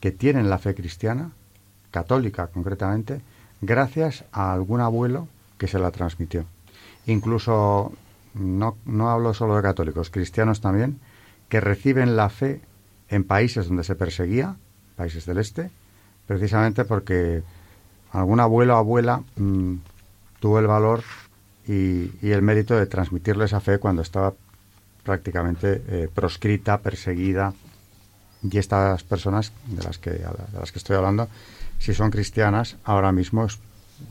que 0.00 0.12
tienen 0.12 0.48
la 0.48 0.58
fe 0.58 0.76
cristiana, 0.76 1.32
católica 1.90 2.46
concretamente, 2.46 3.22
gracias 3.60 4.24
a 4.30 4.52
algún 4.52 4.82
abuelo 4.82 5.26
que 5.58 5.66
se 5.66 5.80
la 5.80 5.90
transmitió. 5.90 6.44
Incluso, 7.06 7.92
no, 8.34 8.76
no 8.84 9.10
hablo 9.10 9.34
solo 9.34 9.56
de 9.56 9.62
católicos, 9.62 10.10
cristianos 10.10 10.60
también, 10.60 11.00
que 11.48 11.60
reciben 11.60 12.14
la 12.14 12.28
fe 12.28 12.60
en 13.08 13.24
países 13.24 13.68
donde 13.68 13.84
se 13.84 13.94
perseguía, 13.94 14.56
países 14.96 15.24
del 15.26 15.38
este, 15.38 15.70
precisamente 16.26 16.84
porque 16.84 17.42
algún 18.12 18.40
abuelo 18.40 18.74
o 18.74 18.78
abuela 18.78 19.22
mm, 19.36 19.74
tuvo 20.40 20.58
el 20.58 20.66
valor 20.66 21.02
y, 21.66 22.10
el 22.22 22.42
mérito 22.42 22.76
de 22.76 22.86
transmitirle 22.86 23.44
esa 23.44 23.60
fe 23.60 23.78
cuando 23.78 24.02
estaba 24.02 24.34
prácticamente 25.02 25.82
eh, 25.88 26.08
proscrita, 26.12 26.78
perseguida 26.78 27.52
Y 28.42 28.56
estas 28.56 29.02
personas 29.04 29.52
de 29.66 29.82
las 29.82 29.98
que, 29.98 30.10
de 30.10 30.58
las 30.58 30.72
que 30.72 30.78
estoy 30.78 30.96
hablando, 30.96 31.28
si 31.78 31.94
son 31.94 32.10
cristianas, 32.10 32.76
ahora 32.84 33.12
mismo 33.12 33.44
es 33.44 33.58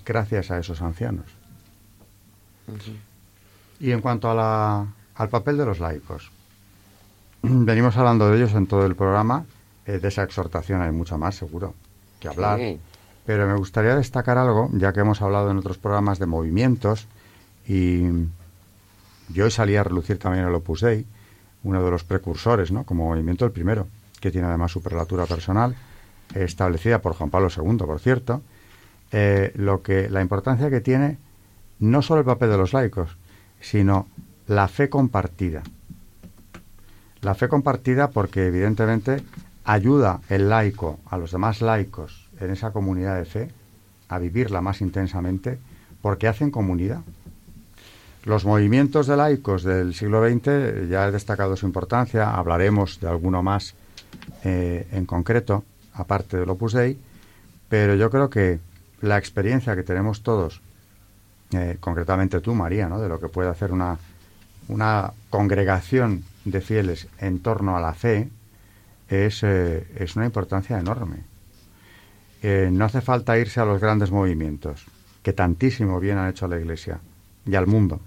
gracias 0.06 0.52
a 0.52 0.60
esos 0.60 0.82
ancianos. 0.82 1.26
Y 3.80 3.92
en 3.92 4.02
cuanto 4.02 4.30
a 4.30 4.36
la, 4.36 4.88
al 5.16 5.30
papel 5.30 5.58
de 5.58 5.66
los 5.66 5.80
laicos, 5.80 6.32
venimos 7.42 7.98
hablando 7.98 8.30
de 8.30 8.38
ellos 8.38 8.54
en 8.54 8.68
todo 8.68 8.86
el 8.86 8.96
programa, 8.96 9.46
eh, 9.86 10.00
de 10.00 10.08
esa 10.08 10.24
exhortación 10.24 10.82
hay 10.82 10.92
mucho 10.92 11.18
más, 11.18 11.36
seguro, 11.36 11.74
que 12.20 12.28
hablar. 12.28 12.60
Pero 13.26 13.48
me 13.48 13.56
gustaría 13.56 13.96
destacar 13.96 14.38
algo, 14.38 14.70
ya 14.74 14.94
que 14.94 15.02
hemos 15.02 15.22
hablado 15.22 15.52
en 15.52 15.58
otros 15.58 15.78
programas 15.78 16.20
de 16.20 16.26
movimientos, 16.26 17.08
y 17.68 18.04
yo 19.30 19.46
hoy 19.46 19.52
salí 19.52 19.76
a 19.76 19.84
relucir 19.84 20.18
también 20.18 20.46
el 20.46 20.56
Opus 20.56 20.82
Dei, 20.82 21.06
uno 21.64 21.84
de 21.84 21.92
los 21.92 22.04
precursores, 22.04 22.72
¿no? 22.72 22.86
Como 22.86 23.10
movimiento 23.10 23.44
el 23.44 23.52
primero, 23.52 23.88
que 24.22 24.32
tiene 24.32 24.48
además 24.48 24.72
su 24.72 24.82
prelatura 24.82 25.26
personal, 25.26 25.76
establecida 26.34 27.02
por 27.02 27.14
Juan 27.14 27.30
Pablo 27.30 27.50
II, 27.56 27.78
por 27.78 28.00
cierto, 28.00 28.42
eh, 29.12 29.52
lo 29.56 29.82
que, 29.82 30.10
la 30.10 30.22
importancia 30.22 30.70
que 30.70 30.82
tiene 30.82 31.18
no 31.80 32.02
solo 32.02 32.22
el 32.22 32.26
papel 32.26 32.50
de 32.50 32.58
los 32.58 32.74
laicos, 32.74 33.18
sino 33.60 34.08
la 34.48 34.68
fe 34.68 34.90
compartida. 34.90 35.64
La 37.22 37.36
fe 37.36 37.48
compartida 37.48 38.10
porque 38.10 38.48
evidentemente 38.48 39.24
ayuda 39.64 40.22
el 40.30 40.50
laico 40.50 41.00
a 41.10 41.18
los 41.18 41.32
demás 41.32 41.62
laicos 41.62 42.30
en 42.40 42.52
esa 42.52 42.72
comunidad 42.72 43.18
de 43.18 43.26
fe 43.26 43.50
a 44.08 44.20
vivirla 44.20 44.62
más 44.62 44.82
intensamente 44.82 45.58
porque 46.02 46.28
hacen 46.28 46.52
comunidad. 46.52 47.02
Los 48.24 48.46
movimientos 48.46 49.08
de 49.08 49.18
laicos 49.18 49.64
del 49.64 49.94
siglo 49.94 50.28
XX 50.28 50.90
ya 50.90 51.08
he 51.08 51.12
destacado 51.12 51.56
su 51.56 51.66
importancia, 51.66 52.36
hablaremos 52.36 53.00
de 53.00 53.08
alguno 53.08 53.42
más 53.42 53.74
eh, 54.44 54.88
en 54.92 55.06
concreto, 55.06 55.64
aparte 55.94 56.38
del 56.38 56.50
Opus 56.50 56.74
Dei, 56.74 56.98
pero 57.70 57.96
yo 57.96 58.10
creo 58.10 58.30
que 58.30 58.60
la 59.02 59.18
experiencia 59.18 59.76
que 59.76 59.84
tenemos 59.84 60.24
todos, 60.24 60.62
eh, 61.52 61.78
concretamente 61.80 62.42
tú, 62.42 62.54
María, 62.54 62.90
¿no? 62.90 63.00
de 63.00 63.10
lo 63.10 63.20
que 63.20 63.30
puede 63.30 63.50
hacer 63.50 63.72
una, 63.72 63.98
una 64.68 65.12
congregación 65.30 66.24
de 66.52 66.62
fieles 66.62 67.08
en 67.20 67.40
torno 67.40 67.78
a 67.78 67.82
la 67.82 67.94
fe, 67.94 68.30
es, 69.10 69.44
eh, 69.44 69.88
es 69.96 70.16
una 70.16 70.26
importancia 70.26 70.78
enorme. 70.78 71.24
no 72.44 72.86
hace 72.86 73.02
falta 73.02 73.38
irse 73.38 73.60
a 73.60 73.66
los 73.66 73.82
grandes 73.82 74.12
movimientos, 74.12 74.86
que 75.24 75.34
tantísimo 75.34 76.00
bien 76.00 76.18
han 76.18 76.30
hecho 76.30 76.46
a 76.46 76.50
la 76.50 76.60
Iglesia 76.60 77.00
y 77.46 77.56
al 77.56 77.68
mundo 77.68 78.02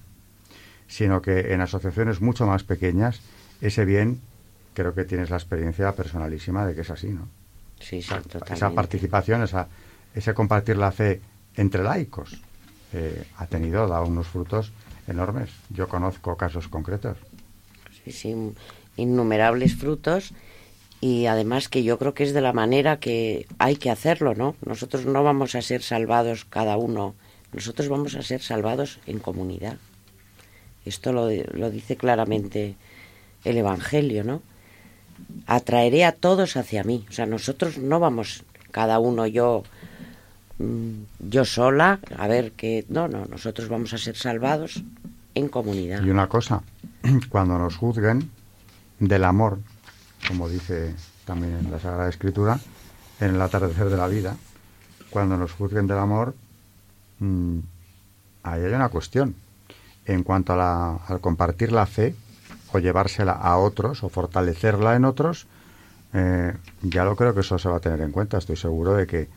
sino 0.90 1.22
que 1.22 1.54
en 1.54 1.60
asociaciones 1.60 2.20
mucho 2.20 2.46
más 2.46 2.64
pequeñas 2.64 3.20
ese 3.60 3.84
bien 3.84 4.20
creo 4.74 4.92
que 4.92 5.04
tienes 5.04 5.30
la 5.30 5.36
experiencia 5.36 5.92
personalísima 5.92 6.66
de 6.66 6.74
que 6.74 6.80
es 6.80 6.90
así, 6.90 7.08
¿no? 7.08 7.28
Sí, 7.78 8.02
sí, 8.02 8.12
Esa 8.50 8.70
participación, 8.70 9.42
esa, 9.42 9.68
ese 10.14 10.34
compartir 10.34 10.76
la 10.76 10.90
fe 10.90 11.20
entre 11.56 11.82
laicos 11.82 12.42
eh, 12.92 13.24
ha 13.38 13.46
tenido, 13.46 13.86
dado 13.86 14.04
unos 14.04 14.26
frutos 14.26 14.72
enormes. 15.06 15.50
Yo 15.70 15.88
conozco 15.88 16.36
casos 16.36 16.68
concretos. 16.68 17.16
Sí, 18.06 18.34
innumerables 18.96 19.76
frutos 19.76 20.32
y 21.00 21.26
además 21.26 21.68
que 21.68 21.82
yo 21.82 21.98
creo 21.98 22.12
que 22.12 22.24
es 22.24 22.34
de 22.34 22.42
la 22.42 22.52
manera 22.52 23.00
que 23.00 23.46
hay 23.58 23.76
que 23.76 23.90
hacerlo, 23.90 24.34
¿no? 24.34 24.54
Nosotros 24.64 25.06
no 25.06 25.22
vamos 25.22 25.54
a 25.54 25.62
ser 25.62 25.82
salvados 25.82 26.44
cada 26.44 26.76
uno, 26.76 27.14
nosotros 27.52 27.88
vamos 27.88 28.14
a 28.16 28.22
ser 28.22 28.42
salvados 28.42 29.00
en 29.06 29.18
comunidad. 29.18 29.78
Esto 30.84 31.12
lo, 31.12 31.26
dice 31.70 31.96
claramente 31.96 32.76
el 33.44 33.56
Evangelio, 33.56 34.24
¿no? 34.24 34.42
Atraeré 35.46 36.04
a 36.04 36.12
todos 36.12 36.56
hacia 36.56 36.84
mí. 36.84 37.06
O 37.08 37.12
sea, 37.12 37.26
nosotros 37.26 37.78
no 37.78 38.00
vamos, 38.00 38.44
cada 38.70 38.98
uno, 38.98 39.26
yo, 39.26 39.62
mm, 40.58 40.92
yo 41.28 41.44
sola, 41.44 42.00
a 42.16 42.28
ver 42.28 42.52
qué... 42.52 42.84
No, 42.88 43.08
no, 43.08 43.26
nosotros 43.26 43.68
vamos 43.68 43.92
a 43.92 43.98
ser 43.98 44.16
salvados 44.16 44.82
en 45.34 45.48
comunidad. 45.48 46.02
Y 46.02 46.10
una 46.10 46.28
cosa, 46.28 46.62
cuando 47.28 47.58
nos 47.58 47.76
juzguen 47.76 48.30
del 48.98 49.24
amor, 49.24 49.58
como 50.28 50.48
dice 50.48 50.94
también 51.24 51.56
en 51.58 51.70
la 51.70 51.78
Sagrada 51.78 52.08
Escritura, 52.08 52.58
en 53.20 53.34
el 53.34 53.42
atardecer 53.42 53.88
de 53.88 53.96
la 53.96 54.06
vida, 54.06 54.36
cuando 55.10 55.36
nos 55.36 55.52
juzguen 55.52 55.86
del 55.86 55.98
amor, 55.98 56.34
mm, 57.18 57.58
ahí 58.42 58.64
hay 58.64 58.72
una 58.72 58.88
cuestión 58.88 59.34
en 60.06 60.22
cuanto 60.22 60.54
a 60.54 60.96
al 61.06 61.20
compartir 61.20 61.72
la 61.72 61.86
fe 61.86 62.14
o 62.72 62.78
llevársela 62.78 63.32
a 63.32 63.56
otros 63.56 64.02
o 64.04 64.08
fortalecerla 64.08 64.96
en 64.96 65.04
otros, 65.04 65.46
eh, 66.12 66.56
ya 66.82 67.04
lo 67.04 67.16
creo 67.16 67.34
que 67.34 67.40
eso 67.40 67.58
se 67.58 67.68
va 67.68 67.76
a 67.76 67.80
tener 67.80 68.00
en 68.00 68.12
cuenta. 68.12 68.38
Estoy 68.38 68.56
seguro 68.56 68.94
de 68.94 69.06
que 69.06 69.28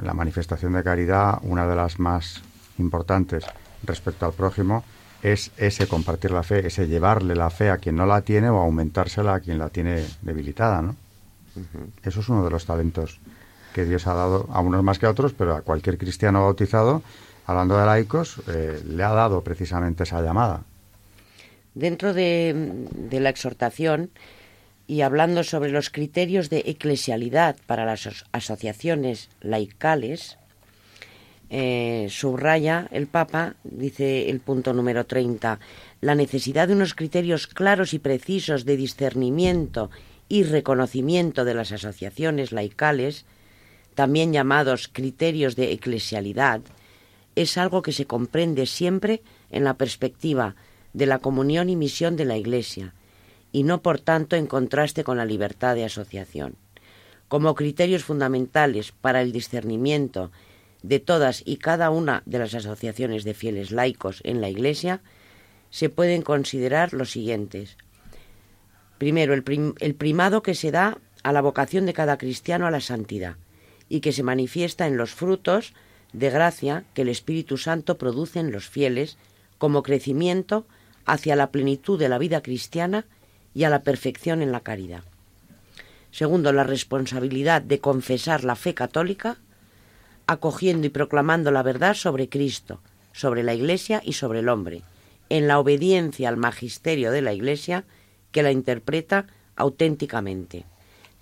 la 0.00 0.14
manifestación 0.14 0.72
de 0.72 0.82
caridad, 0.82 1.38
una 1.42 1.66
de 1.66 1.76
las 1.76 1.98
más 1.98 2.42
importantes 2.78 3.44
respecto 3.84 4.26
al 4.26 4.32
prójimo, 4.32 4.84
es 5.24 5.50
ese 5.56 5.88
compartir 5.88 6.30
la 6.30 6.42
fe, 6.42 6.66
ese 6.66 6.86
llevarle 6.86 7.34
la 7.34 7.50
fe 7.50 7.70
a 7.70 7.78
quien 7.78 7.96
no 7.96 8.06
la 8.06 8.20
tiene 8.20 8.50
o 8.50 8.58
aumentársela 8.58 9.34
a 9.34 9.40
quien 9.40 9.58
la 9.58 9.70
tiene 9.70 10.04
debilitada, 10.22 10.82
¿no? 10.82 10.94
Eso 12.04 12.20
es 12.20 12.28
uno 12.28 12.44
de 12.44 12.50
los 12.50 12.66
talentos 12.66 13.20
que 13.72 13.84
Dios 13.84 14.06
ha 14.06 14.14
dado 14.14 14.48
a 14.52 14.60
unos 14.60 14.82
más 14.82 14.98
que 14.98 15.06
a 15.06 15.10
otros, 15.10 15.32
pero 15.32 15.56
a 15.56 15.62
cualquier 15.62 15.98
cristiano 15.98 16.42
bautizado 16.42 17.02
hablando 17.46 17.78
de 17.78 17.86
laicos, 17.86 18.40
eh, 18.48 18.80
le 18.86 19.02
ha 19.02 19.12
dado 19.12 19.42
precisamente 19.42 20.02
esa 20.04 20.22
llamada. 20.22 20.62
Dentro 21.74 22.14
de, 22.14 22.86
la 23.10 23.30
exhortación 23.30 24.10
y 24.86 25.00
hablando 25.00 25.42
sobre 25.42 25.70
los 25.70 25.90
criterios 25.90 26.50
de 26.50 26.62
eclesialidad 26.66 27.56
para 27.66 27.84
las 27.84 28.24
asociaciones 28.32 29.30
laicales, 29.40 30.38
eh, 31.50 32.08
subraya 32.10 32.88
el 32.90 33.06
Papa, 33.06 33.54
dice 33.64 34.30
el 34.30 34.40
punto 34.40 34.72
número 34.72 35.06
30, 35.06 35.60
la 36.00 36.14
necesidad 36.14 36.68
de 36.68 36.74
unos 36.74 36.94
criterios 36.94 37.46
claros 37.46 37.94
y 37.94 37.98
precisos 37.98 38.64
de 38.64 38.76
discernimiento 38.76 39.90
y 40.28 40.44
reconocimiento 40.44 41.44
de 41.44 41.54
las 41.54 41.72
asociaciones 41.72 42.52
laicales, 42.52 43.24
también 43.94 44.32
llamados 44.32 44.88
criterios 44.88 45.54
de 45.56 45.72
eclesialidad, 45.72 46.60
es 47.36 47.58
algo 47.58 47.82
que 47.82 47.92
se 47.92 48.06
comprende 48.06 48.66
siempre 48.66 49.22
en 49.50 49.64
la 49.64 49.74
perspectiva 49.74 50.56
de 50.92 51.06
la 51.06 51.18
comunión 51.18 51.68
y 51.68 51.76
misión 51.76 52.16
de 52.16 52.24
la 52.24 52.36
Iglesia, 52.36 52.94
y 53.52 53.64
no 53.64 53.82
por 53.82 54.00
tanto 54.00 54.36
en 54.36 54.46
contraste 54.46 55.04
con 55.04 55.16
la 55.16 55.24
libertad 55.24 55.74
de 55.74 55.84
asociación. 55.84 56.56
Como 57.28 57.54
criterios 57.54 58.04
fundamentales 58.04 58.92
para 58.92 59.20
el 59.20 59.32
discernimiento 59.32 60.30
de 60.84 61.00
todas 61.00 61.42
y 61.46 61.56
cada 61.56 61.88
una 61.88 62.22
de 62.26 62.38
las 62.38 62.54
asociaciones 62.54 63.24
de 63.24 63.32
fieles 63.32 63.70
laicos 63.70 64.20
en 64.22 64.42
la 64.42 64.50
Iglesia, 64.50 65.00
se 65.70 65.88
pueden 65.88 66.20
considerar 66.20 66.92
los 66.92 67.10
siguientes. 67.10 67.78
Primero, 68.98 69.32
el, 69.32 69.94
primado 69.94 70.42
que 70.42 70.54
se 70.54 70.70
da 70.70 70.98
a 71.22 71.32
la 71.32 71.40
vocación 71.40 71.86
de 71.86 71.94
cada 71.94 72.18
cristiano 72.18 72.66
a 72.66 72.70
la 72.70 72.82
santidad 72.82 73.36
y 73.88 74.00
que 74.00 74.12
se 74.12 74.22
manifiesta 74.22 74.86
en 74.86 74.98
los 74.98 75.12
frutos 75.12 75.72
de 76.12 76.28
gracia 76.28 76.84
que 76.92 77.00
el 77.00 77.08
Espíritu 77.08 77.56
Santo 77.56 77.96
produce 77.96 78.38
en 78.38 78.52
los 78.52 78.68
fieles 78.68 79.16
como 79.56 79.82
crecimiento 79.82 80.66
hacia 81.06 81.34
la 81.34 81.50
plenitud 81.50 81.98
de 81.98 82.10
la 82.10 82.18
vida 82.18 82.42
cristiana 82.42 83.06
y 83.54 83.64
a 83.64 83.70
la 83.70 83.82
perfección 83.82 84.42
en 84.42 84.52
la 84.52 84.60
caridad. 84.60 85.02
Segundo, 86.10 86.52
la 86.52 86.64
responsabilidad 86.64 87.62
de 87.62 87.80
confesar 87.80 88.44
la 88.44 88.54
fe 88.54 88.74
católica, 88.74 89.38
acogiendo 90.26 90.86
y 90.86 90.90
proclamando 90.90 91.50
la 91.50 91.62
verdad 91.62 91.94
sobre 91.94 92.28
Cristo, 92.28 92.80
sobre 93.12 93.42
la 93.42 93.54
Iglesia 93.54 94.02
y 94.04 94.14
sobre 94.14 94.40
el 94.40 94.48
hombre, 94.48 94.82
en 95.28 95.48
la 95.48 95.58
obediencia 95.58 96.28
al 96.28 96.36
magisterio 96.36 97.10
de 97.10 97.22
la 97.22 97.32
Iglesia 97.32 97.84
que 98.32 98.42
la 98.42 98.52
interpreta 98.52 99.26
auténticamente. 99.56 100.64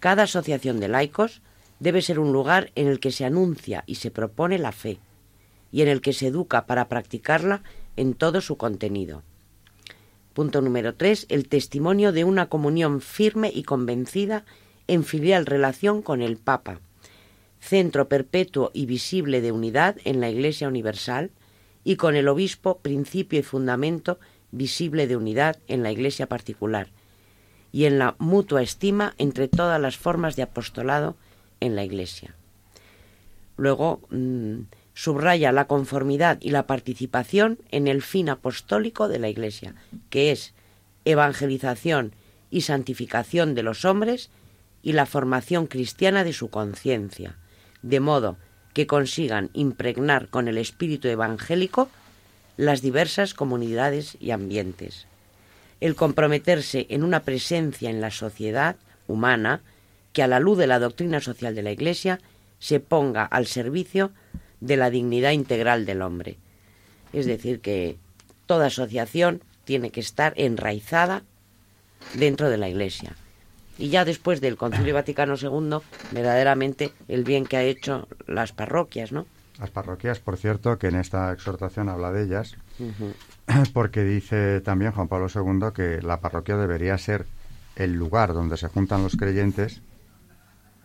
Cada 0.01 0.25
asociación 0.25 0.81
de 0.81 0.89
laicos 0.89 1.43
debe 1.79 2.03
ser 2.03 2.19
un 2.19 2.33
lugar 2.33 2.71
en 2.75 2.89
el 2.89 3.01
que 3.01 3.13
se 3.13 3.25
anuncia 3.25 3.85
y 3.87 3.97
se 3.97 4.11
propone 4.11 4.59
la 4.59 4.73
fe, 4.73 4.99
y 5.71 5.83
en 5.83 5.89
el 5.89 6.01
que 6.01 6.13
se 6.13 6.29
educa 6.29 6.67
para 6.67 6.89
practicarla 6.89 7.63
en 7.97 8.15
todo 8.15 8.41
su 8.41 8.57
contenido. 8.57 9.23
Punto 10.33 10.63
número 10.63 10.95
3. 10.95 11.27
El 11.29 11.49
testimonio 11.49 12.13
de 12.13 12.25
una 12.25 12.49
comunión 12.49 13.01
firme 13.01 13.51
y 13.55 13.65
convencida 13.65 14.45
en 14.87 15.05
filial 15.05 15.45
relación 15.45 16.03
con 16.03 16.23
el 16.23 16.37
Papa, 16.37 16.81
centro 17.63 18.09
perpetuo 18.09 18.73
y 18.75 18.87
visible 18.87 19.41
de 19.41 19.53
unidad 19.53 19.97
en 20.05 20.21
la 20.21 20.29
Iglesia 20.29 20.67
Universal, 20.67 21.31
y 21.85 21.97
con 21.97 22.17
el 22.17 22.29
Obispo, 22.29 22.79
principio 22.79 23.39
y 23.39 23.43
fundamento 23.43 24.19
visible 24.51 25.07
de 25.07 25.17
unidad 25.17 25.59
en 25.69 25.83
la 25.83 25.93
Iglesia 25.93 26.27
particular, 26.29 26.89
y 27.71 27.85
en 27.85 28.01
la 28.01 28.17
mutua 28.19 28.63
estima 28.63 29.15
entre 29.17 29.47
todas 29.47 29.81
las 29.81 29.97
formas 29.97 30.35
de 30.35 30.43
apostolado 30.43 31.17
en 31.61 31.77
la 31.77 31.85
Iglesia. 31.85 32.35
Luego 33.57 34.01
mm, 34.11 34.63
subraya 34.93 35.53
la 35.53 35.67
conformidad 35.67 36.39
y 36.41 36.51
la 36.51 36.67
participación 36.67 37.59
en 37.71 37.87
el 37.87 38.03
fin 38.03 38.29
apostólico 38.29 39.09
de 39.09 39.21
la 39.21 39.29
Iglesia, 39.29 39.77
que 40.11 40.33
es 40.33 40.53
evangelización 41.05 42.13
y 42.51 42.63
santificación 42.63 43.55
de 43.55 43.63
los 43.63 43.85
hombres 43.85 44.31
y 44.83 44.93
la 44.93 45.07
formación 45.07 45.69
cristiana 45.69 46.25
de 46.25 46.33
su 46.33 46.51
conciencia, 46.51 47.37
de 47.83 48.01
modo 48.01 48.37
que 48.73 48.87
consigan 48.87 49.51
impregnar 49.53 50.29
con 50.29 50.49
el 50.49 50.59
espíritu 50.59 51.09
evangélico 51.09 51.89
las 52.57 52.81
diversas 52.81 53.35
comunidades 53.35 54.17
y 54.21 54.31
ambientes. 54.31 55.07
El 55.81 55.95
comprometerse 55.95 56.87
en 56.91 57.03
una 57.03 57.21
presencia 57.21 57.91
en 57.91 58.01
la 58.01 58.11
sociedad 58.11 58.77
humana 59.09 59.61
que 60.13 60.23
a 60.23 60.29
la 60.29 60.41
luz 60.41 60.59
de 60.59 60.67
la 60.67 60.79
doctrina 60.79 61.21
social 61.21 61.55
de 61.55 61.63
la 61.63 61.73
Iglesia 61.73 62.21
se 62.59 62.81
ponga 62.81 63.25
al 63.25 63.47
servicio 63.47 64.13
de 64.61 64.77
la 64.77 64.91
dignidad 64.91 65.33
integral 65.33 65.85
del 65.85 66.03
hombre. 66.03 66.37
Es 67.13 67.27
decir, 67.27 67.61
que 67.61 67.97
toda 68.47 68.67
asociación 68.67 69.43
tiene 69.65 69.91
que 69.91 70.01
estar 70.01 70.35
enraizada 70.37 71.25
dentro 72.15 72.49
de 72.49 72.59
la 72.59 72.69
Iglesia. 72.69 73.17
Y 73.83 73.89
ya 73.89 74.05
después 74.05 74.41
del 74.41 74.57
Concilio 74.57 74.95
Vaticano 74.95 75.35
II, 75.35 75.79
verdaderamente 76.13 76.93
el 77.09 77.25
bien 77.25 77.45
que 77.45 77.57
ha 77.57 77.65
hecho 77.65 78.07
las 78.29 78.53
parroquias, 78.53 79.11
¿no? 79.11 79.27
Las 79.59 79.71
parroquias, 79.71 80.21
por 80.21 80.37
cierto, 80.37 80.79
que 80.79 80.87
en 80.87 80.95
esta 80.95 81.33
exhortación 81.33 81.89
habla 81.89 82.13
de 82.13 82.23
ellas, 82.23 82.57
porque 83.75 84.05
dice 84.05 84.61
también 84.61 84.93
Juan 84.93 85.09
Pablo 85.09 85.27
II 85.35 85.73
que 85.75 86.01
la 86.01 86.21
parroquia 86.21 86.57
debería 86.57 86.97
ser 86.97 87.27
el 87.75 87.95
lugar 87.95 88.35
donde 88.35 88.57
se 88.57 88.69
juntan 88.69 89.03
los 89.03 89.17
creyentes 89.17 89.83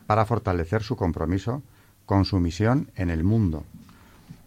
para 0.07 0.25
fortalecer 0.25 0.81
su 0.81 0.95
compromiso 0.95 1.61
con 2.07 2.25
su 2.25 2.39
misión 2.39 2.89
en 2.95 3.11
el 3.11 3.23
mundo. 3.23 3.63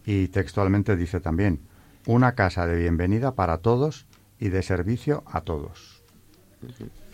Y 0.05 0.27
textualmente 0.27 0.97
dice 0.97 1.21
también, 1.21 1.61
una 2.05 2.35
casa 2.35 2.67
de 2.67 2.77
bienvenida 2.77 3.37
para 3.37 3.59
todos 3.59 4.07
y 4.41 4.49
de 4.49 4.65
servicio 4.65 5.23
a 5.27 5.43
todos. 5.43 6.03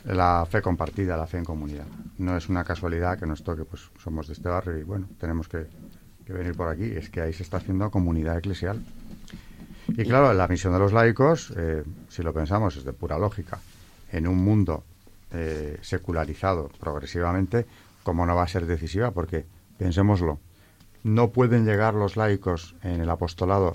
La 0.07 0.47
fe 0.49 0.63
compartida, 0.63 1.17
la 1.17 1.27
fe 1.27 1.39
en 1.39 1.45
comunidad. 1.45 1.87
No 2.19 2.37
es 2.37 2.49
una 2.49 2.63
casualidad 2.63 3.19
que 3.19 3.27
nos 3.27 3.43
toque, 3.43 3.65
pues 3.65 3.91
somos 4.03 4.29
de 4.29 4.35
este 4.35 4.49
barrio 4.49 4.79
y 4.79 4.85
bueno, 4.85 5.09
tenemos 5.19 5.49
que, 5.49 5.67
venir 6.29 6.57
por 6.57 6.69
aquí. 6.69 6.85
Es 6.85 7.11
que 7.11 7.21
ahí 7.21 7.33
se 7.33 7.43
está 7.43 7.57
haciendo 7.57 7.91
comunidad 7.91 8.39
eclesial. 8.39 8.85
Y 9.89 10.05
claro, 10.05 10.33
la 10.33 10.47
misión 10.47 10.73
de 10.73 10.79
los 10.79 10.93
laicos, 10.93 11.53
eh, 11.57 11.83
si 12.09 12.23
lo 12.23 12.33
pensamos, 12.33 12.77
es 12.77 12.85
de 12.85 12.93
pura 12.93 13.19
lógica. 13.19 13.59
En 14.13 14.29
un 14.29 14.39
mundo 14.39 14.85
eh, 15.33 15.79
secularizado 15.83 16.71
progresivamente, 16.79 17.67
¿cómo 18.05 18.27
no 18.27 18.37
va 18.37 18.45
a 18.45 18.49
ser 18.49 18.67
decisiva? 18.67 19.11
Porque, 19.11 19.45
pensémoslo, 19.79 20.39
no 21.03 21.31
pueden 21.31 21.65
llegar 21.65 21.95
los 21.95 22.17
laicos 22.17 22.77
en 22.83 23.01
el 23.01 23.11
apostolado 23.11 23.73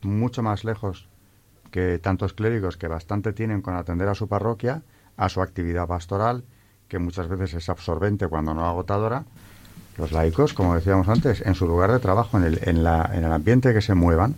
mucho 0.00 0.42
más 0.42 0.64
lejos 0.64 1.08
que 1.70 1.98
tantos 1.98 2.32
clérigos 2.32 2.76
que 2.76 2.88
bastante 2.88 3.32
tienen 3.32 3.60
con 3.60 3.74
atender 3.74 4.08
a 4.08 4.14
su 4.14 4.28
parroquia, 4.28 4.82
a 5.16 5.28
su 5.28 5.40
actividad 5.40 5.86
pastoral, 5.86 6.44
que 6.88 6.98
muchas 6.98 7.28
veces 7.28 7.54
es 7.54 7.68
absorbente 7.68 8.28
cuando 8.28 8.54
no 8.54 8.66
agotadora. 8.66 9.24
Los 9.96 10.12
laicos, 10.12 10.54
como 10.54 10.74
decíamos 10.74 11.08
antes, 11.08 11.40
en 11.40 11.54
su 11.54 11.66
lugar 11.66 11.92
de 11.92 12.00
trabajo, 12.00 12.36
en 12.38 12.44
el, 12.44 12.60
en, 12.62 12.82
la, 12.82 13.10
en 13.12 13.24
el 13.24 13.32
ambiente 13.32 13.72
que 13.72 13.80
se 13.80 13.94
muevan, 13.94 14.34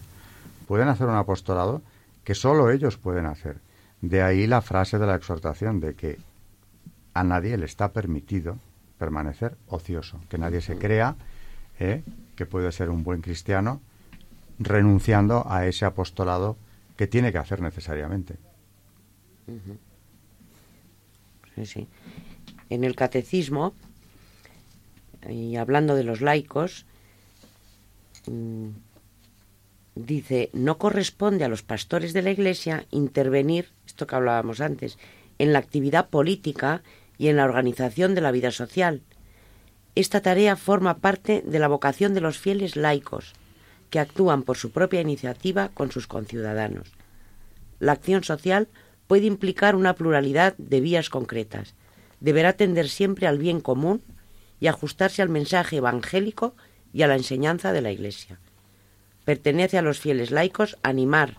pueden 0.67 0.89
hacer 0.89 1.07
un 1.07 1.17
apostolado 1.17 1.83
que 2.25 2.35
solo 2.35 2.71
ellos 2.71 2.97
pueden 2.97 3.27
hacer. 3.27 3.59
De 4.03 4.23
ahí 4.23 4.47
la 4.47 4.61
frase 4.61 4.99
de 4.99 5.07
la 5.07 5.15
exhortación 5.15 5.81
de 5.81 5.95
que 5.95 6.19
a 7.15 7.25
nadie 7.25 7.57
le 7.57 7.65
está 7.65 7.93
permitido 7.93 8.59
permanecer 8.99 9.57
ocioso, 9.69 10.21
que 10.29 10.39
nadie 10.39 10.61
se 10.61 10.77
crea 10.77 11.17
eh, 11.79 12.03
que 12.35 12.47
puede 12.47 12.73
ser 12.73 12.91
un 12.91 13.05
buen 13.05 13.23
cristiano 13.23 13.81
renunciando 14.59 15.45
a 15.49 15.67
ese 15.67 15.85
apostolado 15.85 16.57
que 16.97 17.07
tiene 17.07 17.33
que 17.33 17.39
hacer 17.39 17.61
necesariamente. 17.61 18.37
En 22.69 22.85
el 22.85 22.95
catecismo, 22.95 23.75
y 25.29 25.57
hablando 25.57 25.95
de 25.95 26.05
los 26.05 26.21
laicos, 26.21 26.85
mm, 28.27 28.69
dice, 29.95 30.51
no 30.53 30.79
corresponde 30.79 31.45
a 31.45 31.49
los 31.49 31.63
pastores 31.63 32.13
de 32.13 32.23
la 32.23 32.31
Iglesia 32.31 32.87
intervenir, 32.91 33.71
esto 33.87 34.07
que 34.07 34.15
hablábamos 34.15 34.61
antes, 34.61 34.99
en 35.39 35.53
la 35.53 35.59
actividad 35.59 36.09
política 36.09 36.83
y 37.19 37.29
en 37.29 37.37
la 37.37 37.45
organización 37.45 38.15
de 38.15 38.21
la 38.21 38.31
vida 38.31 38.51
social. 38.51 39.03
Esta 39.95 40.21
tarea 40.21 40.57
forma 40.57 40.99
parte 40.99 41.43
de 41.47 41.59
la 41.59 41.69
vocación 41.69 42.13
de 42.13 42.21
los 42.21 42.39
fieles 42.39 42.77
laicos, 42.77 43.33
que 43.89 44.01
actúan 44.01 44.43
por 44.43 44.57
su 44.57 44.71
propia 44.71 45.01
iniciativa 45.01 45.71
con 45.71 45.91
sus 45.91 46.07
conciudadanos. 46.07 46.93
La 47.79 47.93
acción 47.93 48.25
social 48.25 48.69
puede 49.07 49.27
implicar 49.27 49.77
una 49.77 49.95
pluralidad 49.95 50.55
de 50.59 50.81
vías 50.81 51.11
concretas. 51.11 51.75
Deberá 52.21 52.55
tender 52.55 52.89
siempre 52.89 53.27
al 53.27 53.39
bien 53.39 53.61
común 53.61 54.03
y 54.61 54.67
ajustarse 54.67 55.23
al 55.23 55.29
mensaje 55.29 55.77
evangélico 55.77 56.55
y 56.93 57.03
a 57.03 57.07
la 57.07 57.17
enseñanza 57.17 57.73
de 57.73 57.83
la 57.83 57.93
Iglesia. 57.93 58.39
Pertenece 59.25 59.79
a 59.79 59.83
los 59.83 60.01
fieles 60.01 60.31
laicos 60.31 60.79
animar, 60.83 61.37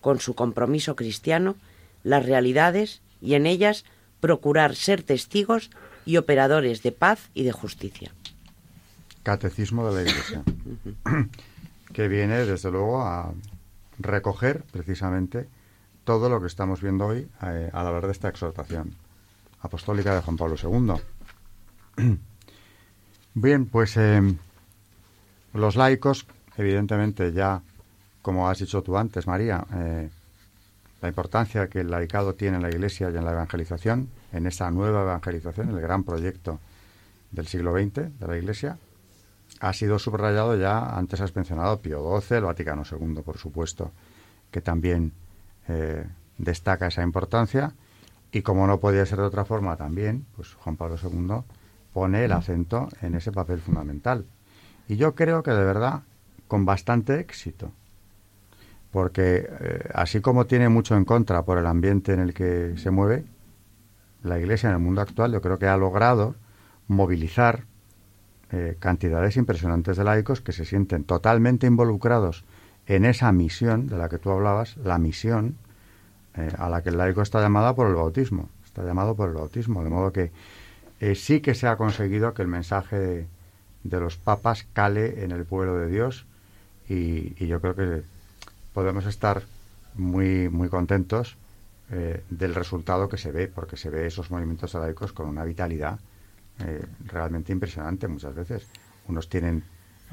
con 0.00 0.20
su 0.20 0.34
compromiso 0.34 0.96
cristiano, 0.96 1.56
las 2.04 2.26
realidades 2.26 3.00
y 3.20 3.34
en 3.34 3.46
ellas 3.46 3.84
procurar 4.20 4.74
ser 4.74 5.02
testigos 5.02 5.70
y 6.04 6.16
operadores 6.16 6.82
de 6.82 6.92
paz 6.92 7.30
y 7.34 7.44
de 7.44 7.52
justicia. 7.52 8.12
Catecismo 9.22 9.90
de 9.90 9.94
la 9.94 10.10
Iglesia. 10.10 10.42
que 11.92 12.08
viene 12.08 12.44
desde 12.44 12.70
luego 12.70 13.02
a 13.02 13.32
recoger 13.98 14.62
precisamente 14.70 15.48
todo 16.08 16.30
lo 16.30 16.40
que 16.40 16.46
estamos 16.46 16.80
viendo 16.80 17.04
hoy 17.04 17.28
eh, 17.42 17.68
a 17.70 17.84
la 17.84 17.90
hora 17.90 18.06
de 18.06 18.12
esta 18.12 18.30
exhortación 18.30 18.94
apostólica 19.60 20.14
de 20.14 20.22
Juan 20.22 20.38
Pablo 20.38 20.56
II. 20.56 20.94
Bien, 23.34 23.66
pues 23.66 23.94
eh, 23.98 24.22
los 25.52 25.76
laicos, 25.76 26.26
evidentemente 26.56 27.30
ya, 27.30 27.60
como 28.22 28.48
has 28.48 28.58
dicho 28.58 28.82
tú 28.82 28.96
antes, 28.96 29.26
María, 29.26 29.62
eh, 29.74 30.08
la 31.02 31.08
importancia 31.08 31.68
que 31.68 31.80
el 31.80 31.90
laicado 31.90 32.34
tiene 32.34 32.56
en 32.56 32.62
la 32.62 32.70
Iglesia 32.70 33.10
y 33.10 33.16
en 33.18 33.26
la 33.26 33.32
evangelización, 33.32 34.08
en 34.32 34.46
esa 34.46 34.70
nueva 34.70 35.02
evangelización, 35.02 35.68
el 35.68 35.80
gran 35.82 36.04
proyecto 36.04 36.58
del 37.32 37.48
siglo 37.48 37.74
XX 37.74 38.18
de 38.18 38.26
la 38.26 38.38
Iglesia, 38.38 38.78
ha 39.60 39.74
sido 39.74 39.98
subrayado 39.98 40.56
ya, 40.56 40.96
antes 40.96 41.20
has 41.20 41.36
mencionado 41.36 41.82
Pío 41.82 42.18
XII, 42.18 42.38
el 42.38 42.44
Vaticano 42.44 42.82
II, 42.90 43.20
por 43.22 43.36
supuesto, 43.36 43.90
que 44.50 44.62
también 44.62 45.12
eh, 45.68 46.06
destaca 46.38 46.88
esa 46.88 47.02
importancia. 47.02 47.74
Y 48.30 48.42
como 48.42 48.66
no 48.66 48.78
podía 48.80 49.06
ser 49.06 49.18
de 49.18 49.24
otra 49.24 49.44
forma, 49.44 49.76
también, 49.76 50.26
pues 50.36 50.54
Juan 50.54 50.76
Pablo 50.76 50.96
II 51.02 51.42
pone 51.92 52.24
el 52.24 52.32
acento 52.32 52.88
en 53.00 53.14
ese 53.14 53.32
papel 53.32 53.60
fundamental. 53.60 54.26
Y 54.86 54.96
yo 54.96 55.14
creo 55.14 55.42
que 55.42 55.50
de 55.50 55.64
verdad, 55.64 56.02
con 56.46 56.64
bastante 56.64 57.20
éxito. 57.20 57.72
Porque 58.90 59.48
eh, 59.48 59.88
así 59.94 60.20
como 60.20 60.46
tiene 60.46 60.68
mucho 60.68 60.96
en 60.96 61.04
contra 61.04 61.42
por 61.42 61.58
el 61.58 61.66
ambiente 61.66 62.12
en 62.12 62.20
el 62.20 62.34
que 62.34 62.74
se 62.76 62.90
mueve, 62.90 63.24
la 64.22 64.38
Iglesia 64.38 64.68
en 64.68 64.74
el 64.74 64.80
mundo 64.80 65.00
actual 65.00 65.32
yo 65.32 65.40
creo 65.40 65.58
que 65.58 65.66
ha 65.66 65.76
logrado 65.76 66.34
movilizar 66.88 67.64
eh, 68.50 68.76
cantidades 68.78 69.36
impresionantes 69.36 69.96
de 69.96 70.04
laicos 70.04 70.40
que 70.40 70.52
se 70.52 70.64
sienten 70.64 71.04
totalmente 71.04 71.66
involucrados 71.66 72.44
en 72.88 73.04
esa 73.04 73.30
misión 73.30 73.86
de 73.86 73.96
la 73.96 74.08
que 74.08 74.18
tú 74.18 74.30
hablabas, 74.30 74.76
la 74.78 74.98
misión 74.98 75.56
eh, 76.34 76.50
a 76.58 76.68
la 76.68 76.82
que 76.82 76.88
el 76.88 76.98
laico 76.98 77.22
está 77.22 77.40
llamado 77.40 77.74
por 77.76 77.86
el 77.86 77.94
bautismo, 77.94 78.48
está 78.64 78.82
llamado 78.82 79.14
por 79.14 79.28
el 79.28 79.34
bautismo, 79.36 79.84
de 79.84 79.90
modo 79.90 80.12
que 80.12 80.32
eh, 80.98 81.14
sí 81.14 81.40
que 81.40 81.54
se 81.54 81.68
ha 81.68 81.76
conseguido 81.76 82.34
que 82.34 82.42
el 82.42 82.48
mensaje 82.48 83.28
de, 83.84 84.00
los 84.00 84.16
papas 84.16 84.66
cale 84.72 85.22
en 85.22 85.30
el 85.30 85.44
pueblo 85.44 85.78
de 85.78 85.86
Dios 85.86 86.26
y, 86.88 87.46
yo 87.46 87.60
creo 87.60 87.76
que 87.76 88.02
podemos 88.74 89.06
estar 89.06 89.42
muy, 89.94 90.48
muy 90.48 90.68
contentos 90.68 91.36
del 91.88 92.54
resultado 92.54 93.08
que 93.08 93.16
se 93.16 93.32
ve, 93.32 93.48
porque 93.48 93.78
se 93.78 93.88
ve 93.88 94.06
esos 94.06 94.30
movimientos 94.30 94.74
laicos 94.74 95.14
con 95.14 95.26
una 95.26 95.42
vitalidad 95.44 95.98
eh, 96.64 96.84
realmente 97.06 97.52
impresionante 97.52 98.08
muchas 98.08 98.34
veces. 98.34 98.66
Unos 99.06 99.28
tienen 99.28 99.62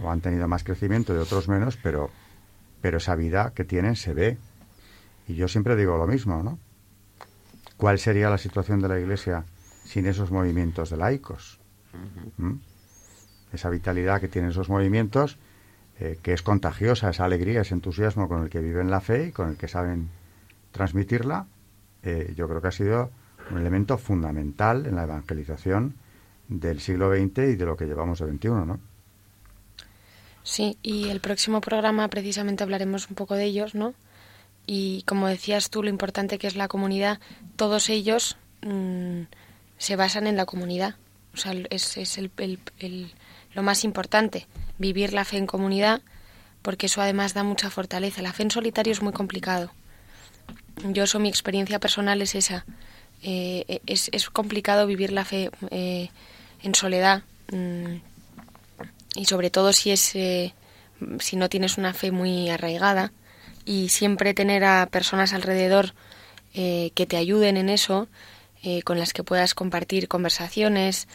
o 0.01 0.11
han 0.11 0.21
tenido 0.21 0.47
más 0.47 0.63
crecimiento 0.63 1.15
y 1.15 1.17
otros 1.17 1.47
menos, 1.47 1.78
pero, 1.82 2.11
pero 2.86 2.97
esa 2.97 3.15
vida 3.15 3.51
que 3.55 3.65
tienen 3.65 3.95
se 3.95 4.13
ve. 4.13 4.38
Y 5.27 5.33
yo 5.33 5.47
siempre 5.47 5.75
digo 5.75 5.97
lo 5.97 6.05
mismo, 6.05 6.43
¿no? 6.43 6.59
¿Cuál 7.77 7.97
sería 7.97 8.29
la 8.29 8.38
situación 8.38 8.79
de 8.79 8.88
la 8.88 8.99
Iglesia 8.99 9.43
sin 9.83 10.05
esos 10.05 10.29
movimientos 10.29 10.91
de 10.91 10.97
laicos? 10.97 11.59
¿Mm? 12.38 12.57
Esa 13.51 13.71
vitalidad 13.71 14.21
que 14.21 14.27
tienen 14.27 14.51
esos 14.51 14.69
movimientos, 14.69 15.39
eh, 15.99 16.19
que 16.21 16.33
es 16.33 16.43
contagiosa, 16.43 17.09
esa 17.09 17.25
alegría, 17.25 17.61
ese 17.61 17.73
entusiasmo 17.73 18.27
con 18.27 18.43
el 18.43 18.51
que 18.51 18.59
viven 18.59 18.91
la 18.91 19.01
fe 19.01 19.29
y 19.29 19.31
con 19.31 19.49
el 19.49 19.57
que 19.57 19.67
saben 19.67 20.09
transmitirla, 20.71 21.47
eh, 22.03 22.36
yo 22.38 22.47
creo 22.47 22.61
que 22.61 22.67
ha 22.67 22.71
sido 22.71 23.09
un 23.49 23.57
elemento 23.57 23.97
fundamental 23.97 24.86
en 24.86 24.93
la 24.93 25.05
evangelización 25.05 25.95
del 26.49 26.79
siglo 26.79 27.09
XX 27.09 27.39
y 27.39 27.55
de 27.55 27.65
lo 27.65 27.77
que 27.77 27.88
llevamos 27.88 28.19
de 28.19 28.31
XXI, 28.31 28.49
¿no? 28.49 28.79
Sí, 30.45 30.77
y 30.83 31.09
el 31.09 31.21
próximo 31.21 31.59
programa 31.59 32.07
precisamente 32.07 32.63
hablaremos 32.63 33.09
un 33.09 33.15
poco 33.15 33.33
de 33.33 33.45
ellos, 33.45 33.73
¿no? 33.73 33.95
Y 34.67 35.01
como 35.07 35.27
decías 35.27 35.71
tú, 35.71 35.81
lo 35.81 35.89
importante 35.89 36.37
que 36.37 36.45
es 36.45 36.55
la 36.55 36.67
comunidad, 36.67 37.19
todos 37.55 37.89
ellos 37.89 38.37
mm, 38.61 39.21
se 39.79 39.95
basan 39.95 40.27
en 40.27 40.37
la 40.37 40.45
comunidad. 40.45 40.97
O 41.33 41.37
sea, 41.37 41.51
es, 41.71 41.97
es 41.97 42.19
el, 42.19 42.29
lo 43.55 43.63
más 43.63 43.83
importante, 43.83 44.45
vivir 44.77 45.13
la 45.13 45.25
fe 45.25 45.37
en 45.37 45.47
comunidad, 45.47 46.03
porque 46.61 46.85
eso 46.85 47.01
además 47.01 47.33
da 47.33 47.41
mucha 47.41 47.71
fortaleza. 47.71 48.21
La 48.21 48.31
fe 48.31 48.43
en 48.43 48.51
solitario 48.51 48.93
es 48.93 49.01
muy 49.01 49.13
complicado. 49.13 49.71
Yo 50.83 51.05
eso, 51.05 51.17
mi 51.19 51.27
experiencia 51.27 51.79
personal 51.79 52.21
es 52.21 52.35
esa. 52.35 52.65
Eh, 53.23 53.81
es, 53.87 54.09
es, 54.11 54.29
complicado 54.29 54.85
vivir 54.85 55.11
la 55.11 55.25
fe 55.25 55.49
eh, 55.71 56.09
en 56.61 56.75
soledad 56.75 57.23
mm, 57.51 57.95
y 59.16 59.26
sobre 59.26 59.49
todo 59.49 59.74
si 59.74 59.91
es 59.91 60.16
eh, 60.16 60.53
si 61.20 61.36
no 61.36 61.49
tienes 61.49 61.78
una 61.78 61.93
fe 61.93 62.11
muy 62.11 62.49
arraigada 62.49 63.11
y 63.66 63.89
siempre 63.89 64.34
tener 64.34 64.63
a 64.63 64.88
personas 64.91 65.34
alrededor 65.34 65.93
que 66.53 67.05
te 67.05 67.18
ayuden 67.18 67.57
en 67.57 67.68
eso 67.68 68.07
con 68.86 68.97
las 68.97 69.11
que 69.11 69.26
puedas 69.26 69.53
compartir 69.53 70.07
conversaciones 70.07 71.09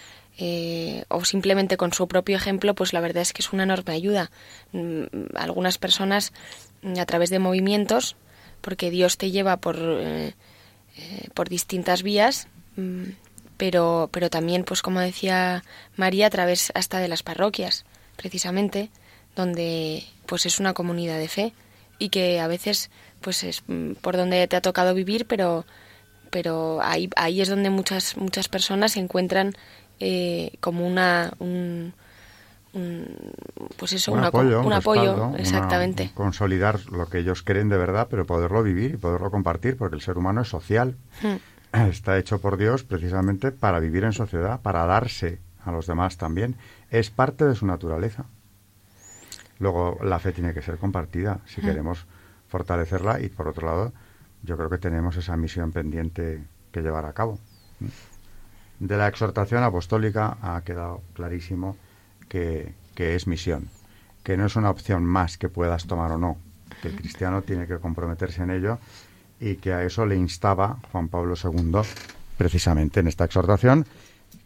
o 1.09 1.25
simplemente 1.25 1.79
con 1.79 1.95
su 1.95 2.07
propio 2.09 2.37
ejemplo 2.37 2.75
pues 2.75 2.93
la 2.93 3.01
verdad 3.01 3.23
es 3.23 3.33
que 3.33 3.41
es 3.41 3.51
una 3.55 3.63
enorme 3.63 3.95
ayuda. 3.95 4.31
Mm, 4.73 5.05
algunas 5.35 5.79
personas 5.79 6.35
a 6.99 7.07
través 7.07 7.31
de 7.31 7.39
movimientos 7.39 8.17
porque 8.61 8.91
Dios 8.91 9.17
te 9.17 9.31
lleva 9.31 9.57
por, 9.59 9.77
eh, 9.79 10.35
eh, 10.97 11.29
por 11.35 11.49
distintas 11.49 12.03
vías, 12.03 12.49
mm, 12.77 13.05
pero, 13.61 14.09
pero 14.11 14.31
también, 14.31 14.65
pues 14.65 14.81
como 14.81 15.01
decía 15.01 15.65
María, 15.95 16.29
a 16.29 16.31
través 16.31 16.73
hasta 16.75 16.99
de 16.99 17.09
las 17.09 17.23
parroquias, 17.23 17.85
precisamente, 18.17 18.89
donde 19.37 20.03
pues 20.25 20.47
es 20.47 20.61
una 20.61 20.73
comunidad 20.73 21.19
de 21.19 21.29
fe 21.29 21.53
y 21.99 22.09
que 22.09 22.41
a 22.41 22.47
veces 22.47 22.91
pues 23.21 23.45
es 23.45 23.63
mm, 23.67 23.97
por 24.01 24.17
donde 24.17 24.49
te 24.49 24.57
ha 24.57 24.63
tocado 24.63 24.95
vivir, 24.95 25.27
pero 25.27 25.67
pero 26.31 26.81
ahí, 26.83 27.11
ahí 27.17 27.43
es 27.43 27.51
donde 27.51 27.69
muchas 27.69 28.17
muchas 28.17 28.49
personas 28.49 28.93
se 28.93 29.01
encuentran 29.01 29.53
eh, 29.99 30.53
como 30.61 30.87
una 30.87 31.35
un, 31.39 31.93
pues 33.77 33.93
eso, 33.93 34.13
un 34.13 34.25
apoyo, 34.25 34.63
un, 34.63 34.73
apoyo 34.73 35.37
exactamente. 35.37 36.13
consolidar 36.15 36.81
lo 36.91 37.11
que 37.11 37.19
ellos 37.19 37.43
creen 37.43 37.69
de 37.69 37.77
verdad, 37.77 38.07
pero 38.09 38.25
poderlo 38.25 38.63
vivir 38.63 38.93
y 38.93 38.97
poderlo 38.97 39.31
compartir, 39.31 39.77
porque 39.77 39.97
el 39.97 40.01
ser 40.01 40.17
humano 40.17 40.41
es 40.41 40.49
social. 40.49 40.97
Hmm. 41.21 41.37
Está 41.91 42.19
hecho 42.19 42.41
por 42.41 42.57
Dios 42.57 42.85
precisamente 42.85 43.53
para 43.53 43.81
vivir 43.81 44.05
en 44.05 44.13
sociedad, 44.13 44.61
para 44.61 44.87
darse 44.87 45.39
a 45.65 45.73
los 45.73 45.87
demás 45.87 46.17
también. 46.17 46.57
Es 46.91 47.11
parte 47.11 47.45
de 47.45 47.55
su 47.55 47.67
naturaleza. 47.67 48.25
Luego, 49.59 49.99
la 50.03 50.19
fe 50.19 50.33
tiene 50.33 50.55
que 50.55 50.63
ser 50.63 50.79
compartida 50.79 51.41
si 51.47 51.61
queremos 51.61 52.07
fortalecerla 52.49 53.21
y, 53.21 53.29
por 53.29 53.47
otro 53.47 53.67
lado, 53.67 53.93
yo 54.43 54.57
creo 54.57 54.71
que 54.71 54.79
tenemos 54.79 55.17
esa 55.17 55.37
misión 55.37 55.71
pendiente 55.71 56.43
que 56.73 56.81
llevar 56.81 57.05
a 57.05 57.13
cabo. 57.13 57.39
De 58.79 58.97
la 58.97 59.09
exhortación 59.09 59.63
apostólica 59.63 60.39
ha 60.41 60.63
quedado 60.63 61.03
clarísimo 61.13 61.77
que, 62.29 62.75
es 62.97 63.27
misión, 63.27 63.69
que 64.23 64.37
no 64.37 64.47
es 64.47 64.57
una 64.57 64.71
opción 64.71 65.05
más 65.05 65.37
que 65.37 65.51
puedas 65.51 65.87
tomar 65.87 66.13
o 66.13 66.19
no, 66.19 66.39
que 66.81 66.89
el 66.89 66.97
cristiano 66.97 67.43
tiene 67.43 67.67
que 67.67 67.79
comprometerse 67.79 68.43
en 68.43 68.51
ello 68.51 68.79
y 69.41 69.57
que 69.57 69.73
a 69.73 69.83
eso 69.85 70.05
le 70.05 70.17
instaba 70.17 70.79
Juan 70.93 71.09
Pablo 71.09 71.35
II 71.43 71.81
precisamente 72.37 73.01
en 73.01 73.09
esta 73.09 73.25
exhortación, 73.25 73.87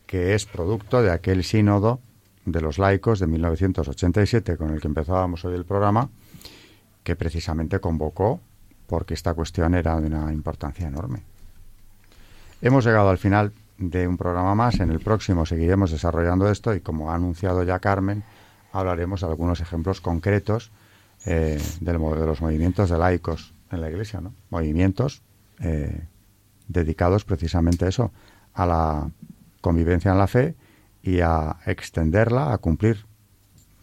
que 0.07 0.35
es 0.35 0.47
producto 0.47 1.03
de 1.03 1.11
aquel 1.11 1.45
sínodo 1.45 2.01
de 2.45 2.61
los 2.61 2.79
laicos 2.79 3.19
de 3.19 3.27
1987 3.27 4.57
con 4.57 4.71
el 4.71 4.81
que 4.81 4.89
empezábamos 4.89 5.45
hoy 5.45 5.55
el 5.55 5.65
programa, 5.65 6.09
que 7.03 7.17
precisamente 7.17 7.81
convocó 7.81 8.41
porque 8.87 9.15
esta 9.15 9.35
cuestión 9.35 9.75
era 9.75 10.01
de 10.01 10.07
una 10.07 10.33
importancia 10.33 10.87
enorme. 10.87 11.23
Hemos 12.63 12.85
llegado 12.85 13.11
al 13.11 13.19
final 13.19 13.53
de 13.79 14.07
un 14.07 14.17
programa 14.17 14.55
más. 14.55 14.81
En 14.81 14.91
el 14.91 15.01
próximo 15.01 15.47
seguiremos 15.47 15.91
desarrollando 15.91 16.51
esto 16.51 16.75
y, 16.75 16.81
como 16.81 17.11
ha 17.11 17.15
anunciado 17.15 17.63
ya 17.63 17.79
Carmen, 17.79 18.23
hablaremos 18.73 19.21
de 19.21 19.27
algunos 19.27 19.61
ejemplos 19.61 20.01
concretos 20.01 20.71
eh, 21.27 21.61
de 21.81 21.93
los 21.93 22.41
movimientos 22.41 22.91
de 22.91 22.99
laicos 22.99 23.54
en 23.71 23.81
la 23.81 23.91
Iglesia, 23.91 24.21
¿no? 24.21 24.35
Movimientos 24.51 25.23
eh, 25.61 26.07
dedicados 26.69 27.25
precisamente 27.25 27.85
a 27.85 27.89
eso, 27.89 28.13
a 28.53 28.67
la 28.67 29.11
convivencia 29.61 30.13
en 30.13 30.19
la 30.19 30.27
fe 30.27 30.55
y 31.03 31.21
a 31.21 31.57
extenderla, 31.67 32.53
a 32.53 32.59
cumplir 32.59 33.07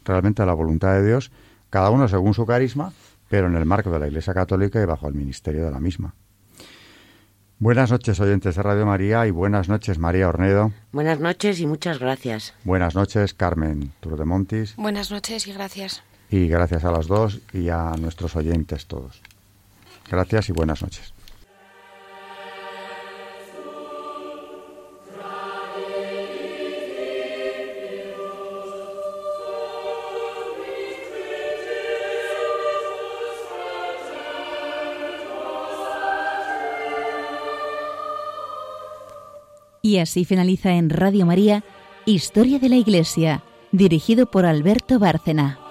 realmente 0.03 0.45
la 0.45 0.53
voluntad 0.53 0.93
de 0.93 1.05
Dios, 1.05 1.31
cada 1.69 1.89
uno 1.89 2.07
según 2.07 2.33
su 2.33 2.45
carisma, 2.45 2.93
pero 3.29 3.47
en 3.47 3.55
el 3.55 3.65
marco 3.65 3.91
de 3.91 3.99
la 3.99 4.07
Iglesia 4.07 4.33
Católica 4.33 4.81
y 4.81 4.85
bajo 4.85 5.07
el 5.07 5.13
ministerio 5.13 5.63
de 5.63 5.71
la 5.71 5.79
misma. 5.79 6.15
Buenas 7.59 7.91
noches, 7.91 8.19
oyentes 8.19 8.55
de 8.55 8.63
Radio 8.63 8.87
María, 8.87 9.27
y 9.27 9.31
buenas 9.31 9.69
noches, 9.69 9.99
María 9.99 10.27
Ornedo. 10.27 10.71
Buenas 10.91 11.19
noches 11.19 11.59
y 11.59 11.67
muchas 11.67 11.99
gracias. 11.99 12.55
Buenas 12.63 12.95
noches, 12.95 13.35
Carmen 13.35 13.91
Turdemontis. 13.99 14.75
Buenas 14.77 15.11
noches 15.11 15.45
y 15.45 15.53
gracias. 15.53 16.01
Y 16.31 16.47
gracias 16.47 16.83
a 16.85 16.91
las 16.91 17.05
dos 17.05 17.39
y 17.53 17.69
a 17.69 17.93
nuestros 17.99 18.35
oyentes 18.35 18.87
todos. 18.87 19.21
Gracias 20.11 20.49
y 20.49 20.51
buenas 20.51 20.81
noches. 20.81 21.13
Y 39.81 39.97
así 39.99 40.25
finaliza 40.25 40.73
en 40.73 40.89
Radio 40.89 41.25
María 41.25 41.63
Historia 42.05 42.59
de 42.59 42.67
la 42.67 42.75
Iglesia, 42.75 43.43
dirigido 43.71 44.25
por 44.29 44.45
Alberto 44.45 44.99
Bárcena. 44.99 45.70